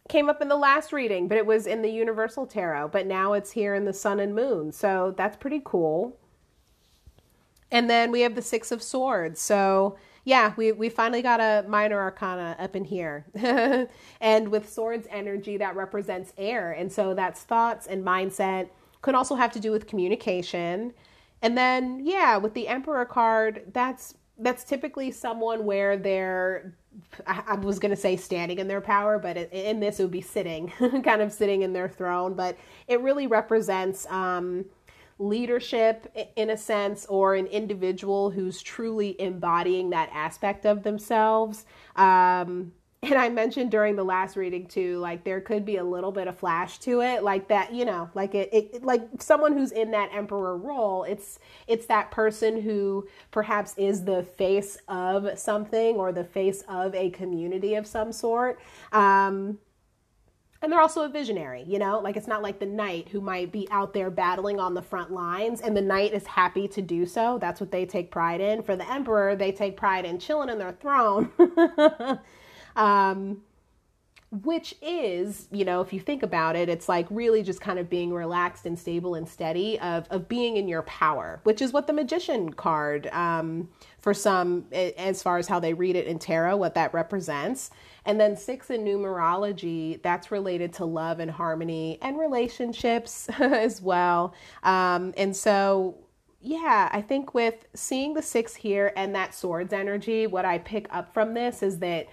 came 0.10 0.30
up 0.30 0.42
in 0.42 0.48
the 0.48 0.56
last 0.56 0.94
reading, 0.94 1.28
but 1.28 1.38
it 1.38 1.46
was 1.46 1.66
in 1.66 1.82
the 1.82 1.90
Universal 1.90 2.48
Tarot, 2.48 2.90
but 2.90 3.08
now 3.08 3.34
it's 3.34 3.52
here 3.52 3.74
in 3.74 3.86
the 3.86 3.94
Sun 3.94 4.20
and 4.20 4.36
Moon. 4.36 4.72
So 4.72 5.14
that's 5.18 5.38
pretty 5.38 5.62
cool. 5.64 6.18
And 7.72 7.90
then 7.90 8.12
we 8.12 8.22
have 8.22 8.36
the 8.36 8.42
Six 8.42 8.72
of 8.72 8.84
Swords. 8.84 9.42
So 9.42 9.98
yeah, 10.26 10.54
we, 10.58 10.72
we 10.72 10.90
finally 10.90 11.22
got 11.22 11.40
a 11.40 11.68
minor 11.68 12.00
arcana 12.00 12.56
up 12.60 12.76
in 12.76 12.84
here. 12.84 13.26
and 14.22 14.50
with 14.50 14.70
swords 14.72 15.08
energy, 15.12 15.58
that 15.58 15.76
represents 15.76 16.34
air. 16.38 16.72
And 16.72 16.92
so 16.92 17.14
that's 17.14 17.44
thoughts 17.44 17.88
and 17.88 18.04
mindset. 18.04 18.70
Could 19.02 19.16
also 19.16 19.36
have 19.36 19.52
to 19.54 19.60
do 19.60 19.72
with 19.72 19.88
communication. 19.88 20.94
And 21.46 21.56
then, 21.56 22.02
yeah, 22.04 22.38
with 22.38 22.56
the 22.56 22.68
Emperor 22.68 23.06
card, 23.06 23.72
that's 23.72 24.16
that's 24.40 24.64
typically 24.64 25.12
someone 25.12 25.64
where 25.64 25.96
they're 25.96 26.74
I, 27.28 27.54
was 27.54 27.78
going 27.78 27.92
to 27.92 27.96
say 27.96 28.18
standing 28.18 28.58
in 28.58 28.68
their 28.68 28.82
power, 28.82 29.20
but 29.20 29.38
in 29.38 29.80
this 29.80 30.00
it 30.00 30.04
would 30.04 30.12
be 30.12 30.22
sitting, 30.22 30.70
kind 31.04 31.22
of 31.22 31.32
sitting 31.32 31.62
in 31.62 31.72
their 31.72 31.88
throne. 31.88 32.34
But 32.34 32.58
it 32.88 33.00
really 33.02 33.28
represents 33.28 34.08
um, 34.08 34.66
leadership 35.20 36.12
in 36.36 36.50
a 36.50 36.58
sense, 36.58 37.06
or 37.06 37.36
an 37.36 37.46
individual 37.46 38.32
who's 38.32 38.60
truly 38.64 39.16
embodying 39.22 39.92
that 39.92 40.10
aspect 40.14 40.66
of 40.66 40.82
themselves. 40.82 41.68
Um, 41.96 42.72
and 43.06 43.16
I 43.16 43.30
mentioned 43.30 43.72
during 43.72 43.96
the 43.96 44.04
last 44.04 44.36
reading 44.36 44.68
too, 44.68 44.98
like 45.00 45.24
there 45.24 45.42
could 45.42 45.66
be 45.66 45.78
a 45.78 45.84
little 45.84 46.12
bit 46.12 46.28
of 46.28 46.38
flash 46.38 46.80
to 46.80 47.02
it, 47.02 47.24
like 47.24 47.48
that, 47.50 47.74
you 47.74 47.86
know, 47.86 48.10
like 48.14 48.36
it, 48.36 48.50
it, 48.52 48.84
like 48.84 49.02
someone 49.20 49.54
who's 49.54 49.72
in 49.72 49.92
that 49.92 50.10
emperor 50.14 50.58
role. 50.58 51.04
It's 51.04 51.40
it's 51.68 51.86
that 51.88 52.12
person 52.12 52.62
who 52.62 53.08
perhaps 53.32 53.74
is 53.78 54.04
the 54.04 54.24
face 54.24 54.78
of 54.88 55.38
something 55.38 55.96
or 55.96 56.12
the 56.12 56.24
face 56.24 56.64
of 56.68 56.94
a 56.96 57.10
community 57.12 57.76
of 57.76 57.88
some 57.88 58.12
sort. 58.12 58.60
Um, 58.92 59.60
and 60.62 60.72
they're 60.72 60.82
also 60.82 61.04
a 61.04 61.10
visionary, 61.10 61.64
you 61.68 61.78
know, 61.78 62.00
like 62.00 62.18
it's 62.18 62.28
not 62.28 62.42
like 62.42 62.60
the 62.60 62.66
knight 62.66 63.10
who 63.10 63.22
might 63.22 63.52
be 63.52 63.68
out 63.70 63.94
there 63.94 64.10
battling 64.10 64.60
on 64.60 64.74
the 64.74 64.82
front 64.82 65.12
lines 65.12 65.62
and 65.62 65.78
the 65.78 65.82
knight 65.82 66.14
is 66.14 66.26
happy 66.26 66.68
to 66.70 66.82
do 66.82 67.06
so. 67.06 67.38
That's 67.38 67.62
what 67.62 67.72
they 67.72 67.86
take 67.86 68.10
pride 68.10 68.42
in. 68.42 68.64
For 68.64 68.76
the 68.76 68.90
emperor, 68.92 69.36
they 69.36 69.52
take 69.52 69.78
pride 69.78 70.06
in 70.06 70.18
chilling 70.18 70.50
in 70.50 70.58
their 70.58 70.72
throne. 70.72 71.32
Um, 72.76 73.42
which 74.44 74.76
is, 74.82 75.48
you 75.52 75.64
know, 75.64 75.82
if 75.82 75.94
you 75.94 76.00
think 76.00 76.24
about 76.24 76.56
it, 76.56 76.68
it's 76.68 76.90
like 76.90 77.06
really 77.10 77.44
just 77.44 77.62
kind 77.62 77.80
of 77.80 77.90
being 77.90 78.12
relaxed 78.14 78.66
and 78.66 78.78
stable 78.78 79.16
and 79.16 79.28
steady 79.28 79.80
of, 79.80 80.08
of 80.10 80.28
being 80.28 80.58
in 80.58 80.68
your 80.68 80.82
power, 80.84 81.40
which 81.44 81.62
is 81.62 81.72
what 81.72 81.88
the 81.88 81.94
magician 81.94 82.52
card, 82.52 83.08
um, 83.08 83.70
for 84.00 84.14
some, 84.14 84.66
as 84.74 85.24
far 85.24 85.38
as 85.38 85.48
how 85.48 85.60
they 85.60 85.74
read 85.74 85.96
it 85.96 86.08
in 86.08 86.20
tarot, 86.20 86.58
what 86.58 86.76
that 86.76 86.94
represents. 86.94 87.70
And 88.06 88.20
then 88.20 88.36
six 88.36 88.70
in 88.70 88.84
numerology, 88.84 90.02
that's 90.02 90.32
related 90.32 90.74
to 90.74 90.86
love 90.86 91.20
and 91.20 91.32
harmony 91.32 91.98
and 92.02 92.20
relationships 92.20 93.30
as 93.40 93.82
well. 93.82 94.34
Um, 94.64 95.14
and 95.18 95.36
so, 95.36 95.98
yeah, 96.42 96.90
I 96.92 97.02
think 97.02 97.34
with 97.34 97.66
seeing 97.74 98.14
the 98.14 98.22
six 98.22 98.54
here 98.54 98.92
and 98.96 99.16
that 99.16 99.34
swords 99.34 99.72
energy, 99.72 100.28
what 100.28 100.46
I 100.46 100.58
pick 100.58 100.88
up 100.92 101.14
from 101.14 101.34
this 101.34 101.64
is 101.64 101.80
that 101.80 102.08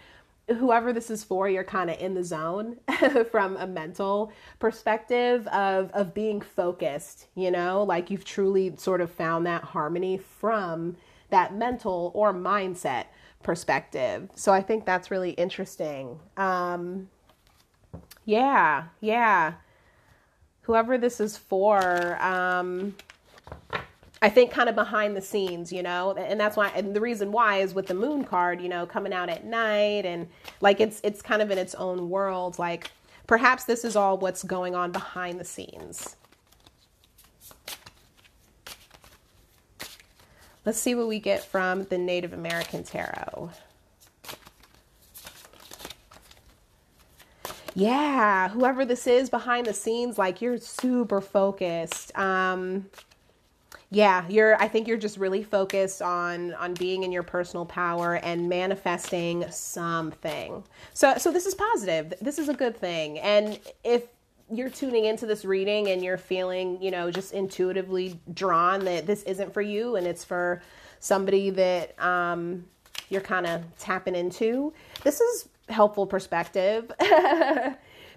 whoever 0.49 0.93
this 0.93 1.11
is 1.11 1.25
for, 1.25 1.49
you're 1.49 1.65
kind 1.65 1.91
of 1.91 1.99
in 2.01 2.15
the 2.15 2.25
zone 2.25 2.77
from 3.31 3.57
a 3.57 3.67
mental 3.67 4.33
perspective 4.59 5.47
of 5.49 5.91
of 5.93 6.15
being 6.15 6.41
focused, 6.41 7.27
you 7.35 7.51
know, 7.51 7.83
like 7.85 8.11
you've 8.11 8.25
truly 8.25 8.75
sort 8.77 9.01
of 9.01 9.11
found 9.11 9.47
that 9.47 9.63
harmony 9.63 10.19
from 10.19 10.97
that 11.31 11.55
mental 11.55 12.11
or 12.15 12.35
mindset 12.35 13.07
perspective. 13.43 14.29
So 14.35 14.53
I 14.53 14.63
think 14.63 14.85
that's 14.85 15.11
really 15.11 15.31
interesting. 15.31 16.19
Um 16.37 17.09
yeah, 18.25 18.85
yeah. 19.01 19.55
Whoever 20.63 20.97
this 20.99 21.21
is 21.21 21.37
for, 21.37 22.21
um 22.23 22.95
I 24.23 24.29
think 24.29 24.53
kind 24.53 24.69
of 24.69 24.77
behind 24.77 25.17
the 25.17 25.21
scenes, 25.21 25.73
you 25.73 25.83
know, 25.83 26.13
and 26.13 26.39
that's 26.39 26.57
why, 26.57 26.69
and 26.77 26.95
the 26.95 27.01
reason 27.01 27.33
why 27.33 27.57
is 27.57 27.75
with 27.75 27.89
the 27.89 27.95
moon 27.95 28.23
card, 28.23 28.61
you 28.61 28.69
know, 28.69 28.87
coming 28.87 29.13
out 29.13 29.29
at 29.29 29.45
night 29.45 30.07
and 30.07 30.29
like 30.61 30.81
it's, 30.81 31.01
it's 31.03 31.21
kind 31.21 31.43
of 31.43 31.51
in 31.51 31.59
its 31.59 31.75
own 31.75 32.09
world. 32.09 32.57
Like 32.57 32.93
perhaps 33.27 33.65
this 33.65 33.85
is 33.85 33.97
all 33.97 34.17
what's 34.19 34.45
going 34.45 34.77
on 34.77 34.93
behind 34.93 35.41
the 35.41 35.45
scenes. 35.45 36.15
Let's 40.65 40.79
see 40.79 40.95
what 40.95 41.09
we 41.09 41.19
get 41.19 41.43
from 41.43 41.83
the 41.83 41.99
Native 41.99 42.33
American 42.33 42.85
Tarot. 42.85 43.51
Yeah, 47.75 48.51
whoever 48.51 48.85
this 48.85 49.09
is 49.09 49.29
behind 49.31 49.67
the 49.67 49.75
scenes, 49.75 50.17
like 50.17 50.41
you're 50.41 50.59
super 50.59 51.21
focused. 51.21 52.17
Um, 52.17 52.87
yeah 53.93 54.25
you're 54.29 54.61
i 54.61 54.67
think 54.67 54.89
you're 54.89 54.97
just 54.97 55.19
really 55.19 55.43
focused 55.43 56.03
on 56.03 56.55
on 56.55 56.75
being 56.75 57.05
in 57.05 57.13
your 57.13 57.23
personal 57.23 57.65
power 57.65 58.17
and 58.17 58.49
manifesting 58.49 59.45
something. 59.51 60.65
So 60.95 61.17
so 61.19 61.31
this 61.31 61.47
is 61.47 61.55
positive. 61.55 62.15
This 62.21 62.39
is 62.39 62.49
a 62.49 62.55
good 62.55 62.77
thing. 62.77 63.19
And 63.19 63.59
if 63.85 64.05
you're 64.51 64.71
tuning 64.71 65.05
into 65.05 65.27
this 65.27 65.45
reading 65.45 65.89
and 65.89 66.03
you're 66.03 66.19
feeling 66.19 66.81
you 66.83 66.91
know 66.91 67.11
just 67.11 67.33
intuitively 67.33 68.21
drawn 68.35 68.85
that 68.85 69.07
this 69.07 69.23
isn't 69.23 69.53
for 69.53 69.63
you 69.63 69.97
and 69.97 70.07
it's 70.07 70.25
for 70.25 70.63
somebody 71.01 71.51
that 71.51 71.99
um, 72.03 72.65
you're 73.09 73.21
kind 73.21 73.47
of 73.47 73.63
tapping 73.79 74.15
into 74.15 74.73
this 75.05 75.21
is 75.21 75.49
helpful 75.69 76.07
perspective 76.07 76.91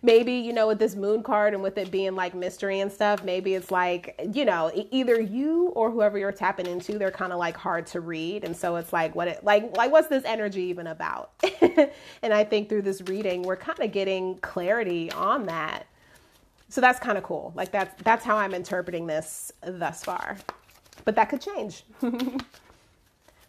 maybe 0.05 0.33
you 0.33 0.53
know 0.53 0.67
with 0.67 0.79
this 0.79 0.95
moon 0.95 1.23
card 1.23 1.53
and 1.53 1.63
with 1.63 1.77
it 1.77 1.91
being 1.91 2.15
like 2.15 2.35
mystery 2.35 2.79
and 2.81 2.91
stuff 2.91 3.23
maybe 3.23 3.55
it's 3.55 3.71
like 3.71 4.19
you 4.33 4.45
know 4.45 4.71
either 4.91 5.19
you 5.19 5.69
or 5.69 5.91
whoever 5.91 6.17
you're 6.19 6.31
tapping 6.31 6.67
into 6.67 6.99
they're 6.99 7.11
kind 7.11 7.33
of 7.33 7.39
like 7.39 7.57
hard 7.57 7.87
to 7.87 8.01
read. 8.01 8.43
And 8.43 8.55
so 8.55 8.77
it's 8.77 8.93
like 8.93 9.15
what 9.15 9.27
it 9.27 9.43
like 9.43 9.75
like 9.77 9.91
what's 9.91 10.07
this 10.09 10.23
energy 10.25 10.63
even 10.63 10.87
about? 10.87 11.31
And 12.23 12.33
i 12.33 12.43
think 12.43 12.69
through 12.69 12.83
this 12.83 13.01
reading 13.03 13.43
we're 13.43 13.57
kind 13.57 13.79
of 13.79 13.91
getting 13.91 14.37
clarity 14.39 15.11
on 15.11 15.47
that. 15.47 15.87
So 16.69 16.81
that's 16.81 16.99
kind 16.99 17.17
of 17.17 17.23
cool. 17.23 17.53
Like 17.55 17.71
that's 17.71 18.01
that's 18.03 18.25
how 18.25 18.37
i'm 18.37 18.53
interpreting 18.53 19.07
this 19.07 19.51
thus 19.65 20.03
far. 20.03 20.37
But 21.05 21.15
that 21.15 21.29
could 21.29 21.41
change. 21.41 21.83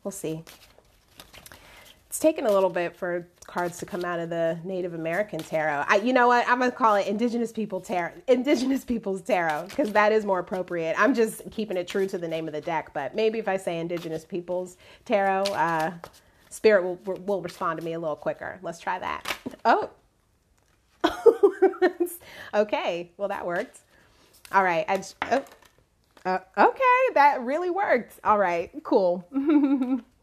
We'll 0.05 0.13
see 0.13 0.45
it's 2.17 2.23
taken 2.23 2.47
a 2.47 2.51
little 2.51 2.71
bit 2.71 2.97
for 2.97 3.29
cards 3.47 3.77
to 3.77 3.85
come 3.85 4.03
out 4.03 4.19
of 4.19 4.31
the 4.31 4.59
Native 4.65 4.95
American 4.95 5.39
tarot. 5.39 5.85
I, 5.87 5.97
you 5.97 6.15
know 6.15 6.29
what? 6.29 6.49
I'm 6.49 6.59
gonna 6.59 6.71
call 6.71 6.95
it 6.95 7.07
Indigenous 7.07 7.53
People 7.53 7.79
Tarot, 7.79 8.13
Indigenous 8.27 8.87
People's 8.87 9.21
Tarot, 9.21 9.67
because 9.69 9.93
that 9.93 10.13
is 10.13 10.25
more 10.25 10.39
appropriate. 10.39 10.97
I'm 10.99 11.13
just 11.13 11.43
keeping 11.51 11.77
it 11.77 11.87
true 11.87 12.07
to 12.07 12.17
the 12.17 12.27
name 12.27 12.49
of 12.49 12.55
the 12.55 12.63
deck, 12.63 12.95
but 12.95 13.15
maybe 13.15 13.39
if 13.39 13.49
I 13.49 13.59
say 13.59 13.79
Indigenous 13.79 14.25
Peoples 14.25 14.79
Tarot, 15.05 15.43
uh, 15.43 15.93
Spirit 16.49 16.85
will 16.85 16.97
will 17.27 17.43
respond 17.43 17.81
to 17.81 17.85
me 17.85 17.93
a 17.93 17.99
little 17.99 18.17
quicker. 18.17 18.61
Let's 18.63 18.79
try 18.79 18.99
that. 18.99 19.37
Oh, 19.67 19.91
okay. 22.55 23.11
Well, 23.19 23.29
that 23.29 23.45
worked. 23.45 23.81
All 24.53 24.65
right. 24.65 24.87
I 24.89 25.03
oh. 25.33 25.45
Uh, 26.25 26.39
okay, 26.57 27.13
that 27.15 27.43
really 27.43 27.71
worked. 27.71 28.19
All 28.25 28.39
right, 28.39 28.71
cool. 28.83 29.29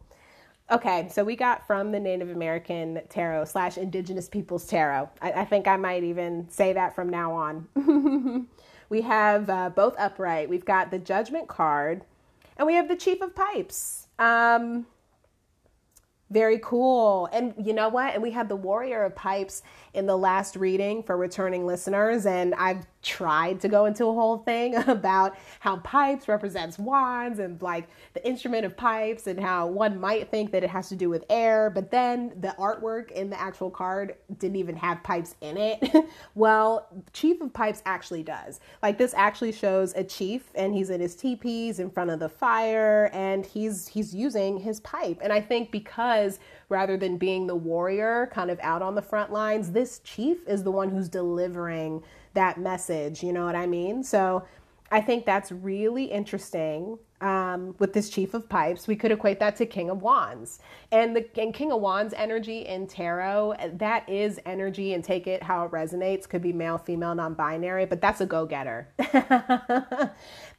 Okay, 0.71 1.07
so 1.11 1.23
we 1.23 1.35
got 1.35 1.67
from 1.67 1.91
the 1.91 1.99
Native 1.99 2.29
American 2.29 3.01
Tarot 3.09 3.45
slash 3.45 3.77
Indigenous 3.77 4.29
Peoples 4.29 4.65
Tarot. 4.65 5.09
I, 5.21 5.31
I, 5.31 5.45
think 5.45 5.67
I 5.67 5.75
might 5.75 6.03
even 6.03 6.47
say 6.49 6.73
that 6.73 6.95
from 6.95 7.09
now 7.09 7.33
on. 7.33 8.47
we 8.89 9.01
have 9.01 9.49
uh, 9.49 9.69
both 9.69 9.93
upright. 9.99 10.49
We've 10.49 10.65
got 10.65 10.89
the 10.89 10.99
Judgment 10.99 11.49
card, 11.49 12.05
and 12.57 12.65
we 12.65 12.75
have 12.75 12.87
the 12.87 12.95
Chief 12.95 13.21
of 13.21 13.35
Pipes. 13.35 14.07
Um, 14.17 14.85
very 16.33 16.59
cool. 16.59 17.29
And 17.31 17.53
you 17.63 17.73
know 17.73 17.89
what? 17.89 18.13
And 18.15 18.23
we 18.23 18.31
had 18.31 18.49
the 18.49 18.55
Warrior 18.55 19.03
of 19.03 19.15
Pipes 19.15 19.61
in 19.93 20.07
the 20.07 20.17
last 20.17 20.55
reading 20.55 21.03
for 21.03 21.15
returning 21.15 21.65
listeners, 21.65 22.25
and 22.25 22.55
I've 22.55 22.85
tried 23.03 23.59
to 23.59 23.67
go 23.67 23.85
into 23.85 24.05
a 24.05 24.13
whole 24.13 24.37
thing 24.39 24.75
about 24.87 25.37
how 25.59 25.77
pipes 25.77 26.27
represents 26.27 26.79
wands 26.79 27.37
and 27.39 27.61
like 27.61 27.87
the 28.13 28.25
instrument 28.25 28.65
of 28.65 28.75
pipes 28.75 29.27
and 29.27 29.39
how 29.39 29.67
one 29.67 29.99
might 29.99 30.31
think 30.31 30.51
that 30.51 30.63
it 30.63 30.69
has 30.69 30.89
to 30.89 30.95
do 30.95 31.09
with 31.09 31.23
air, 31.29 31.69
but 31.69 31.91
then 31.91 32.33
the 32.39 32.55
artwork 32.57 33.11
in 33.11 33.29
the 33.29 33.39
actual 33.39 33.69
card 33.69 34.15
didn't 34.39 34.55
even 34.55 34.75
have 34.75 35.03
pipes 35.03 35.35
in 35.41 35.57
it. 35.57 35.83
well, 36.35 36.87
Chief 37.11 37.41
of 37.41 37.53
Pipes 37.53 37.83
actually 37.85 38.23
does. 38.23 38.59
Like 38.81 38.97
this 38.97 39.13
actually 39.13 39.51
shows 39.51 39.93
a 39.95 40.03
chief 40.03 40.49
and 40.55 40.73
he's 40.73 40.89
in 40.89 41.01
his 41.01 41.15
teepees 41.15 41.79
in 41.79 41.91
front 41.91 42.09
of 42.09 42.19
the 42.19 42.29
fire 42.29 43.09
and 43.13 43.45
he's 43.45 43.87
he's 43.87 44.15
using 44.15 44.57
his 44.57 44.79
pipe. 44.79 45.19
And 45.21 45.33
I 45.33 45.41
think 45.41 45.71
because 45.71 46.22
rather 46.69 46.97
than 46.97 47.17
being 47.17 47.47
the 47.47 47.55
warrior 47.55 48.29
kind 48.33 48.49
of 48.49 48.59
out 48.61 48.81
on 48.81 48.95
the 48.95 49.01
front 49.01 49.31
lines, 49.31 49.71
this 49.71 49.99
chief 49.99 50.47
is 50.47 50.63
the 50.63 50.71
one 50.71 50.89
who's 50.89 51.09
delivering 51.09 52.03
that 52.33 52.59
message. 52.59 53.23
You 53.23 53.33
know 53.33 53.45
what 53.45 53.55
I 53.55 53.67
mean? 53.67 54.03
So 54.03 54.43
I 54.91 55.01
think 55.01 55.25
that's 55.25 55.51
really 55.51 56.05
interesting 56.05 56.97
um, 57.23 57.73
with 57.79 57.93
this 57.93 58.09
Chief 58.09 58.33
of 58.33 58.49
Pipes. 58.49 58.85
We 58.85 58.97
could 58.97 59.11
equate 59.11 59.39
that 59.39 59.55
to 59.55 59.65
King 59.65 59.89
of 59.89 60.01
Wands. 60.01 60.59
And 60.91 61.15
the 61.15 61.25
and 61.41 61.53
King 61.53 61.71
of 61.71 61.79
Wands 61.79 62.13
energy 62.15 62.67
in 62.67 62.85
tarot, 62.85 63.55
that 63.75 64.07
is 64.09 64.39
energy 64.45 64.93
and 64.93 65.03
take 65.03 65.25
it 65.25 65.41
how 65.41 65.63
it 65.63 65.71
resonates. 65.71 66.27
Could 66.27 66.41
be 66.41 66.51
male, 66.51 66.77
female, 66.77 67.15
non-binary, 67.15 67.85
but 67.85 68.01
that's 68.01 68.19
a 68.19 68.25
go-getter. 68.25 68.89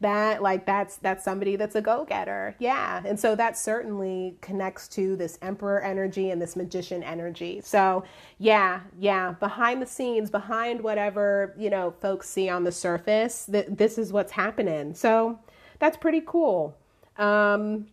that 0.01 0.43
like 0.43 0.65
that's 0.65 0.97
that's 0.97 1.23
somebody 1.23 1.57
that's 1.57 1.75
a 1.75 1.83
go-getter. 1.83 2.57
Yeah. 2.59 3.03
And 3.05 3.21
so 3.21 3.37
that 3.37 3.59
certainly 3.59 4.39
connects 4.41 4.89
to 4.89 5.17
this 5.17 5.39
emperor 5.43 5.83
energy 5.83 6.31
and 6.31 6.41
this 6.41 6.57
magician 6.57 7.03
energy. 7.03 7.61
So 7.63 8.05
yeah, 8.39 8.81
yeah, 8.99 9.33
behind 9.33 9.83
the 9.83 9.87
scenes, 9.87 10.31
behind 10.31 10.81
whatever, 10.81 11.55
you 11.59 11.69
know, 11.69 11.91
folks 12.01 12.29
see 12.29 12.49
on 12.49 12.65
the 12.65 12.73
surface, 12.73 13.45
that 13.47 13.77
this 13.77 13.99
is 13.99 14.13
what's 14.15 14.33
happening. 14.33 14.95
So 14.95 15.39
that's 15.79 15.97
pretty 15.97 16.23
cool. 16.27 16.77
Um, 17.19 17.87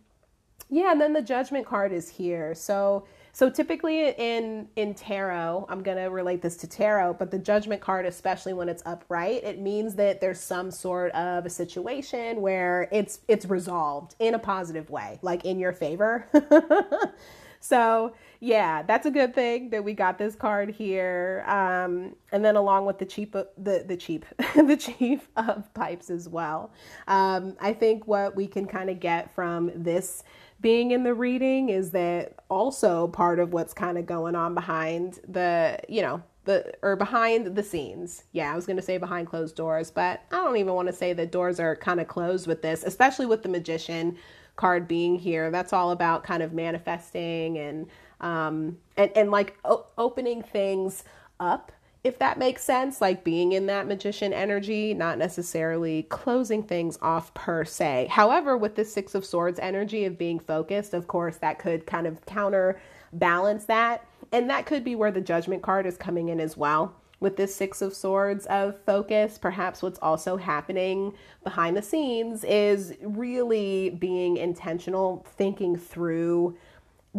Yeah, 0.70 0.92
and 0.92 1.00
then 1.00 1.12
the 1.12 1.22
judgment 1.22 1.66
card 1.66 1.92
is 1.92 2.08
here. 2.08 2.54
So 2.54 3.06
so 3.34 3.48
typically 3.50 4.10
in 4.10 4.68
in 4.76 4.94
tarot, 4.94 5.66
I'm 5.68 5.82
going 5.82 5.96
to 5.98 6.04
relate 6.06 6.42
this 6.42 6.56
to 6.58 6.66
tarot, 6.66 7.14
but 7.14 7.30
the 7.30 7.38
judgment 7.38 7.80
card 7.82 8.06
especially 8.06 8.52
when 8.54 8.68
it's 8.68 8.82
upright, 8.86 9.44
it 9.44 9.58
means 9.60 9.94
that 9.96 10.20
there's 10.20 10.40
some 10.40 10.70
sort 10.70 11.12
of 11.12 11.46
a 11.46 11.50
situation 11.50 12.40
where 12.42 12.88
it's 12.92 13.20
it's 13.28 13.46
resolved 13.46 14.14
in 14.18 14.34
a 14.34 14.38
positive 14.38 14.90
way, 14.90 15.18
like 15.22 15.44
in 15.44 15.58
your 15.58 15.72
favor. 15.72 16.26
so, 17.60 18.14
yeah, 18.44 18.82
that's 18.82 19.06
a 19.06 19.10
good 19.12 19.36
thing 19.36 19.70
that 19.70 19.84
we 19.84 19.94
got 19.94 20.18
this 20.18 20.34
card 20.34 20.68
here. 20.68 21.44
Um, 21.46 22.16
and 22.32 22.44
then 22.44 22.56
along 22.56 22.86
with 22.86 22.98
the 22.98 23.04
cheap 23.04 23.34
the 23.34 23.84
the 23.86 23.96
cheap 23.96 24.26
the 24.56 24.76
chief 24.76 25.28
of 25.36 25.72
pipes 25.74 26.10
as 26.10 26.28
well. 26.28 26.72
Um, 27.06 27.56
I 27.60 27.72
think 27.72 28.08
what 28.08 28.34
we 28.34 28.48
can 28.48 28.66
kind 28.66 28.90
of 28.90 28.98
get 28.98 29.32
from 29.32 29.70
this 29.76 30.24
being 30.60 30.90
in 30.90 31.04
the 31.04 31.14
reading 31.14 31.68
is 31.68 31.92
that 31.92 32.34
also 32.50 33.06
part 33.06 33.38
of 33.38 33.52
what's 33.52 33.72
kind 33.72 33.96
of 33.96 34.06
going 34.06 34.34
on 34.34 34.54
behind 34.54 35.20
the, 35.28 35.78
you 35.88 36.02
know, 36.02 36.20
the 36.44 36.72
or 36.82 36.96
behind 36.96 37.54
the 37.54 37.62
scenes. 37.62 38.24
Yeah, 38.32 38.52
I 38.52 38.56
was 38.56 38.66
going 38.66 38.76
to 38.76 38.82
say 38.82 38.98
behind 38.98 39.28
closed 39.28 39.54
doors, 39.54 39.92
but 39.92 40.22
I 40.32 40.36
don't 40.38 40.56
even 40.56 40.74
want 40.74 40.88
to 40.88 40.92
say 40.92 41.12
that 41.12 41.30
doors 41.30 41.60
are 41.60 41.76
kind 41.76 42.00
of 42.00 42.08
closed 42.08 42.48
with 42.48 42.60
this, 42.60 42.82
especially 42.82 43.26
with 43.26 43.44
the 43.44 43.48
magician 43.48 44.16
card 44.56 44.88
being 44.88 45.14
here. 45.14 45.48
That's 45.52 45.72
all 45.72 45.92
about 45.92 46.24
kind 46.24 46.42
of 46.42 46.52
manifesting 46.52 47.58
and 47.58 47.86
um 48.22 48.78
and 48.96 49.10
and 49.16 49.30
like 49.30 49.58
o- 49.64 49.86
opening 49.98 50.42
things 50.42 51.04
up 51.40 51.72
if 52.04 52.18
that 52.18 52.36
makes 52.38 52.64
sense, 52.64 53.00
like 53.00 53.22
being 53.22 53.52
in 53.52 53.66
that 53.66 53.86
magician 53.86 54.32
energy, 54.32 54.92
not 54.92 55.18
necessarily 55.18 56.02
closing 56.04 56.62
things 56.62 56.98
off 57.00 57.32
per 57.34 57.64
se. 57.64 58.08
However, 58.10 58.56
with 58.56 58.74
the 58.74 58.84
Six 58.84 59.14
of 59.14 59.24
Swords 59.24 59.60
energy 59.60 60.04
of 60.04 60.18
being 60.18 60.40
focused, 60.40 60.94
of 60.94 61.06
course, 61.06 61.36
that 61.38 61.60
could 61.60 61.86
kind 61.86 62.08
of 62.08 62.24
counterbalance 62.26 63.66
that. 63.66 64.04
And 64.32 64.50
that 64.50 64.66
could 64.66 64.82
be 64.82 64.96
where 64.96 65.12
the 65.12 65.20
Judgment 65.20 65.62
card 65.62 65.86
is 65.86 65.96
coming 65.96 66.28
in 66.28 66.40
as 66.40 66.56
well. 66.56 66.96
With 67.20 67.36
this 67.36 67.54
Six 67.54 67.80
of 67.80 67.94
Swords 67.94 68.46
of 68.46 68.80
focus, 68.84 69.38
perhaps 69.38 69.80
what's 69.80 70.00
also 70.00 70.36
happening 70.36 71.14
behind 71.44 71.76
the 71.76 71.82
scenes 71.82 72.42
is 72.42 72.94
really 73.00 73.90
being 73.90 74.38
intentional, 74.38 75.24
thinking 75.36 75.76
through 75.76 76.56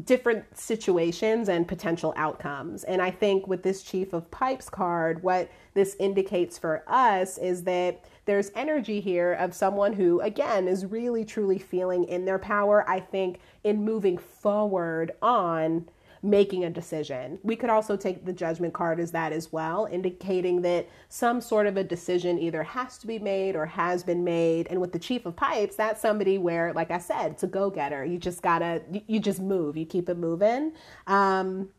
different 0.02 0.58
situations 0.58 1.50
and 1.50 1.68
potential 1.68 2.14
outcomes. 2.18 2.84
And 2.84 3.02
I 3.02 3.12
think 3.12 3.48
with 3.48 3.62
this 3.62 3.84
Chief 3.84 4.12
of 4.14 4.30
Pipes 4.32 4.70
card, 4.70 5.22
what 5.22 5.52
this 5.76 5.96
indicates 6.00 6.58
for 6.58 6.84
us 6.88 7.38
is 7.38 7.64
that 7.66 8.04
there's 8.26 8.52
energy 8.56 9.00
here 9.02 9.34
of 9.34 9.54
someone 9.54 9.94
who, 9.94 10.20
again, 10.22 10.68
is 10.68 10.86
really 10.86 11.24
truly 11.24 11.60
feeling 11.60 12.06
in 12.06 12.26
their 12.26 12.40
power. 12.40 12.90
I 12.90 13.00
think 13.02 13.40
in 13.64 13.84
moving 13.86 14.18
forward 14.18 15.12
on 15.22 15.88
making 16.24 16.64
a 16.64 16.70
decision. 16.70 17.38
We 17.44 17.58
could 17.58 17.70
also 17.70 17.98
take 17.98 18.26
the 18.26 18.32
judgment 18.32 18.74
card 18.74 19.00
as 19.00 19.12
that 19.12 19.34
as 19.34 19.52
well, 19.52 19.88
indicating 19.92 20.62
that 20.62 20.88
some 21.10 21.42
sort 21.42 21.68
of 21.68 21.76
a 21.76 21.84
decision 21.84 22.40
either 22.40 22.64
has 22.64 22.98
to 23.00 23.08
be 23.08 23.20
made 23.20 23.58
or 23.58 23.66
has 23.66 24.04
been 24.04 24.24
made. 24.24 24.68
And 24.68 24.80
with 24.80 24.94
the 24.94 25.00
chief 25.00 25.26
of 25.26 25.36
pipes, 25.36 25.76
that's 25.76 26.02
somebody 26.02 26.38
where, 26.38 26.72
like 26.74 26.92
I 26.92 26.98
said, 26.98 27.32
it's 27.32 27.44
a 27.44 27.48
go 27.48 27.70
getter. 27.70 28.06
You 28.06 28.18
just 28.18 28.42
gotta, 28.42 28.82
you 29.06 29.20
just 29.20 29.42
move, 29.42 29.76
you 29.76 29.86
keep 29.86 30.08
it 30.08 30.18
moving. 30.18 30.72
Um, 31.08 31.70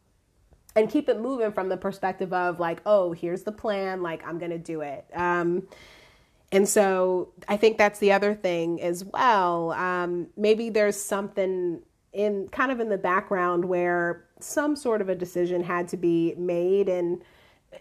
and 0.76 0.90
keep 0.90 1.08
it 1.08 1.20
moving 1.20 1.52
from 1.52 1.68
the 1.68 1.76
perspective 1.76 2.32
of 2.32 2.60
like, 2.60 2.82
oh, 2.84 3.12
here's 3.12 3.44
the 3.44 3.52
plan, 3.52 4.02
like 4.02 4.26
I'm 4.26 4.38
gonna 4.38 4.58
do 4.58 4.82
it. 4.82 5.06
Um, 5.14 5.66
and 6.52 6.68
so 6.68 7.32
I 7.48 7.56
think 7.56 7.78
that's 7.78 7.98
the 7.98 8.12
other 8.12 8.34
thing 8.34 8.82
as 8.82 9.04
well. 9.04 9.72
Um, 9.72 10.28
maybe 10.36 10.70
there's 10.70 11.00
something 11.00 11.80
in 12.12 12.48
kind 12.48 12.70
of 12.70 12.80
in 12.80 12.88
the 12.88 12.98
background 12.98 13.64
where 13.64 14.23
some 14.40 14.76
sort 14.76 15.00
of 15.00 15.08
a 15.08 15.14
decision 15.14 15.62
had 15.62 15.88
to 15.88 15.96
be 15.96 16.34
made 16.36 16.88
and 16.88 17.22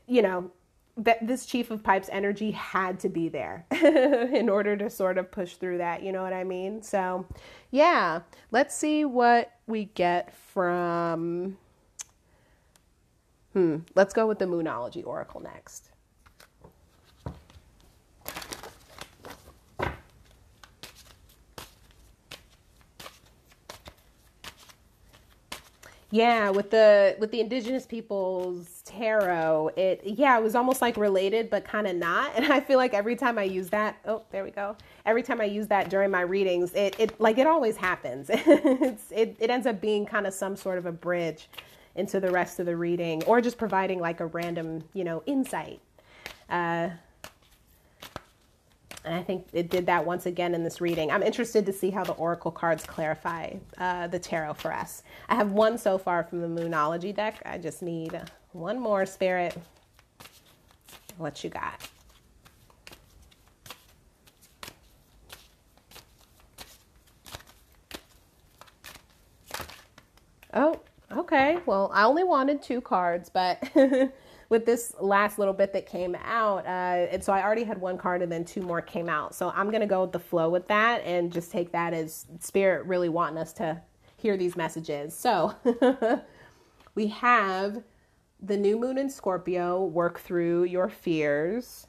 you 0.08 0.22
know 0.22 0.52
that 0.96 1.26
this 1.26 1.46
chief 1.46 1.72
of 1.72 1.84
pipes 1.84 2.08
energy 2.12 2.52
had 2.52 3.00
to 3.00 3.10
be 3.10 3.28
there 3.28 3.66
in 3.72 4.48
order 4.48 4.78
to 4.78 4.90
sort 4.90 5.18
of 5.18 5.32
push 5.32 5.56
through 5.56 5.80
that 5.80 6.04
you 6.04 6.12
know 6.12 6.22
what 6.22 6.34
i 6.34 6.44
mean? 6.44 6.82
So 6.82 7.26
yeah 7.72 8.22
let's 8.52 8.76
see 8.76 9.06
what 9.06 9.52
we 9.68 9.86
get 9.86 10.36
from 10.36 11.58
hmm 13.54 13.78
let's 13.96 14.14
go 14.14 14.28
with 14.28 14.40
the 14.40 14.46
moonology 14.46 15.06
oracle 15.06 15.42
next 15.42 15.93
Yeah, 26.14 26.52
with 26.52 26.70
the 26.70 27.16
with 27.18 27.32
the 27.32 27.40
indigenous 27.40 27.88
peoples 27.88 28.84
tarot, 28.86 29.72
it 29.76 30.02
yeah, 30.06 30.38
it 30.38 30.44
was 30.44 30.54
almost 30.54 30.80
like 30.80 30.96
related 30.96 31.50
but 31.50 31.66
kind 31.66 31.88
of 31.88 31.96
not. 31.96 32.34
And 32.36 32.54
I 32.54 32.60
feel 32.60 32.78
like 32.78 32.94
every 32.94 33.16
time 33.16 33.40
I 33.40 33.46
use 33.46 33.70
that, 33.72 33.98
oh, 34.06 34.22
there 34.30 34.44
we 34.44 34.52
go. 34.52 34.76
Every 35.08 35.24
time 35.24 35.42
I 35.42 35.46
use 35.46 35.66
that 35.70 35.90
during 35.90 36.12
my 36.12 36.22
readings, 36.22 36.72
it 36.76 36.96
it 37.00 37.20
like 37.20 37.40
it 37.40 37.48
always 37.48 37.78
happens. 37.78 38.30
it's 38.32 39.12
it 39.12 39.38
it 39.40 39.50
ends 39.50 39.66
up 39.66 39.82
being 39.82 40.06
kind 40.06 40.28
of 40.28 40.36
some 40.36 40.56
sort 40.56 40.78
of 40.78 40.86
a 40.86 40.92
bridge 40.92 41.50
into 41.96 42.20
the 42.20 42.30
rest 42.30 42.60
of 42.60 42.68
the 42.68 42.78
reading 42.78 43.24
or 43.24 43.42
just 43.42 43.58
providing 43.58 44.00
like 44.00 44.20
a 44.20 44.28
random, 44.28 44.84
you 44.94 45.04
know, 45.04 45.24
insight. 45.26 45.80
Uh 46.48 46.92
and 49.06 49.14
I 49.14 49.22
think 49.22 49.48
it 49.54 49.70
did 49.70 49.86
that 49.88 50.06
once 50.06 50.26
again 50.26 50.56
in 50.56 50.64
this 50.64 50.80
reading. 50.80 51.12
I'm 51.12 51.24
interested 51.24 51.66
to 51.66 51.74
see 51.74 51.90
how 51.90 52.04
the 52.04 52.14
oracle 52.14 52.52
cards 52.52 52.86
clarify 52.86 53.54
uh, 53.78 54.08
the 54.08 54.20
tarot 54.20 54.56
for 54.56 54.72
us. 54.74 55.04
I 55.28 55.36
have 55.36 55.52
one 55.52 55.78
so 55.78 55.98
far 55.98 56.24
from 56.24 56.42
the 56.42 56.48
Moonology 56.48 57.14
deck. 57.14 57.42
I 57.46 57.58
just 57.58 57.82
need 57.82 58.20
one 58.54 58.80
more, 58.80 59.06
Spirit. 59.06 59.58
What 61.18 61.44
you 61.44 61.50
got? 61.50 61.82
Oh, 70.54 70.80
okay. 71.12 71.58
Well, 71.66 71.92
I 71.94 72.04
only 72.04 72.24
wanted 72.24 72.62
two 72.62 72.80
cards, 72.80 73.30
but 73.30 73.62
with 74.54 74.68
this 74.68 74.94
last 75.00 75.40
little 75.40 75.54
bit 75.54 75.74
that 75.74 75.88
came 75.88 76.16
out, 76.24 76.64
uh, 76.68 77.08
and 77.10 77.24
so 77.24 77.34
I 77.34 77.44
already 77.44 77.64
had 77.64 77.82
one 77.82 77.98
card 77.98 78.22
and 78.22 78.32
then 78.32 78.46
two 78.46 78.62
more 78.62 78.84
came 78.84 79.10
out. 79.10 79.34
So 79.34 79.50
I'm 79.50 79.72
gonna 79.72 79.88
go 79.88 80.02
with 80.02 80.12
the 80.12 80.20
flow 80.20 80.48
with 80.48 80.68
that 80.68 81.02
and 81.04 81.34
just 81.34 81.52
take 81.52 81.72
that 81.72 81.92
as 81.92 82.28
spirit 82.40 82.86
really 82.86 83.10
wanting 83.10 83.40
us 83.40 83.52
to 83.54 83.82
hear 84.16 84.38
these 84.38 84.56
messages. 84.56 85.16
So 85.16 85.56
we 86.96 87.08
have 87.08 87.82
the 88.44 88.56
new 88.56 88.80
moon 88.80 89.00
in 89.00 89.10
Scorpio 89.10 89.86
work 89.86 90.20
through 90.20 90.66
your 90.66 90.88
fears. 90.88 91.88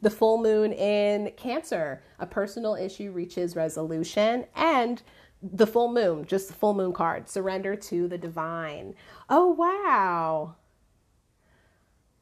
The 0.00 0.10
full 0.10 0.42
moon 0.42 0.72
in 0.72 1.30
Cancer, 1.36 2.02
a 2.18 2.26
personal 2.26 2.74
issue 2.74 3.12
reaches 3.12 3.54
resolution, 3.54 4.46
and 4.56 5.00
the 5.40 5.68
full 5.68 5.92
moon, 5.92 6.24
just 6.24 6.48
the 6.48 6.54
full 6.54 6.74
moon 6.74 6.92
card, 6.92 7.28
surrender 7.28 7.76
to 7.76 8.08
the 8.08 8.18
divine. 8.18 8.96
Oh, 9.30 9.52
wow. 9.52 10.56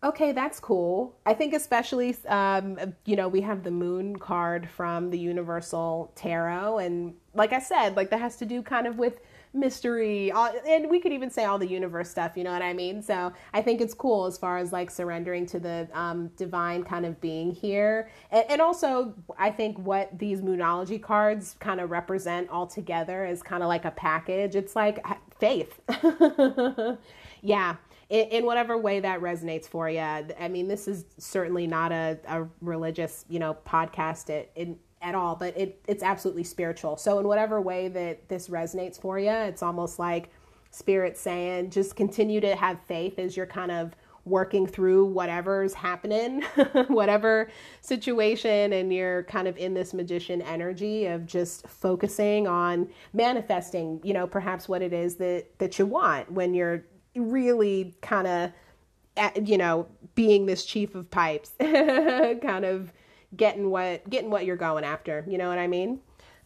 Okay, 0.03 0.33
that's 0.33 0.59
cool. 0.59 1.15
I 1.27 1.35
think 1.35 1.53
especially, 1.53 2.17
um, 2.27 2.79
you 3.05 3.17
know, 3.17 3.29
we 3.29 3.43
have 3.43 3.63
the 3.65 3.71
moon 3.71 4.17
card 4.17 4.67
from 4.71 5.11
the 5.11 5.19
Universal 5.19 6.13
Tarot, 6.17 6.79
and 6.79 7.15
like 7.35 7.53
I 7.53 7.59
said, 7.59 7.97
like 7.97 8.09
that 8.09 8.19
has 8.21 8.37
to 8.37 8.47
do 8.47 8.63
kind 8.63 8.87
of 8.87 8.97
with 8.97 9.21
mystery, 9.53 10.33
and 10.33 10.89
we 10.89 11.01
could 11.01 11.13
even 11.13 11.29
say 11.29 11.45
all 11.45 11.59
the 11.59 11.69
universe 11.69 12.09
stuff. 12.09 12.33
You 12.35 12.45
know 12.45 12.53
what 12.53 12.63
I 12.63 12.73
mean? 12.73 13.03
So 13.03 13.31
I 13.53 13.61
think 13.61 13.83
it's 13.83 13.93
cool 13.93 14.25
as 14.25 14.39
far 14.39 14.57
as 14.57 14.73
like 14.73 14.91
surrendering 14.91 15.45
to 15.47 15.61
the 15.61 15.87
um, 15.93 16.29
divine 16.29 16.83
kind 16.83 17.05
of 17.05 17.21
being 17.21 17.51
here, 17.53 18.09
and, 18.31 18.47
and 18.49 18.61
also 18.63 19.13
I 19.39 19.51
think 19.51 19.79
what 19.81 20.19
these 20.19 20.41
moonology 20.41 21.03
cards 21.03 21.57
kind 21.61 21.79
of 21.79 21.91
represent 21.91 22.49
all 22.49 22.67
together 22.67 23.27
is 23.27 23.43
kind 23.43 23.63
of 23.63 23.69
like 23.69 23.85
a 23.85 23.91
package. 23.91 24.57
It's 24.57 24.75
like 24.75 25.05
faith. 25.39 25.79
yeah 27.43 27.77
in, 28.11 28.29
in, 28.29 28.45
whatever 28.45 28.77
way 28.77 29.01
that 29.01 29.21
resonates 29.21 29.67
for 29.67 29.89
you. 29.89 30.01
I 30.01 30.49
mean, 30.51 30.69
this 30.69 30.87
is 30.87 31.07
certainly 31.17 31.67
not 31.67 31.93
a, 31.93 32.19
a 32.27 32.47
religious, 32.61 33.25
you 33.29 33.39
know, 33.39 33.57
podcast 33.67 34.47
in, 34.57 34.79
at 35.01 35.15
all, 35.15 35.37
but 35.37 35.57
it, 35.57 35.81
it's 35.87 36.03
absolutely 36.03 36.45
spiritual. 36.45 36.97
So 36.97 37.19
in 37.21 37.27
whatever 37.27 37.61
way 37.61 37.89
that 37.89 38.29
this 38.29 38.49
resonates 38.49 39.01
for 39.01 39.19
you, 39.19 39.31
it's 39.31 39.63
almost 39.63 39.99
like 39.99 40.31
spirit 40.71 41.17
saying, 41.17 41.71
just 41.71 41.97
continue 41.97 42.41
to 42.41 42.55
have 42.57 42.79
faith 42.83 43.19
as 43.19 43.37
you're 43.37 43.47
kind 43.47 43.71
of 43.71 43.95
working 44.25 44.67
through 44.67 45.07
whatever's 45.07 45.73
happening, 45.73 46.43
whatever 46.89 47.51
situation, 47.81 48.73
and 48.73 48.93
you're 48.93 49.23
kind 49.25 49.49
of 49.49 49.57
in 49.57 49.73
this 49.73 49.95
magician 49.95 50.43
energy 50.43 51.07
of 51.07 51.27
just 51.27 51.67
focusing 51.67 52.47
on 52.47 52.89
manifesting, 53.15 53.99
you 54.05 54.13
know, 54.13 54.27
perhaps 54.27 54.69
what 54.69 54.83
it 54.83 54.93
is 54.93 55.17
that 55.17 55.47
that 55.59 55.79
you 55.79 55.87
want 55.87 56.31
when 56.31 56.53
you're 56.53 56.85
really 57.15 57.95
kind 58.03 58.27
of, 58.27 59.49
you 59.49 59.59
know, 59.59 59.87
being 60.15 60.47
this 60.47 60.65
chief 60.65 60.95
of 60.95 61.11
pipes, 61.11 61.53
kind 61.61 62.65
of 62.65 62.93
getting 63.37 63.71
what 63.71 64.09
getting 64.09 64.31
what 64.31 64.45
you're 64.45 64.57
going 64.57 64.85
after. 64.85 65.25
You 65.29 65.39
know 65.39 65.49
what 65.49 65.59
I 65.59 65.67
mean? 65.67 66.01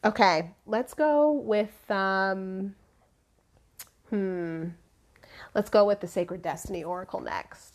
Okay, 0.04 0.50
let's 0.66 0.94
go 0.94 1.32
with 1.32 1.90
um 1.90 2.74
hmm. 4.10 4.68
Let's 5.54 5.70
go 5.70 5.84
with 5.84 6.00
the 6.00 6.08
Sacred 6.08 6.42
Destiny 6.42 6.82
Oracle 6.82 7.20
next. 7.20 7.73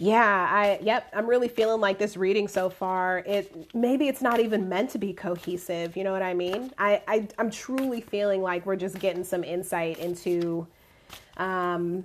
Yeah, 0.00 0.48
I 0.48 0.78
yep, 0.80 1.12
I'm 1.12 1.26
really 1.26 1.48
feeling 1.48 1.80
like 1.80 1.98
this 1.98 2.16
reading 2.16 2.46
so 2.46 2.70
far. 2.70 3.18
It 3.26 3.74
maybe 3.74 4.06
it's 4.06 4.22
not 4.22 4.38
even 4.38 4.68
meant 4.68 4.90
to 4.90 4.98
be 4.98 5.12
cohesive, 5.12 5.96
you 5.96 6.04
know 6.04 6.12
what 6.12 6.22
I 6.22 6.34
mean? 6.34 6.72
I, 6.78 7.02
I 7.08 7.28
I'm 7.36 7.50
truly 7.50 8.00
feeling 8.00 8.40
like 8.40 8.64
we're 8.64 8.76
just 8.76 9.00
getting 9.00 9.24
some 9.24 9.42
insight 9.42 9.98
into 9.98 10.68
um 11.36 12.04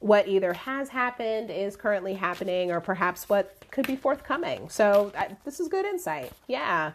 what 0.00 0.28
either 0.28 0.52
has 0.52 0.88
happened, 0.88 1.50
is 1.50 1.74
currently 1.76 2.14
happening, 2.14 2.70
or 2.70 2.80
perhaps 2.80 3.28
what 3.28 3.52
could 3.72 3.86
be 3.86 3.96
forthcoming. 3.96 4.68
So 4.68 5.10
I, 5.18 5.36
this 5.44 5.58
is 5.58 5.66
good 5.66 5.84
insight. 5.84 6.30
Yeah, 6.46 6.92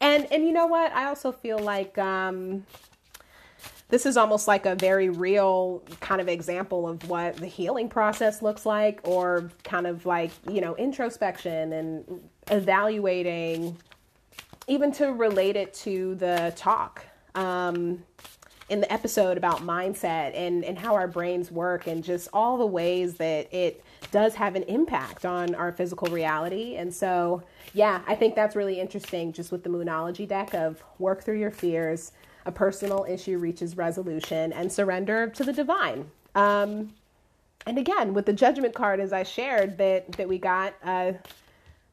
and 0.00 0.30
and 0.32 0.44
you 0.44 0.52
know 0.52 0.66
what? 0.66 0.92
I 0.92 1.06
also 1.06 1.32
feel 1.32 1.58
like 1.58 1.98
um, 1.98 2.64
this 3.88 4.06
is 4.06 4.16
almost 4.16 4.48
like 4.48 4.66
a 4.66 4.74
very 4.74 5.08
real 5.08 5.82
kind 6.00 6.20
of 6.20 6.28
example 6.28 6.88
of 6.88 7.08
what 7.08 7.36
the 7.36 7.46
healing 7.46 7.88
process 7.88 8.42
looks 8.42 8.64
like, 8.64 9.00
or 9.04 9.50
kind 9.62 9.86
of 9.86 10.06
like 10.06 10.30
you 10.50 10.60
know 10.60 10.74
introspection 10.76 11.72
and 11.72 12.28
evaluating, 12.50 13.76
even 14.68 14.92
to 14.92 15.12
relate 15.12 15.56
it 15.56 15.74
to 15.74 16.14
the 16.16 16.52
talk. 16.56 17.04
Um, 17.34 18.04
in 18.68 18.80
the 18.80 18.90
episode 18.92 19.36
about 19.36 19.60
mindset 19.60 20.34
and, 20.34 20.64
and 20.64 20.78
how 20.78 20.94
our 20.94 21.06
brains 21.06 21.50
work 21.50 21.86
and 21.86 22.02
just 22.02 22.28
all 22.32 22.56
the 22.56 22.66
ways 22.66 23.14
that 23.14 23.52
it 23.52 23.84
does 24.10 24.34
have 24.34 24.56
an 24.56 24.62
impact 24.64 25.26
on 25.26 25.54
our 25.54 25.72
physical 25.72 26.08
reality. 26.08 26.76
And 26.76 26.92
so, 26.94 27.42
yeah, 27.74 28.00
I 28.06 28.14
think 28.14 28.34
that's 28.34 28.56
really 28.56 28.80
interesting 28.80 29.32
just 29.32 29.52
with 29.52 29.64
the 29.64 29.70
Moonology 29.70 30.26
deck 30.26 30.54
of 30.54 30.82
work 30.98 31.22
through 31.22 31.38
your 31.38 31.50
fears, 31.50 32.12
a 32.46 32.52
personal 32.52 33.06
issue 33.08 33.38
reaches 33.38 33.76
resolution, 33.76 34.52
and 34.52 34.70
surrender 34.70 35.28
to 35.28 35.44
the 35.44 35.52
divine. 35.52 36.10
Um, 36.34 36.92
and 37.66 37.78
again, 37.78 38.12
with 38.12 38.26
the 38.26 38.32
judgment 38.32 38.74
card, 38.74 39.00
as 39.00 39.12
I 39.12 39.22
shared, 39.22 39.78
that, 39.78 40.12
that 40.12 40.28
we 40.28 40.38
got 40.38 40.74
uh, 40.82 41.12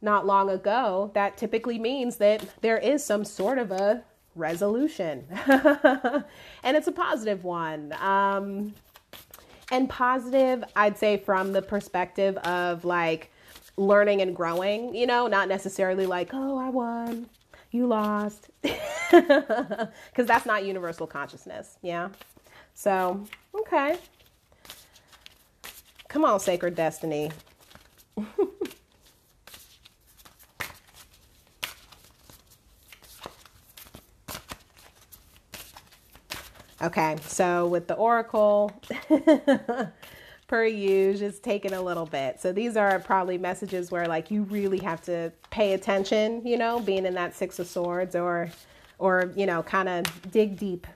not 0.02 0.26
long 0.26 0.49
ago, 0.49 1.12
that 1.14 1.38
typically 1.38 1.80
means 1.80 2.18
that 2.18 2.43
there 2.62 2.78
is 2.78 3.04
some 3.04 3.24
sort 3.24 3.58
of 3.58 3.72
a 3.72 4.04
resolution. 4.36 5.26
and 5.47 6.78
it's 6.78 6.88
a 6.88 6.91
positive 6.91 7.43
one. 7.43 7.93
Um, 8.02 8.74
and 9.72 9.89
positive, 9.89 10.64
I'd 10.76 10.97
say, 10.97 11.18
from 11.18 11.54
the 11.54 11.62
perspective 11.62 12.36
of 12.38 12.84
like 12.84 13.32
learning 13.78 14.22
and 14.22 14.36
growing, 14.36 14.93
you 14.93 15.08
know, 15.08 15.28
not 15.28 15.47
necessarily 15.47 16.06
like, 16.06 16.32
oh, 16.34 16.58
I 16.58 16.70
won, 16.70 17.30
you 17.72 17.88
lost. 17.88 18.49
Because 19.11 20.26
that's 20.26 20.45
not 20.45 20.63
universal 20.63 21.05
consciousness. 21.05 21.78
Yeah. 21.82 22.09
So, 22.74 23.26
okay. 23.53 23.97
Come 26.07 26.24
on, 26.24 26.39
sacred 26.39 26.76
destiny. 26.76 27.32
Okay, 36.82 37.15
so 37.28 37.67
with 37.67 37.88
the 37.88 37.93
Oracle, 37.93 38.72
per 40.52 40.66
usual, 40.66 41.30
it's 41.30 41.39
taking 41.39 41.72
a 41.72 41.82
little 41.82 42.06
bit. 42.06 42.41
So 42.41 42.52
these 42.52 42.76
are 42.76 42.99
probably 42.99 43.38
messages 43.38 43.89
where 43.89 44.06
like 44.06 44.30
you 44.30 44.43
really 44.43 44.80
have 44.80 45.02
to 45.04 45.32
pay 45.49 45.72
attention, 45.72 46.45
you 46.45 46.58
know, 46.58 46.82
being 46.82 47.06
in 47.06 47.14
that 47.14 47.34
Six 47.34 47.58
of 47.60 47.68
Swords, 47.68 48.18
or, 48.18 48.52
or 48.99 49.32
you 49.38 49.45
know, 49.45 49.64
kind 49.64 49.88
of 49.88 50.04
dig 50.30 50.60
deep 50.60 50.88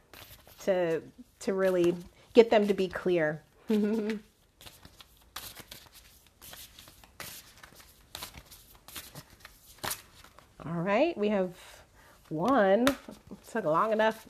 to 0.65 1.01
to 1.39 1.53
really 1.53 1.95
get 2.33 2.49
them 2.49 2.67
to 2.67 2.73
be 2.73 2.89
clear. 2.89 3.41
All 3.69 3.79
right, 10.65 11.17
we 11.17 11.29
have 11.29 11.53
one. 12.27 12.89
It 12.89 12.97
took 13.49 13.63
long 13.63 13.93
enough. 13.93 14.27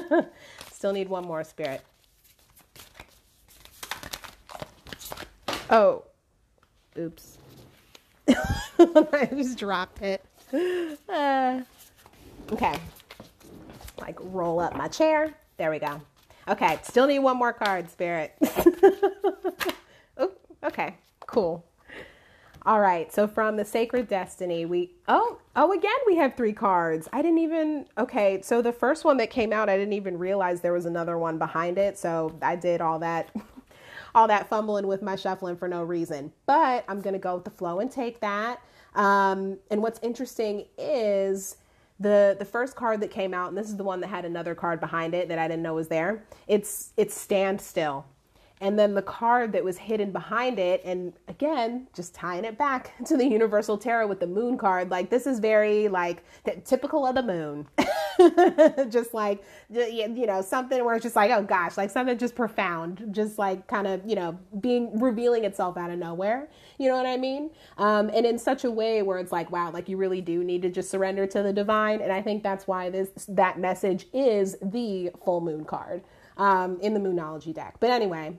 Still 0.72 0.94
need 0.94 1.10
one 1.10 1.26
more 1.26 1.44
spirit. 1.44 1.82
Oh, 5.70 6.04
oops. 6.98 7.38
I 8.28 9.28
just 9.32 9.58
dropped 9.58 10.02
it. 10.02 10.24
Uh, 11.08 11.60
okay. 12.52 12.78
Like 14.00 14.18
roll 14.20 14.60
up 14.60 14.76
my 14.76 14.88
chair. 14.88 15.34
There 15.56 15.70
we 15.70 15.78
go. 15.78 16.00
Okay, 16.48 16.78
still 16.82 17.06
need 17.06 17.18
one 17.18 17.36
more 17.36 17.52
card, 17.52 17.90
spirit. 17.90 18.32
oh, 20.16 20.32
okay, 20.64 20.96
cool. 21.26 21.64
All 22.64 22.80
right, 22.80 23.12
so 23.12 23.26
from 23.26 23.56
the 23.56 23.64
Sacred 23.64 24.08
Destiny, 24.08 24.64
we 24.64 24.92
oh 25.08 25.38
oh 25.56 25.72
again 25.72 25.90
we 26.06 26.16
have 26.16 26.36
three 26.36 26.52
cards. 26.52 27.08
I 27.12 27.22
didn't 27.22 27.38
even 27.38 27.86
okay. 27.98 28.40
So 28.42 28.62
the 28.62 28.72
first 28.72 29.04
one 29.04 29.18
that 29.18 29.30
came 29.30 29.52
out, 29.52 29.68
I 29.68 29.76
didn't 29.76 29.92
even 29.94 30.18
realize 30.18 30.60
there 30.60 30.72
was 30.72 30.86
another 30.86 31.18
one 31.18 31.38
behind 31.38 31.78
it. 31.78 31.98
So 31.98 32.34
I 32.42 32.56
did 32.56 32.80
all 32.80 32.98
that, 33.00 33.30
all 34.14 34.28
that 34.28 34.48
fumbling 34.48 34.86
with 34.86 35.02
my 35.02 35.16
shuffling 35.16 35.56
for 35.56 35.68
no 35.68 35.82
reason. 35.82 36.32
But 36.46 36.84
I'm 36.88 37.00
gonna 37.00 37.18
go 37.18 37.34
with 37.36 37.44
the 37.44 37.50
flow 37.50 37.80
and 37.80 37.90
take 37.90 38.20
that. 38.20 38.62
Um, 38.94 39.58
and 39.70 39.82
what's 39.82 40.00
interesting 40.02 40.66
is 40.76 41.56
the 42.00 42.36
the 42.38 42.44
first 42.44 42.76
card 42.76 43.00
that 43.00 43.10
came 43.10 43.34
out, 43.34 43.48
and 43.48 43.58
this 43.58 43.68
is 43.68 43.76
the 43.76 43.84
one 43.84 44.00
that 44.00 44.08
had 44.08 44.24
another 44.24 44.54
card 44.54 44.80
behind 44.80 45.14
it 45.14 45.28
that 45.28 45.38
I 45.38 45.48
didn't 45.48 45.62
know 45.62 45.74
was 45.74 45.88
there. 45.88 46.24
It's 46.46 46.92
it's 46.96 47.18
stand 47.18 47.60
still 47.60 48.06
and 48.60 48.78
then 48.78 48.94
the 48.94 49.02
card 49.02 49.52
that 49.52 49.64
was 49.64 49.78
hidden 49.78 50.12
behind 50.12 50.58
it 50.58 50.82
and 50.84 51.12
again 51.28 51.86
just 51.94 52.14
tying 52.14 52.44
it 52.44 52.58
back 52.58 52.92
to 53.04 53.16
the 53.16 53.26
universal 53.26 53.78
tarot 53.78 54.06
with 54.06 54.20
the 54.20 54.26
moon 54.26 54.58
card 54.58 54.90
like 54.90 55.10
this 55.10 55.26
is 55.26 55.38
very 55.40 55.88
like 55.88 56.24
typical 56.64 57.06
of 57.06 57.14
the 57.14 57.22
moon. 57.22 57.66
Just 58.90 59.14
like 59.14 59.44
you 59.70 60.26
know 60.26 60.42
something 60.42 60.84
where 60.84 60.96
it's 60.96 61.04
just 61.04 61.14
like 61.14 61.30
oh 61.30 61.42
gosh 61.42 61.76
like 61.76 61.88
something 61.88 62.18
just 62.18 62.34
profound 62.34 63.06
just 63.12 63.38
like 63.38 63.68
kind 63.68 63.86
of 63.86 64.04
you 64.04 64.16
know 64.16 64.36
being 64.60 64.98
revealing 64.98 65.44
itself 65.44 65.76
out 65.76 65.90
of 65.90 65.98
nowhere. 65.98 66.48
You 66.78 66.88
know 66.88 66.96
what 66.96 67.06
i 67.06 67.16
mean? 67.16 67.50
Um, 67.76 68.10
and 68.12 68.26
in 68.26 68.38
such 68.38 68.64
a 68.64 68.70
way 68.70 69.02
where 69.02 69.18
it's 69.18 69.30
like 69.30 69.52
wow 69.52 69.70
like 69.70 69.88
you 69.88 69.96
really 69.96 70.20
do 70.20 70.42
need 70.42 70.62
to 70.62 70.68
just 70.68 70.90
surrender 70.90 71.28
to 71.28 71.42
the 71.44 71.52
divine. 71.52 72.00
And 72.00 72.10
i 72.12 72.20
think 72.20 72.42
that's 72.42 72.66
why 72.66 72.90
this 72.90 73.10
that 73.28 73.60
message 73.60 74.06
is 74.12 74.56
the 74.60 75.10
full 75.24 75.40
moon 75.40 75.64
card 75.64 76.02
um, 76.36 76.80
in 76.80 76.94
the 76.94 77.00
moonology 77.00 77.54
deck. 77.54 77.76
But 77.78 77.90
anyway 77.90 78.36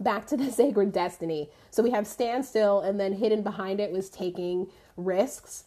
back 0.00 0.26
to 0.28 0.36
the 0.36 0.50
sacred 0.50 0.92
destiny. 0.92 1.50
So 1.70 1.82
we 1.82 1.90
have 1.90 2.06
standstill, 2.06 2.80
and 2.80 2.98
then 2.98 3.14
hidden 3.14 3.42
behind 3.42 3.80
it 3.80 3.92
was 3.92 4.08
taking 4.08 4.68
risks. 4.96 5.64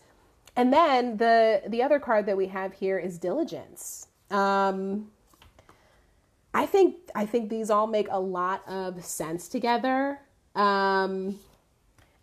And 0.56 0.74
then 0.74 1.18
the 1.18 1.64
the 1.68 1.82
other 1.82 2.00
card 2.00 2.26
that 2.26 2.38
we 2.38 2.48
have 2.48 2.74
here 2.74 2.98
is 2.98 3.18
diligence. 3.18 4.08
Um, 4.30 5.12
I 6.54 6.66
think 6.66 6.98
I 7.16 7.26
think 7.26 7.50
these 7.50 7.70
all 7.70 7.88
make 7.88 8.08
a 8.10 8.20
lot 8.20 8.68
of 8.68 9.04
sense 9.04 9.48
together. 9.48 10.20
Um, 10.56 11.40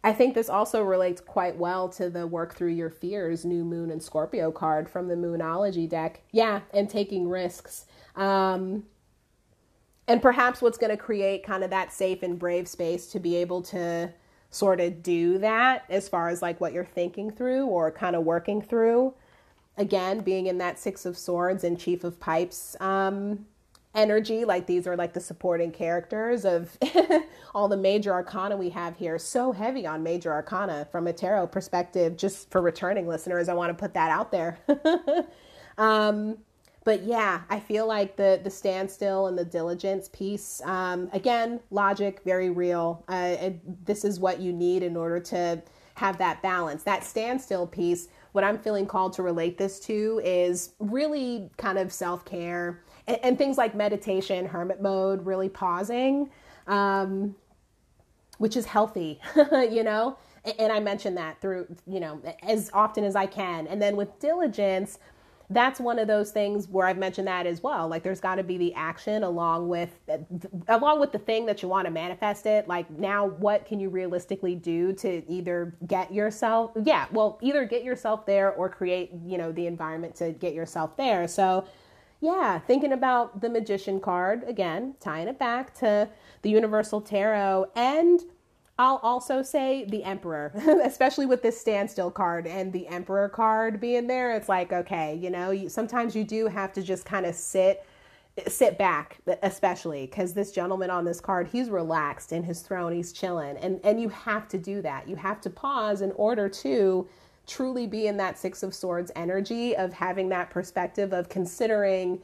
I 0.04 0.12
think 0.12 0.34
this 0.34 0.48
also 0.48 0.82
relates 0.82 1.20
quite 1.20 1.56
well 1.56 1.88
to 1.90 2.08
the 2.08 2.26
work 2.26 2.54
through 2.54 2.68
your 2.68 2.90
fears, 2.90 3.44
new 3.44 3.64
moon 3.64 3.90
and 3.90 4.02
Scorpio 4.02 4.52
card 4.52 4.88
from 4.88 5.08
the 5.08 5.16
Moonology 5.16 5.88
deck. 5.88 6.20
Yeah, 6.30 6.60
and 6.72 6.88
taking 6.88 7.28
risks. 7.28 7.86
Um, 8.14 8.84
and 10.08 10.22
perhaps 10.22 10.62
what's 10.62 10.78
going 10.78 10.90
to 10.90 10.96
create 10.96 11.44
kind 11.44 11.62
of 11.62 11.70
that 11.70 11.92
safe 11.92 12.22
and 12.22 12.38
brave 12.38 12.66
space 12.66 13.06
to 13.08 13.20
be 13.20 13.36
able 13.36 13.62
to 13.62 14.12
sort 14.50 14.80
of 14.80 15.02
do 15.02 15.36
that 15.38 15.84
as 15.90 16.08
far 16.08 16.30
as 16.30 16.40
like 16.40 16.60
what 16.60 16.72
you're 16.72 16.84
thinking 16.84 17.30
through 17.30 17.66
or 17.66 17.92
kind 17.92 18.16
of 18.16 18.24
working 18.24 18.62
through. 18.62 19.14
Again 19.76 20.20
being 20.20 20.46
in 20.46 20.58
that 20.58 20.78
six 20.78 21.06
of 21.06 21.16
swords 21.16 21.62
and 21.62 21.78
chief 21.78 22.02
of 22.02 22.18
pipes 22.18 22.74
um, 22.80 23.46
energy 23.94 24.44
like 24.44 24.66
these 24.66 24.86
are 24.86 24.96
like 24.96 25.12
the 25.12 25.20
supporting 25.20 25.70
characters 25.70 26.44
of 26.44 26.76
all 27.54 27.68
the 27.68 27.76
major 27.76 28.12
arcana 28.12 28.56
we 28.56 28.70
have 28.70 28.96
here. 28.96 29.18
So 29.18 29.52
heavy 29.52 29.86
on 29.86 30.02
major 30.02 30.32
arcana 30.32 30.88
from 30.90 31.06
a 31.06 31.12
tarot 31.12 31.48
perspective 31.48 32.16
just 32.16 32.50
for 32.50 32.60
returning 32.62 33.06
listeners 33.06 33.48
i 33.48 33.54
want 33.54 33.70
to 33.70 33.74
put 33.80 33.94
that 33.94 34.10
out 34.10 34.32
there. 34.32 34.58
Um, 35.78 36.38
but 36.88 37.02
yeah, 37.02 37.42
I 37.50 37.60
feel 37.60 37.86
like 37.86 38.16
the 38.16 38.40
the 38.42 38.48
standstill 38.48 39.26
and 39.26 39.36
the 39.36 39.44
diligence 39.44 40.08
piece. 40.08 40.62
Um, 40.64 41.10
again, 41.12 41.60
logic, 41.70 42.22
very 42.24 42.48
real. 42.48 43.04
Uh, 43.08 43.50
this 43.84 44.06
is 44.06 44.18
what 44.18 44.40
you 44.40 44.54
need 44.54 44.82
in 44.82 44.96
order 44.96 45.20
to 45.20 45.62
have 45.96 46.16
that 46.16 46.40
balance. 46.40 46.84
That 46.84 47.04
standstill 47.04 47.66
piece. 47.66 48.08
What 48.32 48.42
I'm 48.42 48.56
feeling 48.56 48.86
called 48.86 49.12
to 49.14 49.22
relate 49.22 49.58
this 49.58 49.78
to 49.80 50.22
is 50.24 50.72
really 50.78 51.50
kind 51.58 51.76
of 51.76 51.92
self 51.92 52.24
care 52.24 52.82
and, 53.06 53.18
and, 53.22 53.36
things 53.36 53.58
like 53.58 53.74
meditation, 53.74 54.46
hermit 54.46 54.80
mode, 54.80 55.26
really 55.26 55.50
pausing. 55.50 56.30
Um, 56.66 57.36
which 58.38 58.56
is 58.56 58.64
healthy, 58.64 59.20
you 59.52 59.82
know? 59.82 60.16
And 60.58 60.72
I 60.72 60.80
mention 60.80 61.16
that 61.16 61.38
through, 61.40 61.66
you 61.86 62.00
know, 62.00 62.22
as 62.42 62.70
often 62.72 63.04
as 63.04 63.14
I 63.14 63.26
can. 63.26 63.66
And 63.66 63.82
then 63.82 63.96
with 63.96 64.18
diligence, 64.20 64.98
that's 65.50 65.80
one 65.80 65.98
of 65.98 66.06
those 66.06 66.30
things 66.30 66.68
where 66.68 66.86
I've 66.86 66.98
mentioned 66.98 67.26
that 67.26 67.46
as 67.46 67.62
well. 67.62 67.88
Like 67.88 68.02
there's 68.02 68.20
got 68.20 68.34
to 68.34 68.42
be 68.42 68.58
the 68.58 68.74
action 68.74 69.22
along 69.22 69.68
with 69.68 69.98
along 70.68 71.00
with 71.00 71.12
the 71.12 71.18
thing 71.18 71.46
that 71.46 71.62
you 71.62 71.68
want 71.68 71.86
to 71.86 71.90
manifest 71.90 72.44
it. 72.44 72.68
Like 72.68 72.90
now 72.90 73.26
what 73.26 73.64
can 73.64 73.80
you 73.80 73.88
realistically 73.88 74.54
do 74.54 74.92
to 74.94 75.22
either 75.30 75.74
get 75.86 76.12
yourself 76.12 76.72
yeah, 76.84 77.06
well, 77.12 77.38
either 77.40 77.64
get 77.64 77.82
yourself 77.82 78.26
there 78.26 78.52
or 78.52 78.68
create, 78.68 79.10
you 79.24 79.38
know, 79.38 79.52
the 79.52 79.66
environment 79.66 80.14
to 80.16 80.32
get 80.32 80.52
yourself 80.52 80.96
there. 80.96 81.26
So 81.26 81.66
yeah, 82.20 82.58
thinking 82.58 82.92
about 82.92 83.40
the 83.40 83.48
magician 83.48 84.00
card 84.00 84.44
again, 84.46 84.96
tying 85.00 85.28
it 85.28 85.38
back 85.38 85.72
to 85.78 86.08
the 86.42 86.50
universal 86.50 87.00
tarot 87.00 87.70
and 87.74 88.20
I'll 88.78 89.00
also 89.02 89.42
say 89.42 89.84
the 89.84 90.04
Emperor, 90.04 90.52
especially 90.84 91.26
with 91.26 91.42
this 91.42 91.60
standstill 91.60 92.12
card 92.12 92.46
and 92.46 92.72
the 92.72 92.86
Emperor 92.86 93.28
card 93.28 93.80
being 93.80 94.06
there. 94.06 94.36
It's 94.36 94.48
like, 94.48 94.72
okay, 94.72 95.16
you 95.16 95.30
know, 95.30 95.66
sometimes 95.66 96.14
you 96.14 96.22
do 96.22 96.46
have 96.46 96.72
to 96.74 96.82
just 96.82 97.04
kind 97.04 97.26
of 97.26 97.34
sit 97.34 97.84
sit 98.46 98.78
back 98.78 99.18
especially 99.42 100.06
because 100.06 100.32
this 100.32 100.52
gentleman 100.52 100.90
on 100.90 101.04
this 101.04 101.20
card 101.20 101.48
he's 101.48 101.68
relaxed 101.70 102.30
in 102.30 102.44
his 102.44 102.60
throne 102.60 102.92
he's 102.92 103.12
chilling 103.12 103.56
and 103.56 103.80
and 103.82 104.00
you 104.00 104.08
have 104.08 104.46
to 104.46 104.56
do 104.56 104.80
that 104.80 105.08
you 105.08 105.16
have 105.16 105.40
to 105.40 105.50
pause 105.50 106.02
in 106.02 106.12
order 106.12 106.48
to 106.48 107.08
truly 107.48 107.84
be 107.84 108.06
in 108.06 108.16
that 108.16 108.38
six 108.38 108.62
of 108.62 108.72
swords 108.72 109.10
energy 109.16 109.76
of 109.76 109.92
having 109.92 110.28
that 110.28 110.50
perspective 110.50 111.12
of 111.12 111.28
considering 111.28 112.20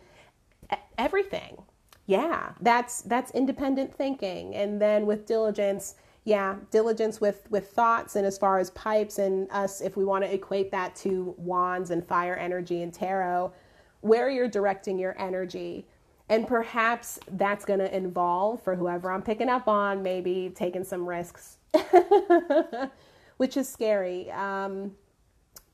everything 0.98 1.60
yeah 2.06 2.52
that's 2.60 3.02
that's 3.02 3.32
independent 3.32 3.92
thinking 3.92 4.54
and 4.54 4.80
then 4.80 5.06
with 5.06 5.26
diligence 5.26 5.96
yeah, 6.24 6.56
diligence 6.70 7.20
with 7.20 7.46
with 7.50 7.70
thoughts 7.70 8.16
and 8.16 8.26
as 8.26 8.38
far 8.38 8.58
as 8.58 8.70
pipes 8.70 9.18
and 9.18 9.50
us, 9.50 9.80
if 9.80 9.96
we 9.96 10.04
want 10.04 10.24
to 10.24 10.32
equate 10.32 10.70
that 10.70 10.96
to 10.96 11.34
wands 11.36 11.90
and 11.90 12.06
fire 12.06 12.34
energy 12.34 12.82
and 12.82 12.92
tarot, 12.92 13.52
where 14.00 14.30
you're 14.30 14.48
directing 14.48 14.98
your 14.98 15.14
energy. 15.18 15.86
And 16.30 16.48
perhaps 16.48 17.20
that's 17.32 17.66
going 17.66 17.80
to 17.80 17.94
involve, 17.94 18.62
for 18.62 18.74
whoever 18.74 19.10
I'm 19.10 19.20
picking 19.20 19.50
up 19.50 19.68
on, 19.68 20.02
maybe 20.02 20.50
taking 20.54 20.82
some 20.82 21.06
risks, 21.06 21.58
which 23.36 23.58
is 23.58 23.68
scary. 23.68 24.30
Um, 24.30 24.92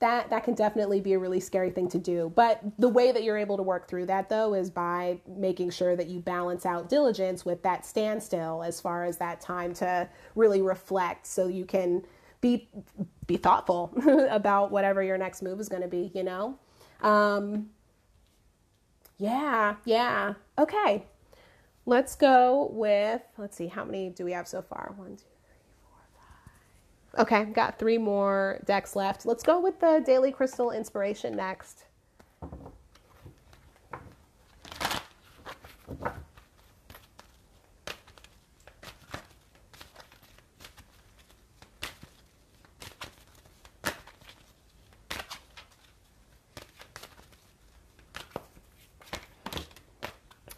that 0.00 0.30
that 0.30 0.44
can 0.44 0.54
definitely 0.54 1.00
be 1.00 1.12
a 1.12 1.18
really 1.18 1.40
scary 1.40 1.70
thing 1.70 1.88
to 1.90 1.98
do. 1.98 2.32
But 2.34 2.62
the 2.78 2.88
way 2.88 3.12
that 3.12 3.22
you're 3.22 3.36
able 3.36 3.58
to 3.58 3.62
work 3.62 3.86
through 3.86 4.06
that 4.06 4.28
though 4.28 4.54
is 4.54 4.70
by 4.70 5.20
making 5.28 5.70
sure 5.70 5.94
that 5.94 6.08
you 6.08 6.20
balance 6.20 6.64
out 6.66 6.88
diligence 6.88 7.44
with 7.44 7.62
that 7.62 7.84
standstill 7.84 8.62
as 8.62 8.80
far 8.80 9.04
as 9.04 9.18
that 9.18 9.40
time 9.40 9.74
to 9.74 10.08
really 10.34 10.62
reflect 10.62 11.26
so 11.26 11.46
you 11.46 11.66
can 11.66 12.02
be 12.40 12.68
be 13.26 13.36
thoughtful 13.36 13.92
about 14.30 14.70
whatever 14.70 15.02
your 15.02 15.18
next 15.18 15.42
move 15.42 15.60
is 15.60 15.68
going 15.68 15.82
to 15.82 15.88
be, 15.88 16.10
you 16.14 16.24
know? 16.24 16.58
Um 17.02 17.68
yeah, 19.18 19.76
yeah. 19.84 20.34
Okay. 20.58 21.04
Let's 21.84 22.14
go 22.14 22.70
with 22.72 23.20
let's 23.36 23.54
see 23.54 23.66
how 23.66 23.84
many 23.84 24.08
do 24.08 24.24
we 24.24 24.32
have 24.32 24.48
so 24.48 24.62
far? 24.62 24.94
One, 24.96 25.16
two, 25.16 25.24
Okay, 27.18 27.44
got 27.44 27.78
three 27.78 27.98
more 27.98 28.60
decks 28.64 28.94
left. 28.94 29.26
Let's 29.26 29.42
go 29.42 29.60
with 29.60 29.80
the 29.80 30.02
Daily 30.04 30.30
Crystal 30.30 30.70
Inspiration 30.70 31.36
next. 31.36 31.84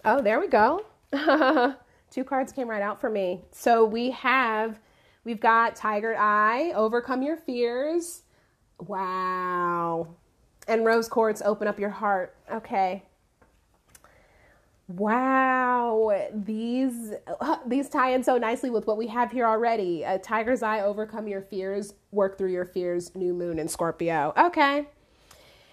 Oh, 0.05 0.21
there 0.21 0.41
we 0.41 0.49
go. 0.49 0.85
Two 2.11 2.25
cards 2.25 2.53
came 2.53 2.69
right 2.69 2.83
out 2.83 3.01
for 3.01 3.09
me. 3.09 3.41
So 3.53 3.85
we 3.85 4.11
have 4.11 4.81
We've 5.25 5.41
got 5.41 5.77
Tiger 5.77 6.17
Eye, 6.17 6.73
Overcome 6.75 7.23
Your 7.23 7.37
Fears. 7.37 8.23
Wow. 8.81 10.17
And 10.67 10.85
Rose 10.85 11.09
Quartz, 11.09 11.43
Open 11.45 11.69
Up 11.69 11.79
Your 11.79 11.91
Heart. 11.91 12.35
Okay. 12.53 13.05
Wow, 14.89 16.29
these 16.35 17.13
these 17.67 17.89
tie 17.89 18.13
in 18.13 18.23
so 18.23 18.37
nicely 18.37 18.69
with 18.69 18.87
what 18.87 18.99
we 18.99 19.07
have 19.07 19.31
here 19.31 19.47
already. 19.47 20.03
A 20.03 20.19
tiger's 20.19 20.63
eye, 20.63 20.81
overcome 20.81 21.27
your 21.29 21.41
fears, 21.41 21.95
work 22.11 22.37
through 22.37 22.53
your 22.53 22.67
fears. 22.67 23.15
New 23.15 23.33
moon 23.33 23.59
in 23.59 23.69
Scorpio. 23.69 24.35
Okay, 24.37 24.87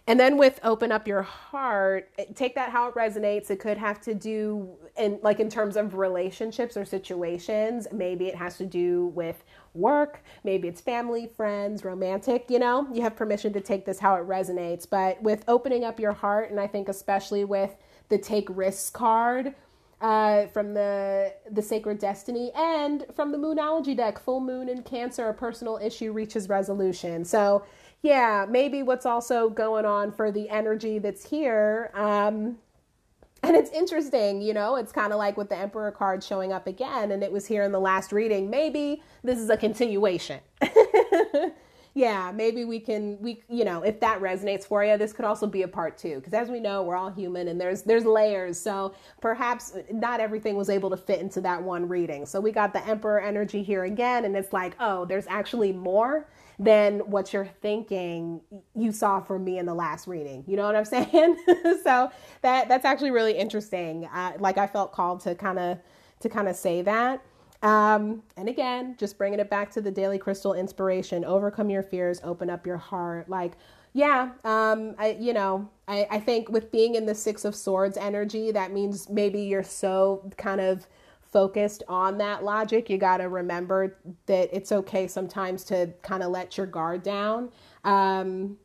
and 0.09 0.19
then 0.19 0.37
with 0.37 0.59
open 0.63 0.91
up 0.91 1.07
your 1.07 1.21
heart, 1.21 2.09
take 2.33 2.55
that 2.55 2.71
how 2.71 2.89
it 2.89 2.95
resonates. 2.95 3.51
It 3.51 3.59
could 3.59 3.77
have 3.77 4.01
to 4.01 4.15
do 4.15 4.67
in 4.97 5.19
like 5.21 5.39
in 5.39 5.51
terms 5.51 5.77
of 5.77 5.93
relationships 5.93 6.75
or 6.75 6.83
situations. 6.83 7.87
Maybe 7.91 8.25
it 8.25 8.33
has 8.35 8.57
to 8.57 8.65
do 8.65 9.07
with 9.13 9.43
work, 9.75 10.23
maybe 10.43 10.67
it's 10.67 10.81
family, 10.81 11.27
friends, 11.27 11.85
romantic, 11.85 12.45
you 12.49 12.57
know. 12.57 12.87
You 12.91 13.03
have 13.03 13.15
permission 13.15 13.53
to 13.53 13.61
take 13.61 13.85
this 13.85 13.99
how 13.99 14.15
it 14.15 14.27
resonates, 14.27 14.89
but 14.89 15.21
with 15.21 15.43
opening 15.47 15.83
up 15.83 15.99
your 15.99 16.13
heart 16.13 16.49
and 16.49 16.59
I 16.59 16.65
think 16.65 16.89
especially 16.89 17.45
with 17.45 17.75
the 18.09 18.17
take 18.17 18.47
risks 18.49 18.89
card, 18.89 19.53
uh, 20.01 20.47
from 20.47 20.73
the 20.73 21.33
the 21.51 21.61
sacred 21.61 21.99
destiny 21.99 22.51
and 22.55 23.05
from 23.13 23.31
the 23.31 23.37
moonology 23.37 23.95
deck 23.95 24.17
full 24.17 24.39
moon 24.39 24.69
in 24.69 24.81
cancer 24.81 25.27
a 25.27 25.33
personal 25.33 25.77
issue 25.77 26.13
reaches 26.13 26.47
resolution 26.47 27.25
so 27.25 27.65
yeah, 28.01 28.45
maybe 28.49 28.83
what's 28.83 29.05
also 29.05 29.49
going 29.49 29.85
on 29.85 30.11
for 30.11 30.31
the 30.31 30.49
energy 30.49 30.99
that's 30.99 31.29
here. 31.29 31.91
Um, 31.93 32.57
and 33.43 33.55
it's 33.55 33.71
interesting, 33.71 34.41
you 34.41 34.53
know, 34.53 34.75
it's 34.75 34.91
kind 34.91 35.13
of 35.13 35.19
like 35.19 35.37
with 35.37 35.49
the 35.49 35.57
Emperor 35.57 35.91
card 35.91 36.23
showing 36.23 36.51
up 36.51 36.67
again, 36.67 37.11
and 37.11 37.23
it 37.23 37.31
was 37.31 37.45
here 37.45 37.63
in 37.63 37.71
the 37.71 37.79
last 37.79 38.11
reading. 38.11 38.49
Maybe 38.49 39.01
this 39.23 39.39
is 39.39 39.49
a 39.49 39.55
continuation. 39.55 40.39
yeah, 41.93 42.33
maybe 42.35 42.65
we 42.65 42.79
can 42.79 43.17
we 43.21 43.41
you 43.49 43.63
know, 43.63 43.81
if 43.81 43.99
that 44.01 44.19
resonates 44.21 44.65
for 44.65 44.83
you, 44.83 44.97
this 44.97 45.13
could 45.13 45.23
also 45.23 45.47
be 45.47 45.61
a 45.61 45.67
part 45.69 45.97
2 45.97 46.15
because 46.15 46.33
as 46.33 46.49
we 46.49 46.59
know, 46.59 46.83
we're 46.83 46.97
all 46.97 47.09
human 47.09 47.47
and 47.47 47.59
there's 47.59 47.81
there's 47.83 48.05
layers. 48.05 48.59
So 48.59 48.93
perhaps 49.21 49.73
not 49.89 50.19
everything 50.19 50.57
was 50.57 50.69
able 50.69 50.89
to 50.89 50.97
fit 50.97 51.21
into 51.21 51.39
that 51.41 51.63
one 51.63 51.87
reading. 51.87 52.25
So 52.25 52.41
we 52.41 52.51
got 52.51 52.73
the 52.73 52.85
Emperor 52.85 53.21
energy 53.21 53.63
here 53.63 53.85
again 53.85 54.25
and 54.25 54.35
it's 54.35 54.51
like, 54.51 54.75
"Oh, 54.81 55.05
there's 55.05 55.27
actually 55.27 55.71
more." 55.71 56.27
Than 56.59 56.99
what 57.09 57.31
you're 57.31 57.49
thinking 57.61 58.41
you 58.75 58.91
saw 58.91 59.21
from 59.21 59.45
me 59.45 59.57
in 59.57 59.65
the 59.65 59.73
last 59.73 60.07
reading. 60.07 60.43
You 60.45 60.57
know 60.57 60.65
what 60.65 60.75
I'm 60.75 60.85
saying? 60.85 61.37
so 61.83 62.11
that 62.41 62.67
that's 62.67 62.85
actually 62.85 63.11
really 63.11 63.37
interesting. 63.37 64.05
Uh, 64.13 64.33
like 64.39 64.57
I 64.57 64.67
felt 64.67 64.91
called 64.91 65.21
to 65.21 65.33
kind 65.33 65.57
of 65.57 65.79
to 66.19 66.29
kind 66.29 66.49
of 66.49 66.55
say 66.55 66.81
that. 66.81 67.23
Um, 67.61 68.23
and 68.37 68.47
again, 68.47 68.95
just 68.97 69.17
bringing 69.17 69.39
it 69.39 69.49
back 69.49 69.71
to 69.71 69.81
the 69.81 69.91
daily 69.91 70.17
crystal 70.17 70.53
inspiration: 70.53 71.23
overcome 71.23 71.69
your 71.69 71.83
fears, 71.83 72.19
open 72.23 72.49
up 72.49 72.67
your 72.67 72.77
heart. 72.77 73.29
Like, 73.29 73.53
yeah, 73.93 74.31
um, 74.43 74.95
I, 74.97 75.17
you 75.19 75.33
know, 75.33 75.69
I, 75.87 76.07
I 76.11 76.19
think 76.19 76.49
with 76.49 76.71
being 76.71 76.95
in 76.95 77.05
the 77.05 77.15
Six 77.15 77.45
of 77.45 77.55
Swords 77.55 77.97
energy, 77.97 78.51
that 78.51 78.71
means 78.71 79.09
maybe 79.09 79.41
you're 79.41 79.63
so 79.63 80.29
kind 80.37 80.61
of 80.61 80.87
focused 81.31 81.83
on 81.87 82.17
that 82.17 82.43
logic, 82.43 82.89
you 82.89 82.97
got 82.97 83.17
to 83.17 83.29
remember 83.29 83.97
that 84.25 84.49
it's 84.51 84.71
okay 84.71 85.07
sometimes 85.07 85.63
to 85.65 85.93
kind 86.01 86.23
of 86.23 86.31
let 86.31 86.57
your 86.57 86.65
guard 86.65 87.03
down. 87.03 87.49
Um, 87.83 88.57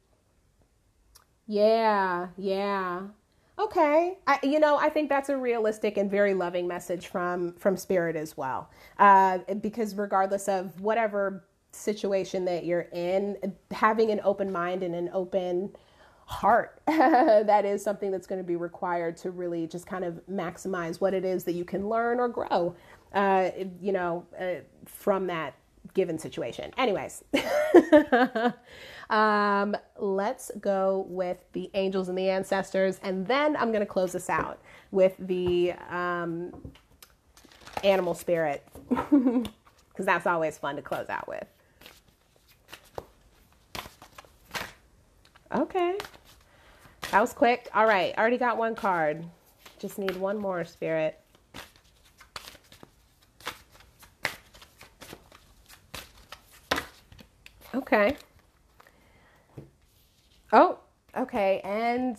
yeah, 1.47 2.29
yeah. 2.37 3.03
Okay, 3.59 4.19
I, 4.27 4.41
you 4.43 4.59
know, 4.59 4.77
I 4.77 4.89
think 4.89 5.09
that's 5.09 5.29
a 5.29 5.37
realistic 5.37 5.97
and 5.97 6.11
very 6.11 6.35
loving 6.35 6.67
message 6.67 7.07
from 7.07 7.55
from 7.55 7.77
Spirit 7.77 8.17
as 8.17 8.37
well. 8.37 8.71
Uh, 8.99 9.39
because 9.61 9.95
regardless 9.95 10.49
of 10.49 10.81
whatever 10.81 11.45
situation 11.71 12.45
that 12.47 12.65
you're 12.65 12.89
in, 12.93 13.37
having 13.71 14.11
an 14.11 14.21
open 14.25 14.51
mind 14.51 14.83
and 14.83 14.95
an 14.95 15.09
open 15.13 15.71
heart. 16.27 16.81
That 17.45 17.65
is 17.65 17.83
something 17.83 18.11
that's 18.11 18.27
going 18.27 18.41
to 18.41 18.47
be 18.47 18.57
required 18.57 19.17
to 19.19 19.31
really 19.31 19.67
just 19.67 19.87
kind 19.87 20.05
of 20.05 20.21
maximize 20.31 21.01
what 21.01 21.15
it 21.15 21.25
is 21.25 21.45
that 21.45 21.53
you 21.53 21.65
can 21.65 21.89
learn 21.89 22.19
or 22.21 22.29
grow 22.29 22.75
uh, 23.13 23.51
you 23.81 23.93
know 23.93 24.25
uh, 24.39 24.57
from 24.87 25.27
that 25.27 25.55
given 25.93 26.19
situation. 26.19 26.73
Anyways 26.79 27.23
um, 29.11 29.77
let's 29.99 30.51
go 30.61 31.07
with 31.09 31.39
the 31.53 31.71
angels 31.75 32.09
and 32.09 32.17
the 32.17 32.29
ancestors 32.29 32.99
and 33.03 33.27
then 33.27 33.57
i'm 33.57 33.69
going 33.69 33.81
to 33.81 33.87
close 33.87 34.13
this 34.13 34.31
out 34.31 34.61
with 34.91 35.15
the 35.19 35.73
um, 35.91 36.53
animal 37.83 38.15
spirit 38.15 38.67
because 38.89 40.07
that's 40.07 40.27
always 40.27 40.57
fun 40.59 40.77
to 40.77 40.83
close 40.83 41.09
out 41.09 41.29
with 41.29 41.47
Okay. 45.55 45.97
That 47.11 47.21
was 47.21 47.33
quick. 47.33 47.69
All 47.75 47.87
right. 47.87 48.17
Already 48.19 48.39
got 48.39 48.59
one 48.59 48.75
card. 48.75 49.25
Just 49.79 49.99
need 49.99 50.17
one 50.17 50.39
more, 50.39 50.65
Spirit. 50.65 51.21
Okay. 57.75 58.17
Oh, 60.53 60.79
okay. 61.17 61.61
And 61.65 62.17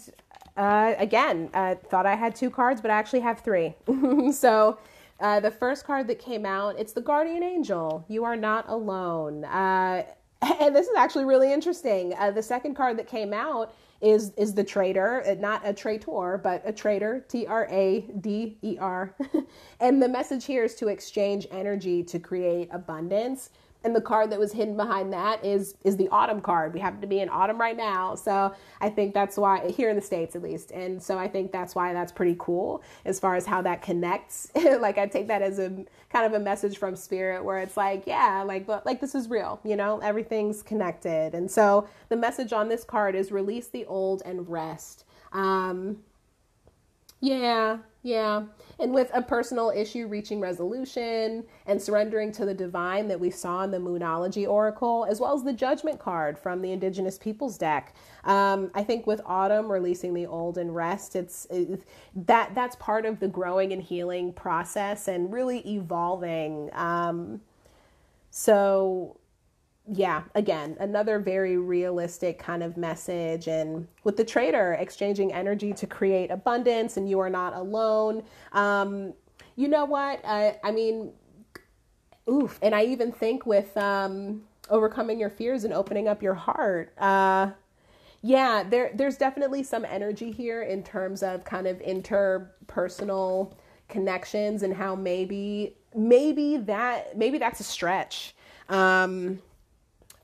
uh, 0.57 0.93
again, 0.97 1.49
uh, 1.53 1.75
thought 1.89 2.05
I 2.05 2.15
had 2.15 2.35
two 2.35 2.49
cards, 2.49 2.81
but 2.81 2.91
I 2.91 2.95
actually 2.95 3.21
have 3.21 3.39
three. 3.39 3.75
so 4.31 4.77
uh, 5.19 5.39
the 5.39 5.51
first 5.51 5.85
card 5.85 6.07
that 6.07 6.19
came 6.19 6.45
out, 6.45 6.79
it's 6.79 6.93
the 6.93 7.01
Guardian 7.01 7.43
Angel. 7.43 8.05
You 8.07 8.23
are 8.25 8.35
not 8.35 8.69
alone. 8.69 9.45
Uh, 9.45 10.03
and 10.41 10.75
this 10.75 10.87
is 10.87 10.95
actually 10.97 11.25
really 11.25 11.51
interesting. 11.51 12.13
Uh, 12.17 12.31
the 12.31 12.43
second 12.43 12.75
card 12.75 12.97
that 12.97 13.07
came 13.07 13.33
out 13.33 13.73
is 14.01 14.31
is 14.37 14.53
the 14.53 14.63
trader, 14.63 15.23
uh, 15.25 15.35
not 15.35 15.61
a 15.63 15.73
traitor, 15.73 16.39
but 16.43 16.61
a 16.65 16.73
trader, 16.73 17.25
T 17.27 17.47
R 17.47 17.67
A 17.69 18.01
D 18.19 18.57
E 18.61 18.77
R. 18.79 19.15
and 19.79 20.01
the 20.01 20.09
message 20.09 20.45
here 20.45 20.63
is 20.63 20.75
to 20.75 20.89
exchange 20.89 21.47
energy 21.51 22.03
to 22.03 22.19
create 22.19 22.69
abundance 22.71 23.49
and 23.85 23.95
the 23.95 24.01
card 24.01 24.31
that 24.31 24.39
was 24.39 24.51
hidden 24.51 24.75
behind 24.75 25.13
that 25.13 25.45
is 25.45 25.75
is 25.83 25.95
the 25.95 26.09
autumn 26.09 26.41
card. 26.41 26.73
We 26.73 26.79
happen 26.79 26.99
to 27.01 27.07
be 27.07 27.19
in 27.19 27.29
autumn 27.29 27.61
right 27.61 27.77
now, 27.77 28.15
so 28.15 28.53
I 28.81 28.89
think 28.89 29.13
that's 29.13 29.37
why 29.37 29.69
here 29.69 29.89
in 29.89 29.95
the 29.95 30.01
states 30.01 30.35
at 30.35 30.41
least, 30.41 30.71
and 30.71 31.01
so 31.01 31.19
I 31.19 31.27
think 31.27 31.51
that's 31.51 31.75
why 31.75 31.93
that's 31.93 32.11
pretty 32.11 32.35
cool 32.39 32.81
as 33.05 33.19
far 33.19 33.35
as 33.35 33.45
how 33.45 33.61
that 33.61 33.83
connects. 33.83 34.51
like 34.79 34.97
I 34.97 35.05
take 35.05 35.27
that 35.27 35.43
as 35.43 35.59
a 35.59 35.69
kind 36.09 36.25
of 36.25 36.33
a 36.33 36.39
message 36.39 36.79
from 36.79 36.95
spirit, 36.95 37.45
where 37.45 37.59
it's 37.59 37.77
like, 37.77 38.03
yeah, 38.07 38.43
like 38.45 38.67
like 38.67 38.99
this 38.99 39.13
is 39.13 39.29
real, 39.29 39.61
you 39.63 39.75
know, 39.75 39.99
everything's 39.99 40.63
connected, 40.63 41.35
and 41.35 41.49
so 41.49 41.87
the 42.09 42.17
message 42.17 42.51
on 42.53 42.67
this 42.67 42.83
card 42.83 43.13
is 43.13 43.31
release 43.31 43.67
the 43.67 43.85
old 43.85 44.23
and 44.25 44.49
rest. 44.49 45.05
Um, 45.31 45.99
yeah, 47.21 47.77
yeah. 48.01 48.43
And 48.79 48.93
with 48.93 49.09
a 49.13 49.21
personal 49.21 49.69
issue 49.69 50.07
reaching 50.07 50.39
resolution 50.39 51.43
and 51.65 51.81
surrendering 51.81 52.31
to 52.33 52.45
the 52.45 52.53
divine 52.53 53.07
that 53.07 53.19
we 53.19 53.29
saw 53.29 53.63
in 53.63 53.71
the 53.71 53.77
Moonology 53.77 54.47
Oracle, 54.47 55.05
as 55.09 55.19
well 55.19 55.33
as 55.33 55.43
the 55.43 55.53
Judgment 55.53 55.99
card 55.99 56.37
from 56.37 56.61
the 56.61 56.71
Indigenous 56.71 57.17
Peoples 57.17 57.57
deck. 57.57 57.93
Um, 58.25 58.71
I 58.73 58.83
think 58.83 59.07
with 59.07 59.21
Autumn 59.25 59.71
releasing 59.71 60.13
the 60.13 60.25
old 60.25 60.57
and 60.57 60.75
rest, 60.75 61.15
it's 61.15 61.47
it, 61.49 61.83
that 62.15 62.53
that's 62.53 62.75
part 62.75 63.05
of 63.05 63.19
the 63.19 63.27
growing 63.27 63.71
and 63.71 63.81
healing 63.81 64.33
process 64.33 65.07
and 65.07 65.31
really 65.31 65.59
evolving. 65.59 66.69
Um, 66.73 67.41
so 68.29 69.17
yeah, 69.91 70.23
again, 70.33 70.75
another 70.79 71.19
very 71.19 71.57
realistic 71.57 72.39
kind 72.39 72.63
of 72.63 72.75
message. 72.75 73.47
And 73.47 73.87
with 74.03 74.17
the 74.17 74.25
trader 74.25 74.73
exchanging 74.73 75.31
energy 75.31 75.73
to 75.73 75.85
create 75.85 76.31
abundance 76.31 76.97
and 76.97 77.09
you 77.09 77.19
are 77.19 77.29
not 77.29 77.53
alone. 77.53 78.23
Um, 78.51 79.13
you 79.55 79.67
know 79.67 79.85
what? 79.85 80.21
I, 80.25 80.57
I 80.63 80.71
mean, 80.71 81.11
oof. 82.29 82.57
And 82.63 82.73
I 82.73 82.85
even 82.85 83.11
think 83.11 83.45
with 83.45 83.75
um, 83.77 84.41
overcoming 84.69 85.19
your 85.19 85.29
fears 85.29 85.63
and 85.65 85.73
opening 85.73 86.07
up 86.07 86.23
your 86.23 86.33
heart. 86.33 86.93
Uh, 86.97 87.51
yeah, 88.23 88.63
there, 88.67 88.91
there's 88.95 89.17
definitely 89.17 89.61
some 89.61 89.85
energy 89.85 90.31
here 90.31 90.63
in 90.63 90.81
terms 90.83 91.21
of 91.21 91.45
kind 91.45 91.67
of 91.67 91.77
interpersonal 91.79 93.53
connections 93.87 94.63
and 94.63 94.73
how 94.73 94.95
maybe, 94.95 95.77
maybe 95.93 96.57
that, 96.57 97.15
maybe 97.15 97.37
that's 97.37 97.59
a 97.59 97.63
stretch. 97.63 98.33
Um, 98.67 99.39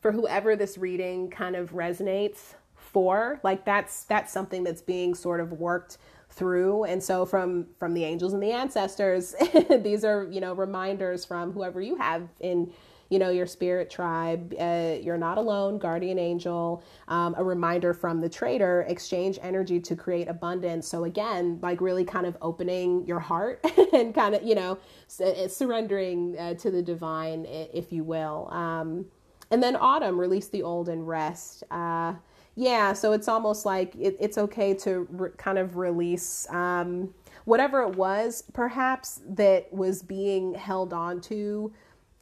for 0.01 0.11
whoever 0.11 0.55
this 0.55 0.77
reading 0.77 1.29
kind 1.29 1.55
of 1.55 1.71
resonates 1.71 2.55
for 2.75 3.39
like 3.43 3.63
that's 3.63 4.03
that's 4.03 4.33
something 4.33 4.63
that's 4.63 4.81
being 4.81 5.15
sort 5.15 5.39
of 5.39 5.53
worked 5.53 5.97
through. 6.29 6.85
And 6.85 7.01
so 7.01 7.25
from 7.25 7.67
from 7.77 7.93
the 7.93 8.03
angels 8.03 8.33
and 8.33 8.41
the 8.41 8.51
ancestors 8.51 9.35
these 9.69 10.03
are 10.03 10.27
you 10.29 10.41
know 10.41 10.53
reminders 10.53 11.25
from 11.25 11.51
whoever 11.51 11.81
you 11.81 11.95
have 11.97 12.27
in 12.39 12.71
you 13.09 13.19
know 13.19 13.29
your 13.29 13.45
spirit 13.45 13.89
tribe. 13.89 14.53
Uh, 14.59 14.95
you're 15.01 15.17
not 15.17 15.37
alone 15.37 15.77
guardian 15.77 16.17
angel. 16.17 16.83
Um, 17.07 17.35
a 17.37 17.43
reminder 17.43 17.93
from 17.93 18.21
the 18.21 18.29
trader 18.29 18.85
exchange 18.87 19.37
energy 19.41 19.79
to 19.81 19.95
create 19.95 20.27
abundance. 20.27 20.87
So 20.87 21.03
again 21.03 21.59
like 21.61 21.79
really 21.81 22.05
kind 22.05 22.25
of 22.25 22.37
opening 22.41 23.05
your 23.05 23.19
heart 23.19 23.63
and 23.93 24.15
kind 24.15 24.35
of 24.35 24.43
you 24.43 24.55
know 24.55 24.79
surrendering 25.07 26.37
uh, 26.37 26.53
to 26.55 26.71
the 26.71 26.81
divine 26.81 27.45
if 27.45 27.91
you 27.91 28.03
will. 28.03 28.49
Um, 28.51 29.05
and 29.51 29.61
then 29.61 29.75
autumn, 29.75 30.19
release 30.19 30.47
the 30.47 30.63
old 30.63 30.89
and 30.89 31.07
rest. 31.07 31.63
Uh, 31.69 32.13
yeah, 32.55 32.93
so 32.93 33.11
it's 33.11 33.27
almost 33.27 33.65
like 33.65 33.95
it, 33.95 34.17
it's 34.19 34.37
okay 34.37 34.73
to 34.75 35.07
re- 35.11 35.29
kind 35.37 35.57
of 35.57 35.77
release 35.77 36.47
um, 36.49 37.13
whatever 37.45 37.81
it 37.81 37.95
was, 37.95 38.43
perhaps 38.53 39.21
that 39.27 39.71
was 39.71 40.01
being 40.01 40.53
held 40.53 40.93
on 40.93 41.21
to 41.21 41.73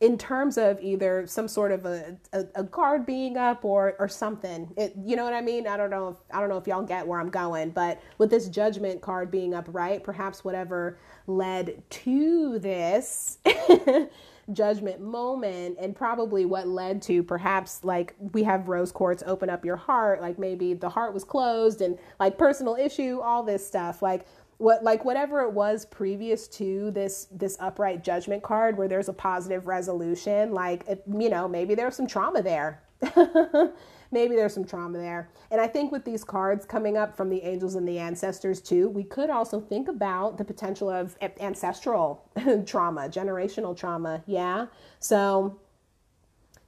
in 0.02 0.18
terms 0.18 0.58
of 0.58 0.82
either 0.82 1.28
some 1.28 1.48
sort 1.48 1.72
of 1.72 1.86
a, 1.86 2.18
a, 2.32 2.46
a, 2.56 2.64
guard 2.64 3.06
being 3.06 3.38
up 3.38 3.66
or 3.66 3.96
or 4.00 4.08
something 4.08 4.72
it, 4.78 4.94
you 5.04 5.16
know 5.16 5.26
what 5.26 5.34
i 5.34 5.42
mean 5.42 5.68
i 5.68 5.76
don't 5.76 5.90
know 5.90 6.08
if 6.08 6.16
i 6.32 6.40
don't 6.40 6.48
know 6.48 6.58
if 6.58 6.66
y'all 6.68 6.82
get 6.82 7.06
where 7.06 7.20
i'm 7.20 7.30
going 7.30 7.70
but 7.70 8.02
with 8.18 8.30
this 8.30 8.48
judgment 8.48 9.02
card 9.02 9.30
being 9.30 9.54
up 9.54 9.66
right 9.70 10.02
perhaps 10.04 10.44
whatever 10.44 10.98
led 11.28 11.84
to 11.90 12.60
this 12.60 13.40
judgment 14.54 15.00
moment 15.00 15.78
and 15.80 15.96
probably 15.96 16.46
what 16.46 16.68
led 16.68 17.02
to 17.02 17.24
perhaps 17.24 17.84
like 17.84 18.16
we 18.34 18.44
have 18.44 18.68
rose 18.68 18.92
quartz 18.92 19.24
open 19.26 19.50
up 19.50 19.64
your 19.64 19.76
heart 19.76 20.22
like 20.22 20.40
maybe 20.40 20.74
the 20.74 20.90
heart 20.90 21.14
was 21.14 21.24
closed 21.24 21.82
and 21.82 21.98
like 22.20 22.38
personal 22.38 22.76
issue 22.76 23.20
all 23.20 23.44
this 23.44 23.66
stuff. 23.66 24.02
Like 24.02 24.26
what 24.60 24.84
like 24.84 25.06
whatever 25.06 25.42
it 25.42 25.52
was 25.52 25.86
previous 25.86 26.48
to 26.48 26.92
this 26.92 27.28
this 27.32 27.58
upright 27.60 28.04
judgment 28.04 28.44
card 28.44 28.78
where 28.78 28.90
there's 28.90 29.08
a 29.08 29.14
positive 29.14 29.68
resolution 29.68 30.52
like 30.52 30.86
it, 30.88 31.02
you 31.08 31.30
know 31.30 31.48
maybe 31.48 31.76
there's 31.76 31.96
some 31.96 32.06
trauma 32.06 32.42
there 32.42 32.84
maybe 34.12 34.36
there's 34.36 34.54
some 34.54 34.66
trauma 34.66 34.98
there. 34.98 35.30
And 35.52 35.62
I 35.62 35.68
think 35.68 35.92
with 35.92 36.06
these 36.06 36.24
cards 36.24 36.66
coming 36.66 36.98
up 36.98 37.16
from 37.16 37.30
the 37.30 37.42
angels 37.44 37.76
and 37.76 37.88
the 37.88 38.00
ancestors 38.00 38.62
too, 38.62 38.90
we 38.90 39.04
could 39.04 39.30
also 39.30 39.60
think 39.60 39.88
about 39.88 40.38
the 40.38 40.46
potential 40.46 40.90
of 40.90 41.18
ancestral 41.40 42.30
trauma, 42.66 43.10
generational 43.10 43.76
trauma. 43.76 44.24
Yeah. 44.26 44.68
So 45.00 45.60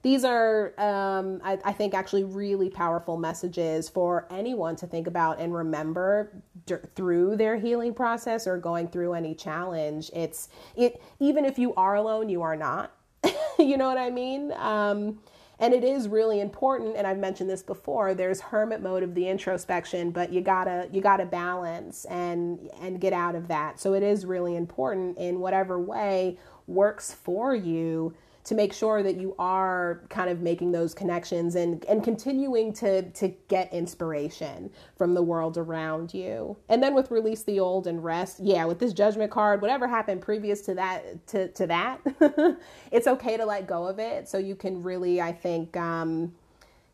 these 0.02 0.24
are, 0.24 0.74
um, 0.78 1.40
I, 1.44 1.58
I, 1.64 1.72
think, 1.72 1.94
actually 1.94 2.24
really 2.24 2.68
powerful 2.68 3.16
messages 3.16 3.88
for 3.88 4.26
anyone 4.30 4.74
to 4.76 4.86
think 4.86 5.06
about 5.06 5.38
and 5.38 5.54
remember 5.54 6.42
d- 6.66 6.74
through 6.96 7.36
their 7.36 7.56
healing 7.56 7.94
process 7.94 8.48
or 8.48 8.58
going 8.58 8.88
through 8.88 9.14
any 9.14 9.32
challenge. 9.32 10.10
It's 10.12 10.48
it 10.74 11.00
even 11.20 11.44
if 11.44 11.56
you 11.56 11.72
are 11.74 11.94
alone, 11.94 12.28
you 12.28 12.42
are 12.42 12.56
not. 12.56 12.92
you 13.60 13.76
know 13.76 13.86
what 13.86 13.98
I 13.98 14.10
mean? 14.10 14.52
Um, 14.54 15.20
and 15.58 15.74
it 15.74 15.84
is 15.84 16.08
really 16.08 16.40
important 16.40 16.96
and 16.96 17.06
i've 17.06 17.18
mentioned 17.18 17.48
this 17.48 17.62
before 17.62 18.14
there's 18.14 18.40
hermit 18.40 18.82
mode 18.82 19.02
of 19.02 19.14
the 19.14 19.28
introspection 19.28 20.10
but 20.10 20.32
you 20.32 20.40
gotta 20.40 20.88
you 20.92 21.00
gotta 21.00 21.24
balance 21.24 22.04
and 22.06 22.70
and 22.80 23.00
get 23.00 23.12
out 23.12 23.34
of 23.34 23.48
that. 23.48 23.80
So 23.80 23.94
it 23.94 24.02
is 24.02 24.24
really 24.24 24.56
important 24.56 25.18
in 25.18 25.40
whatever 25.40 25.78
way 25.78 26.38
works 26.66 27.12
for 27.12 27.54
you 27.54 28.14
to 28.44 28.54
make 28.54 28.72
sure 28.72 29.02
that 29.02 29.16
you 29.16 29.34
are 29.38 30.02
kind 30.08 30.28
of 30.28 30.40
making 30.40 30.72
those 30.72 30.94
connections 30.94 31.54
and, 31.54 31.84
and 31.84 32.02
continuing 32.02 32.72
to, 32.72 33.02
to 33.10 33.28
get 33.48 33.72
inspiration 33.72 34.70
from 34.96 35.14
the 35.14 35.22
world 35.22 35.56
around 35.56 36.12
you. 36.12 36.56
And 36.68 36.82
then 36.82 36.94
with 36.94 37.10
release 37.10 37.44
the 37.44 37.60
old 37.60 37.86
and 37.86 38.02
rest, 38.02 38.40
yeah, 38.40 38.64
with 38.64 38.80
this 38.80 38.92
judgment 38.92 39.30
card, 39.30 39.62
whatever 39.62 39.86
happened 39.86 40.22
previous 40.22 40.60
to 40.62 40.74
that 40.74 41.26
to, 41.28 41.48
to 41.48 41.66
that, 41.68 42.00
it's 42.90 43.06
okay 43.06 43.36
to 43.36 43.46
let 43.46 43.66
go 43.66 43.86
of 43.86 43.98
it. 44.00 44.28
So 44.28 44.38
you 44.38 44.56
can 44.56 44.82
really, 44.82 45.20
I 45.20 45.32
think, 45.32 45.76
um, 45.76 46.34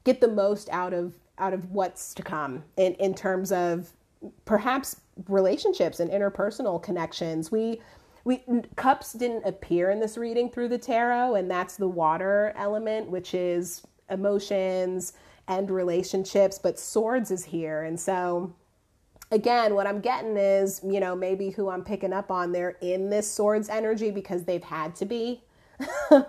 get 0.05 0.20
the 0.20 0.28
most 0.28 0.68
out 0.70 0.92
of 0.92 1.14
out 1.38 1.53
of 1.53 1.70
what's 1.70 2.14
to 2.14 2.22
come 2.22 2.64
in, 2.76 2.94
in 2.94 3.14
terms 3.14 3.53
of 3.53 3.90
perhaps 4.44 5.01
relationships 5.28 6.01
and 6.01 6.11
interpersonal 6.11 6.82
connections. 6.82 7.51
We 7.53 7.80
we 8.29 8.43
cups 8.76 9.14
didn't 9.14 9.43
appear 9.47 9.91
in 9.91 10.01
this 10.01 10.18
reading 10.18 10.51
through 10.51 10.68
the 10.68 10.76
tarot 10.76 11.35
and 11.37 11.51
that's 11.51 11.76
the 11.76 11.89
water 11.89 12.53
element 12.57 13.09
which 13.09 13.33
is 13.33 13.83
emotions 14.11 15.14
and 15.49 15.70
relationships 15.70 16.59
but 16.59 16.79
swords 16.79 17.31
is 17.31 17.47
here. 17.47 17.85
And 17.85 17.99
so 17.99 18.55
again 19.31 19.74
what 19.74 19.87
i'm 19.87 20.01
getting 20.01 20.39
is 20.39 20.81
you 20.83 21.01
know 21.01 21.14
maybe 21.14 21.51
who 21.51 21.68
i'm 21.68 21.85
picking 21.85 22.14
up 22.14 22.31
on 22.31 22.51
they're 22.51 22.79
in 22.81 23.11
this 23.11 23.31
swords 23.31 23.68
energy 23.68 24.11
because 24.11 24.45
they've 24.45 24.64
had 24.64 24.95
to 24.95 25.05
be 25.05 25.43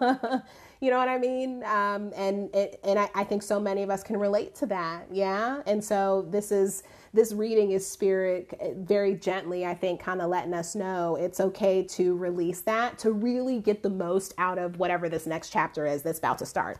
you 0.82 0.92
know 0.92 0.98
what 0.98 1.10
I 1.10 1.18
mean? 1.18 1.64
Um, 1.64 2.14
and 2.16 2.54
it, 2.56 2.80
and 2.84 2.98
I, 2.98 3.10
I 3.14 3.24
think 3.26 3.44
so 3.44 3.60
many 3.60 3.84
of 3.84 3.90
us 3.90 4.02
can 4.02 4.18
relate 4.18 4.56
to 4.56 4.66
that. 4.68 5.08
Yeah. 5.12 5.62
And 5.66 5.84
so 5.84 6.26
this 6.30 6.52
is 6.52 6.84
this 7.12 7.34
reading 7.34 7.72
is 7.72 7.86
spirit 7.88 8.54
very 8.78 9.16
gently, 9.16 9.66
I 9.66 9.74
think, 9.74 10.00
kind 10.00 10.22
of 10.22 10.30
letting 10.30 10.54
us 10.54 10.76
know 10.76 11.16
it's 11.16 11.40
okay 11.40 11.84
to 11.84 12.16
release 12.16 12.62
that 12.62 13.00
to 13.00 13.12
really 13.12 13.60
get 13.60 13.84
the 13.84 13.90
most 13.90 14.34
out 14.38 14.58
of 14.58 14.78
whatever 14.78 15.10
this 15.10 15.26
next 15.26 15.50
chapter 15.50 15.86
is 15.86 16.04
that's 16.04 16.20
about 16.20 16.38
to 16.38 16.46
start. 16.46 16.78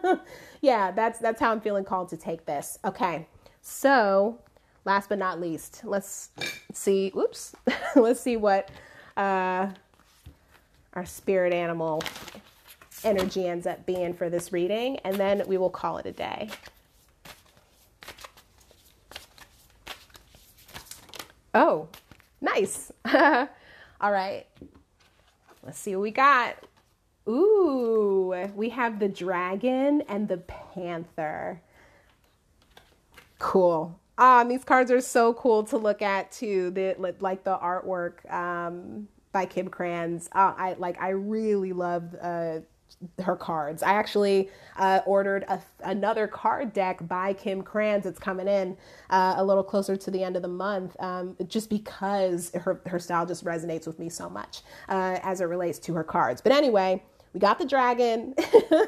yeah, 0.60 0.92
that's 0.92 1.18
that's 1.18 1.40
how 1.40 1.50
I'm 1.50 1.60
feeling 1.60 1.84
called 1.84 2.10
to 2.10 2.16
take 2.16 2.46
this. 2.46 2.78
Okay. 2.84 3.26
So, 3.60 4.38
last 4.84 5.08
but 5.08 5.18
not 5.18 5.40
least, 5.40 5.82
let's 5.84 6.30
see. 6.72 7.10
Whoops. 7.10 7.56
let's 7.96 8.20
see 8.20 8.36
what 8.36 8.70
uh, 9.16 9.68
our 10.94 11.06
spirit 11.06 11.52
animal 11.52 12.02
energy 13.04 13.46
ends 13.46 13.66
up 13.66 13.84
being 13.86 14.14
for 14.14 14.30
this 14.30 14.52
reading, 14.52 14.98
and 14.98 15.16
then 15.16 15.42
we 15.46 15.56
will 15.56 15.70
call 15.70 15.98
it 15.98 16.06
a 16.06 16.12
day. 16.12 16.50
Oh, 21.54 21.88
nice. 22.40 22.90
All 23.14 23.48
right. 24.00 24.46
Let's 25.62 25.78
see 25.78 25.94
what 25.94 26.02
we 26.02 26.10
got. 26.10 26.56
Ooh, 27.28 28.34
we 28.56 28.70
have 28.70 28.98
the 28.98 29.08
dragon 29.08 30.02
and 30.08 30.28
the 30.28 30.38
panther. 30.38 31.60
Cool. 33.38 33.98
Um, 34.18 34.48
these 34.48 34.64
cards 34.64 34.90
are 34.90 35.00
so 35.00 35.34
cool 35.34 35.62
to 35.64 35.76
look 35.76 36.02
at 36.02 36.32
too. 36.32 36.70
The 36.70 36.96
like 37.20 37.44
the 37.44 37.56
artwork 37.56 38.30
um, 38.32 39.08
by 39.32 39.46
Kim 39.46 39.68
Krans. 39.68 40.28
Uh, 40.32 40.54
I 40.56 40.74
like. 40.78 41.00
I 41.00 41.10
really 41.10 41.72
love 41.72 42.14
uh, 42.20 42.60
her 43.22 43.36
cards. 43.36 43.82
I 43.82 43.92
actually 43.92 44.50
uh, 44.76 45.00
ordered 45.06 45.44
a, 45.48 45.60
another 45.84 46.26
card 46.26 46.72
deck 46.72 47.06
by 47.08 47.32
Kim 47.34 47.62
Krans. 47.62 48.06
It's 48.06 48.18
coming 48.18 48.48
in 48.48 48.76
uh, 49.10 49.34
a 49.36 49.44
little 49.44 49.64
closer 49.64 49.96
to 49.96 50.10
the 50.10 50.22
end 50.22 50.36
of 50.36 50.42
the 50.42 50.48
month, 50.48 50.96
um, 51.00 51.36
just 51.46 51.70
because 51.70 52.50
her 52.54 52.80
her 52.86 52.98
style 52.98 53.26
just 53.26 53.44
resonates 53.44 53.86
with 53.86 53.98
me 53.98 54.08
so 54.08 54.28
much 54.28 54.62
uh, 54.88 55.18
as 55.22 55.40
it 55.40 55.44
relates 55.44 55.78
to 55.80 55.94
her 55.94 56.04
cards. 56.04 56.40
But 56.40 56.52
anyway, 56.52 57.02
we 57.32 57.40
got 57.40 57.58
the 57.58 57.66
dragon, 57.66 58.34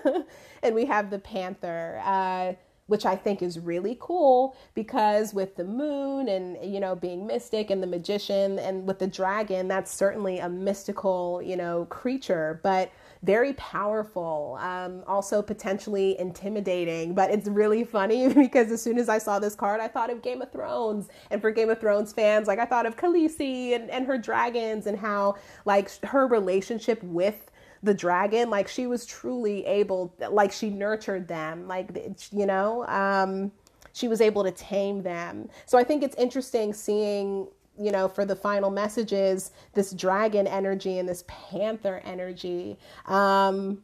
and 0.63 0.75
we 0.75 0.85
have 0.87 1.11
the 1.11 1.19
panther. 1.19 2.01
Uh, 2.05 2.53
which 2.87 3.07
I 3.07 3.17
think 3.17 3.43
is 3.43 3.59
really 3.59 3.97
cool 3.99 4.57
because 4.75 5.33
with 5.33 5.57
the 5.57 5.65
moon 5.65 6.29
and 6.29 6.59
you 6.63 6.81
know 6.81 6.95
being 6.95 7.27
mystic 7.27 7.71
and 7.71 7.83
the 7.83 7.87
magician 7.87 8.59
and 8.59 8.87
with 8.87 8.99
the 8.99 9.07
dragon 9.07 9.69
that's 9.69 9.91
certainly 9.91 10.39
a 10.39 10.49
mystical 10.49 11.41
you 11.43 11.57
know 11.57 11.87
creature 11.87 12.61
but 12.63 12.93
very 13.25 13.55
powerful, 13.55 14.59
um, 14.61 15.03
also 15.07 15.43
potentially 15.43 16.19
intimidating. 16.19 17.15
But 17.15 17.31
it's 17.31 17.49
really 17.49 17.85
funny 17.85 18.29
because 18.35 18.71
as 18.71 18.83
soon 18.83 18.99
as 18.99 19.09
I 19.09 19.19
saw 19.19 19.39
this 19.39 19.55
card, 19.55 19.81
I 19.81 19.89
thought 19.89 20.11
of 20.11 20.23
Game 20.23 20.43
of 20.43 20.53
Thrones. 20.53 21.09
And 21.31 21.41
for 21.41 21.51
Game 21.51 21.71
of 21.71 21.81
Thrones 21.81 22.13
fans, 22.13 22.47
like 22.47 22.59
I 22.59 22.67
thought 22.67 22.87
of 22.87 22.97
Khaleesi 22.97 23.75
and, 23.75 23.91
and 23.91 24.07
her 24.07 24.19
dragons 24.19 24.87
and 24.87 24.99
how 24.99 25.37
like 25.65 25.91
her 26.05 26.27
relationship 26.27 27.03
with 27.03 27.51
the 27.83 27.93
dragon 27.93 28.49
like 28.49 28.67
she 28.67 28.87
was 28.87 29.05
truly 29.05 29.65
able 29.67 30.15
like 30.31 30.51
she 30.51 30.71
nurtured 30.71 31.29
them 31.29 31.69
like 31.69 31.91
you 32.33 32.47
know 32.47 32.87
um 32.87 33.53
she 33.93 34.09
was 34.09 34.23
able 34.23 34.43
to 34.43 34.51
tame 34.51 35.03
them 35.03 35.47
so 35.67 35.77
i 35.77 35.85
think 35.85 36.03
it's 36.03 36.17
interesting 36.17 36.73
seeing 36.73 37.47
you 37.79 37.91
know, 37.91 38.09
for 38.09 38.25
the 38.25 38.37
final 38.37 38.71
messages, 38.71 39.51
this 39.73 39.93
dragon 39.93 40.47
energy 40.47 40.99
and 40.99 41.09
this 41.09 41.25
panther 41.27 42.01
energy. 42.05 42.79
Um, 43.07 43.83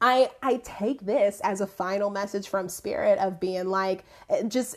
I 0.00 0.30
I 0.42 0.60
take 0.62 1.04
this 1.04 1.40
as 1.40 1.60
a 1.60 1.66
final 1.66 2.10
message 2.10 2.48
from 2.48 2.68
spirit 2.68 3.18
of 3.18 3.40
being 3.40 3.66
like 3.66 4.04
just 4.46 4.76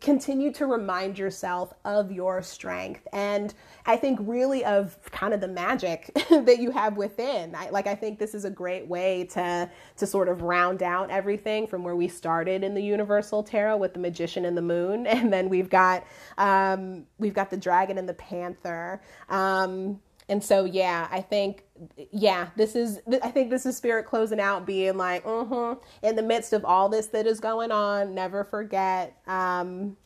continue 0.00 0.52
to 0.52 0.66
remind 0.66 1.18
yourself 1.18 1.72
of 1.84 2.12
your 2.12 2.42
strength. 2.42 3.06
And 3.12 3.54
i 3.86 3.96
think 3.96 4.18
really 4.22 4.64
of 4.64 4.98
kind 5.10 5.32
of 5.32 5.40
the 5.40 5.48
magic 5.48 6.10
that 6.30 6.58
you 6.58 6.70
have 6.70 6.96
within. 6.96 7.54
I, 7.54 7.70
like 7.70 7.86
i 7.86 7.94
think 7.94 8.18
this 8.18 8.34
is 8.34 8.44
a 8.44 8.50
great 8.50 8.86
way 8.86 9.24
to 9.32 9.70
to 9.96 10.06
sort 10.06 10.28
of 10.28 10.42
round 10.42 10.82
out 10.82 11.10
everything 11.10 11.66
from 11.66 11.82
where 11.82 11.96
we 11.96 12.08
started 12.08 12.62
in 12.62 12.74
the 12.74 12.82
universal 12.82 13.42
tarot 13.42 13.78
with 13.78 13.94
the 13.94 14.00
magician 14.00 14.44
and 14.44 14.56
the 14.56 14.62
moon. 14.62 15.06
And 15.20 15.32
then 15.32 15.48
we've 15.48 15.68
got 15.68 16.04
um, 16.38 17.06
we've 17.18 17.34
got 17.34 17.50
the 17.50 17.56
dragon 17.56 17.98
and 17.98 18.08
the 18.08 18.14
panther. 18.14 19.02
Um, 19.28 20.00
and 20.30 20.42
so, 20.44 20.64
yeah, 20.64 21.08
I 21.10 21.22
think, 21.22 21.64
yeah, 22.12 22.50
this 22.54 22.76
is, 22.76 23.00
I 23.20 23.32
think 23.32 23.50
this 23.50 23.66
is 23.66 23.76
spirit 23.76 24.06
closing 24.06 24.38
out, 24.38 24.64
being 24.64 24.96
like, 24.96 25.24
mm-hmm, 25.24 25.80
in 26.06 26.14
the 26.14 26.22
midst 26.22 26.52
of 26.52 26.64
all 26.64 26.88
this 26.88 27.08
that 27.08 27.26
is 27.26 27.40
going 27.40 27.72
on, 27.72 28.14
never 28.14 28.44
forget 28.44 29.16
um, 29.26 29.96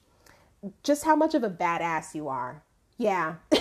just 0.82 1.04
how 1.04 1.14
much 1.14 1.34
of 1.34 1.44
a 1.44 1.50
badass 1.50 2.14
you 2.14 2.28
are. 2.28 2.62
Yeah. 2.96 3.34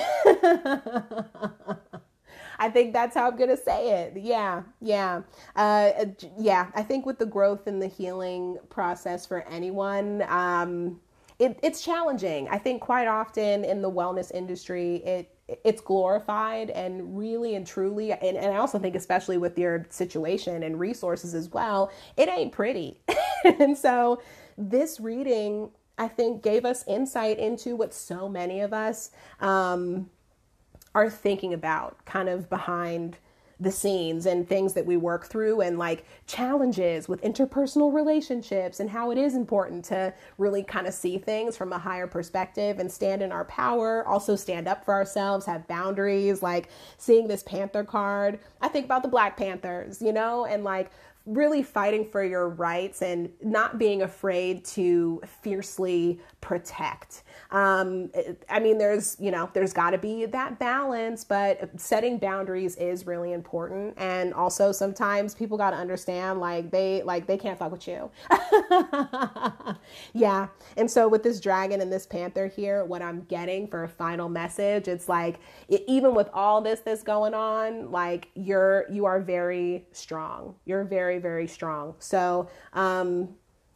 I 2.60 2.70
think 2.70 2.94
that's 2.94 3.14
how 3.14 3.28
I'm 3.28 3.36
going 3.36 3.50
to 3.50 3.58
say 3.58 4.04
it. 4.04 4.14
Yeah, 4.16 4.64
yeah. 4.80 5.24
Uh, 5.58 5.92
yeah, 6.40 6.68
I 6.76 6.84
think 6.84 7.06
with 7.06 7.20
the 7.20 7.26
growth 7.26 7.68
and 7.68 7.82
the 7.82 7.88
healing 7.88 8.58
process 8.70 9.26
for 9.26 9.46
anyone, 9.50 10.24
um, 10.30 11.02
it, 11.40 11.60
it's 11.62 11.84
challenging. 11.84 12.48
I 12.48 12.58
think 12.58 12.82
quite 12.82 13.08
often 13.08 13.66
in 13.66 13.82
the 13.82 13.92
wellness 13.92 14.32
industry, 14.34 14.98
it 15.04 15.33
it's 15.48 15.82
glorified 15.82 16.70
and 16.70 17.18
really 17.18 17.56
and 17.56 17.68
truly 17.68 18.12
and, 18.12 18.38
and 18.38 18.54
i 18.54 18.58
also 18.58 18.80
think 18.80 18.96
especially 18.96 19.38
with 19.38 19.58
your 19.58 19.86
situation 19.90 20.64
and 20.64 20.80
resources 20.80 21.34
as 21.34 21.50
well 21.50 21.92
it 22.18 22.30
ain't 22.30 22.52
pretty. 22.52 23.00
And 23.60 23.78
so 23.78 24.22
this 24.58 25.02
reading 25.02 25.70
i 25.98 26.08
think 26.08 26.42
gave 26.42 26.64
us 26.64 26.86
insight 26.88 27.40
into 27.40 27.76
what 27.76 27.94
so 27.94 28.30
many 28.30 28.62
of 28.62 28.72
us 28.72 29.12
um, 29.42 30.10
are 30.96 31.10
thinking 31.10 31.54
about 31.54 32.06
kind 32.06 32.30
of 32.30 32.50
behind 32.50 33.18
the 33.64 33.72
scenes 33.72 34.26
and 34.26 34.48
things 34.48 34.74
that 34.74 34.86
we 34.86 34.98
work 34.98 35.26
through 35.26 35.62
and 35.62 35.78
like 35.78 36.06
challenges 36.28 37.08
with 37.08 37.22
interpersonal 37.22 37.94
relationships 37.94 38.80
and 38.80 38.90
how 38.90 39.12
it 39.12 39.18
is 39.18 39.36
important 39.36 39.84
to 39.86 40.14
really 40.38 40.64
kind 40.64 40.86
of 40.86 40.94
see 40.94 41.18
things 41.18 41.58
from 41.58 41.74
a 41.74 41.78
higher 41.78 42.08
perspective 42.08 42.80
and 42.80 42.92
stand 42.92 43.22
in 43.22 43.32
our 43.32 43.46
power, 43.46 44.06
also 44.08 44.36
stand 44.36 44.68
up 44.68 44.84
for 44.84 44.94
ourselves, 44.94 45.46
have 45.46 45.68
boundaries, 45.68 46.44
like 46.44 46.70
seeing 46.98 47.28
this 47.28 47.44
Panther 47.44 47.84
card. 47.84 48.40
I 48.62 48.68
think 48.68 48.86
about 48.86 49.02
the 49.02 49.10
Black 49.10 49.38
Panthers, 49.38 50.02
you 50.02 50.14
know, 50.14 50.46
and 50.46 50.64
like 50.64 50.92
really 51.26 51.64
fighting 51.64 52.06
for 52.06 52.24
your 52.24 52.50
rights 52.50 53.02
and 53.02 53.30
not 53.42 53.80
being 53.80 54.02
afraid 54.02 54.66
to 54.66 55.22
fiercely 55.42 56.20
protect. 56.42 57.24
Um, 57.52 58.12
I 58.50 58.60
mean, 58.60 58.78
there's, 58.78 59.16
you 59.20 59.32
know, 59.32 59.50
there's 59.54 59.72
got 59.72 59.92
to 59.92 59.98
be 59.98 60.26
that 60.26 60.60
balance, 60.60 61.24
but 61.24 61.70
setting 61.80 62.18
boundaries 62.18 62.76
is 62.76 63.08
really 63.08 63.32
important. 63.32 63.94
And 63.98 64.34
also 64.34 64.74
sometimes 64.74 65.34
people 65.34 65.58
got 65.58 65.72
to 65.72 65.78
understand, 65.78 66.42
like, 66.42 66.72
they, 66.72 67.04
like, 67.04 67.26
they 67.26 67.38
can't 67.38 67.58
fuck 67.58 67.72
with 67.72 67.88
you. 67.88 68.12
yeah. 70.14 70.48
And 70.76 70.92
so 70.92 71.08
with 71.08 71.24
this 71.24 71.40
dragon 71.40 71.80
and 71.80 71.92
this 71.92 72.06
panther 72.06 72.48
here, 72.48 72.84
what 72.84 73.02
I'm 73.02 73.22
getting 73.30 73.68
for 73.68 73.86
a 73.86 73.90
final 73.90 74.28
message, 74.28 74.90
it's 74.90 75.08
like, 75.08 75.40
it, 75.70 75.84
even 75.88 76.14
with 76.14 76.30
all 76.34 76.60
this 76.60 76.82
that's 76.82 77.04
going 77.04 77.34
on, 77.34 77.92
like, 77.92 78.28
you're, 78.36 78.86
you 78.92 79.06
are 79.06 79.22
very 79.22 79.86
strong. 79.94 80.56
You're 80.66 80.84
very, 80.84 81.13
very 81.20 81.48
strong. 81.48 81.96
So, 82.00 82.50
um, 82.74 83.30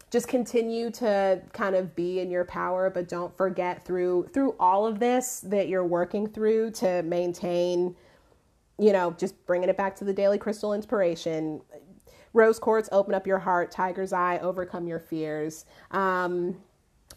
just 0.09 0.27
continue 0.27 0.89
to 0.89 1.41
kind 1.51 1.75
of 1.75 1.93
be 1.95 2.21
in 2.21 2.31
your 2.31 2.45
power 2.45 2.89
but 2.89 3.09
don't 3.09 3.35
forget 3.35 3.85
through 3.85 4.25
through 4.33 4.55
all 4.57 4.87
of 4.87 4.99
this 4.99 5.41
that 5.41 5.67
you're 5.67 5.85
working 5.85 6.25
through 6.27 6.71
to 6.71 7.03
maintain 7.03 7.93
you 8.79 8.93
know 8.93 9.11
just 9.17 9.45
bringing 9.45 9.69
it 9.69 9.77
back 9.77 9.95
to 9.95 10.03
the 10.03 10.13
daily 10.13 10.37
crystal 10.37 10.73
inspiration. 10.73 11.61
Rose 12.33 12.59
quartz 12.59 12.89
open 12.91 13.13
up 13.13 13.25
your 13.25 13.39
heart. 13.39 13.71
Tiger's 13.71 14.13
eye 14.13 14.37
overcome 14.39 14.87
your 14.87 14.99
fears. 14.99 15.65
Um, 15.91 16.57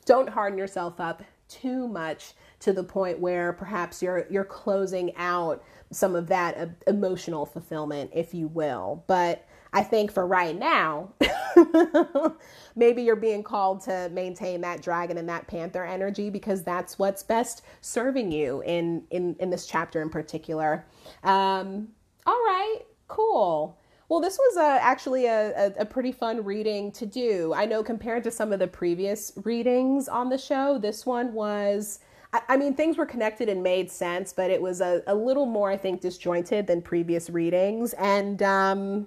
don't 0.06 0.28
harden 0.28 0.58
yourself 0.58 0.98
up 0.98 1.22
too 1.48 1.88
much 1.88 2.32
to 2.60 2.72
the 2.72 2.84
point 2.84 3.18
where 3.18 3.52
perhaps 3.52 4.02
you're 4.02 4.26
you're 4.30 4.44
closing 4.44 5.14
out 5.16 5.62
some 5.90 6.14
of 6.14 6.28
that 6.28 6.70
emotional 6.86 7.44
fulfillment 7.44 8.10
if 8.14 8.32
you 8.32 8.48
will. 8.48 9.04
But 9.06 9.44
i 9.72 9.82
think 9.82 10.12
for 10.12 10.26
right 10.26 10.58
now 10.58 11.12
maybe 12.76 13.02
you're 13.02 13.16
being 13.16 13.42
called 13.42 13.80
to 13.82 14.08
maintain 14.12 14.60
that 14.60 14.82
dragon 14.82 15.18
and 15.18 15.28
that 15.28 15.46
panther 15.46 15.84
energy 15.84 16.30
because 16.30 16.62
that's 16.62 16.98
what's 16.98 17.22
best 17.22 17.62
serving 17.80 18.30
you 18.30 18.62
in 18.62 19.04
in 19.10 19.36
in 19.38 19.50
this 19.50 19.66
chapter 19.66 20.02
in 20.02 20.10
particular. 20.10 20.86
Um, 21.22 21.88
all 22.26 22.34
right, 22.34 22.80
cool. 23.08 23.78
Well, 24.08 24.20
this 24.20 24.38
was 24.38 24.56
a, 24.56 24.82
actually 24.82 25.26
a, 25.26 25.52
a, 25.56 25.72
a, 25.82 25.84
pretty 25.84 26.10
fun 26.10 26.42
reading 26.42 26.90
to 26.92 27.06
do. 27.06 27.54
I 27.54 27.64
know 27.64 27.84
compared 27.84 28.24
to 28.24 28.30
some 28.32 28.52
of 28.52 28.58
the 28.58 28.66
previous 28.66 29.32
readings 29.44 30.08
on 30.08 30.28
the 30.28 30.36
show, 30.36 30.78
this 30.78 31.06
one 31.06 31.32
was, 31.32 32.00
I, 32.32 32.40
I 32.48 32.56
mean, 32.56 32.74
things 32.74 32.98
were 32.98 33.06
connected 33.06 33.48
and 33.48 33.62
made 33.62 33.88
sense, 33.88 34.32
but 34.32 34.50
it 34.50 34.60
was 34.60 34.80
a, 34.80 35.04
a 35.06 35.14
little 35.14 35.46
more, 35.46 35.70
I 35.70 35.76
think, 35.76 36.00
disjointed 36.00 36.66
than 36.66 36.82
previous 36.82 37.30
readings. 37.30 37.92
And, 37.92 38.42
um, 38.42 39.06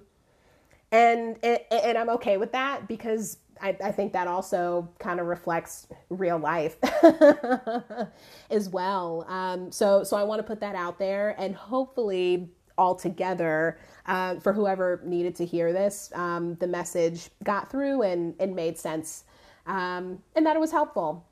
and 0.94 1.36
and 1.70 1.98
I'm 1.98 2.08
okay 2.10 2.36
with 2.36 2.52
that 2.52 2.86
because 2.86 3.38
I, 3.60 3.76
I 3.82 3.92
think 3.92 4.12
that 4.12 4.28
also 4.28 4.88
kind 4.98 5.20
of 5.20 5.26
reflects 5.26 5.86
real 6.08 6.38
life 6.38 6.76
as 8.50 8.68
well. 8.68 9.24
Um, 9.28 9.72
so 9.72 10.04
so 10.04 10.16
I 10.16 10.22
want 10.22 10.38
to 10.38 10.44
put 10.44 10.60
that 10.60 10.76
out 10.76 10.98
there, 10.98 11.34
and 11.38 11.54
hopefully 11.54 12.50
all 12.76 12.94
together 12.94 13.78
uh, 14.06 14.36
for 14.40 14.52
whoever 14.52 15.00
needed 15.04 15.36
to 15.36 15.46
hear 15.46 15.72
this, 15.72 16.10
um, 16.14 16.56
the 16.56 16.66
message 16.66 17.30
got 17.42 17.70
through 17.70 18.02
and 18.02 18.34
and 18.38 18.54
made 18.54 18.78
sense, 18.78 19.24
um, 19.66 20.18
and 20.36 20.46
that 20.46 20.54
it 20.56 20.60
was 20.60 20.70
helpful. 20.70 21.26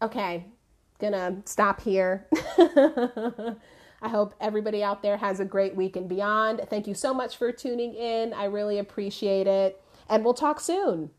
Okay, 0.00 0.46
gonna 0.98 1.36
stop 1.44 1.82
here. 1.82 2.26
I 4.02 4.08
hope 4.08 4.34
everybody 4.40 4.82
out 4.82 5.00
there 5.00 5.16
has 5.16 5.38
a 5.38 5.44
great 5.44 5.76
week 5.76 5.94
and 5.94 6.08
beyond. 6.08 6.60
Thank 6.68 6.88
you 6.88 6.94
so 6.94 7.14
much 7.14 7.36
for 7.36 7.52
tuning 7.52 7.94
in. 7.94 8.32
I 8.32 8.44
really 8.44 8.78
appreciate 8.78 9.46
it. 9.46 9.80
And 10.08 10.24
we'll 10.24 10.34
talk 10.34 10.58
soon. 10.58 11.10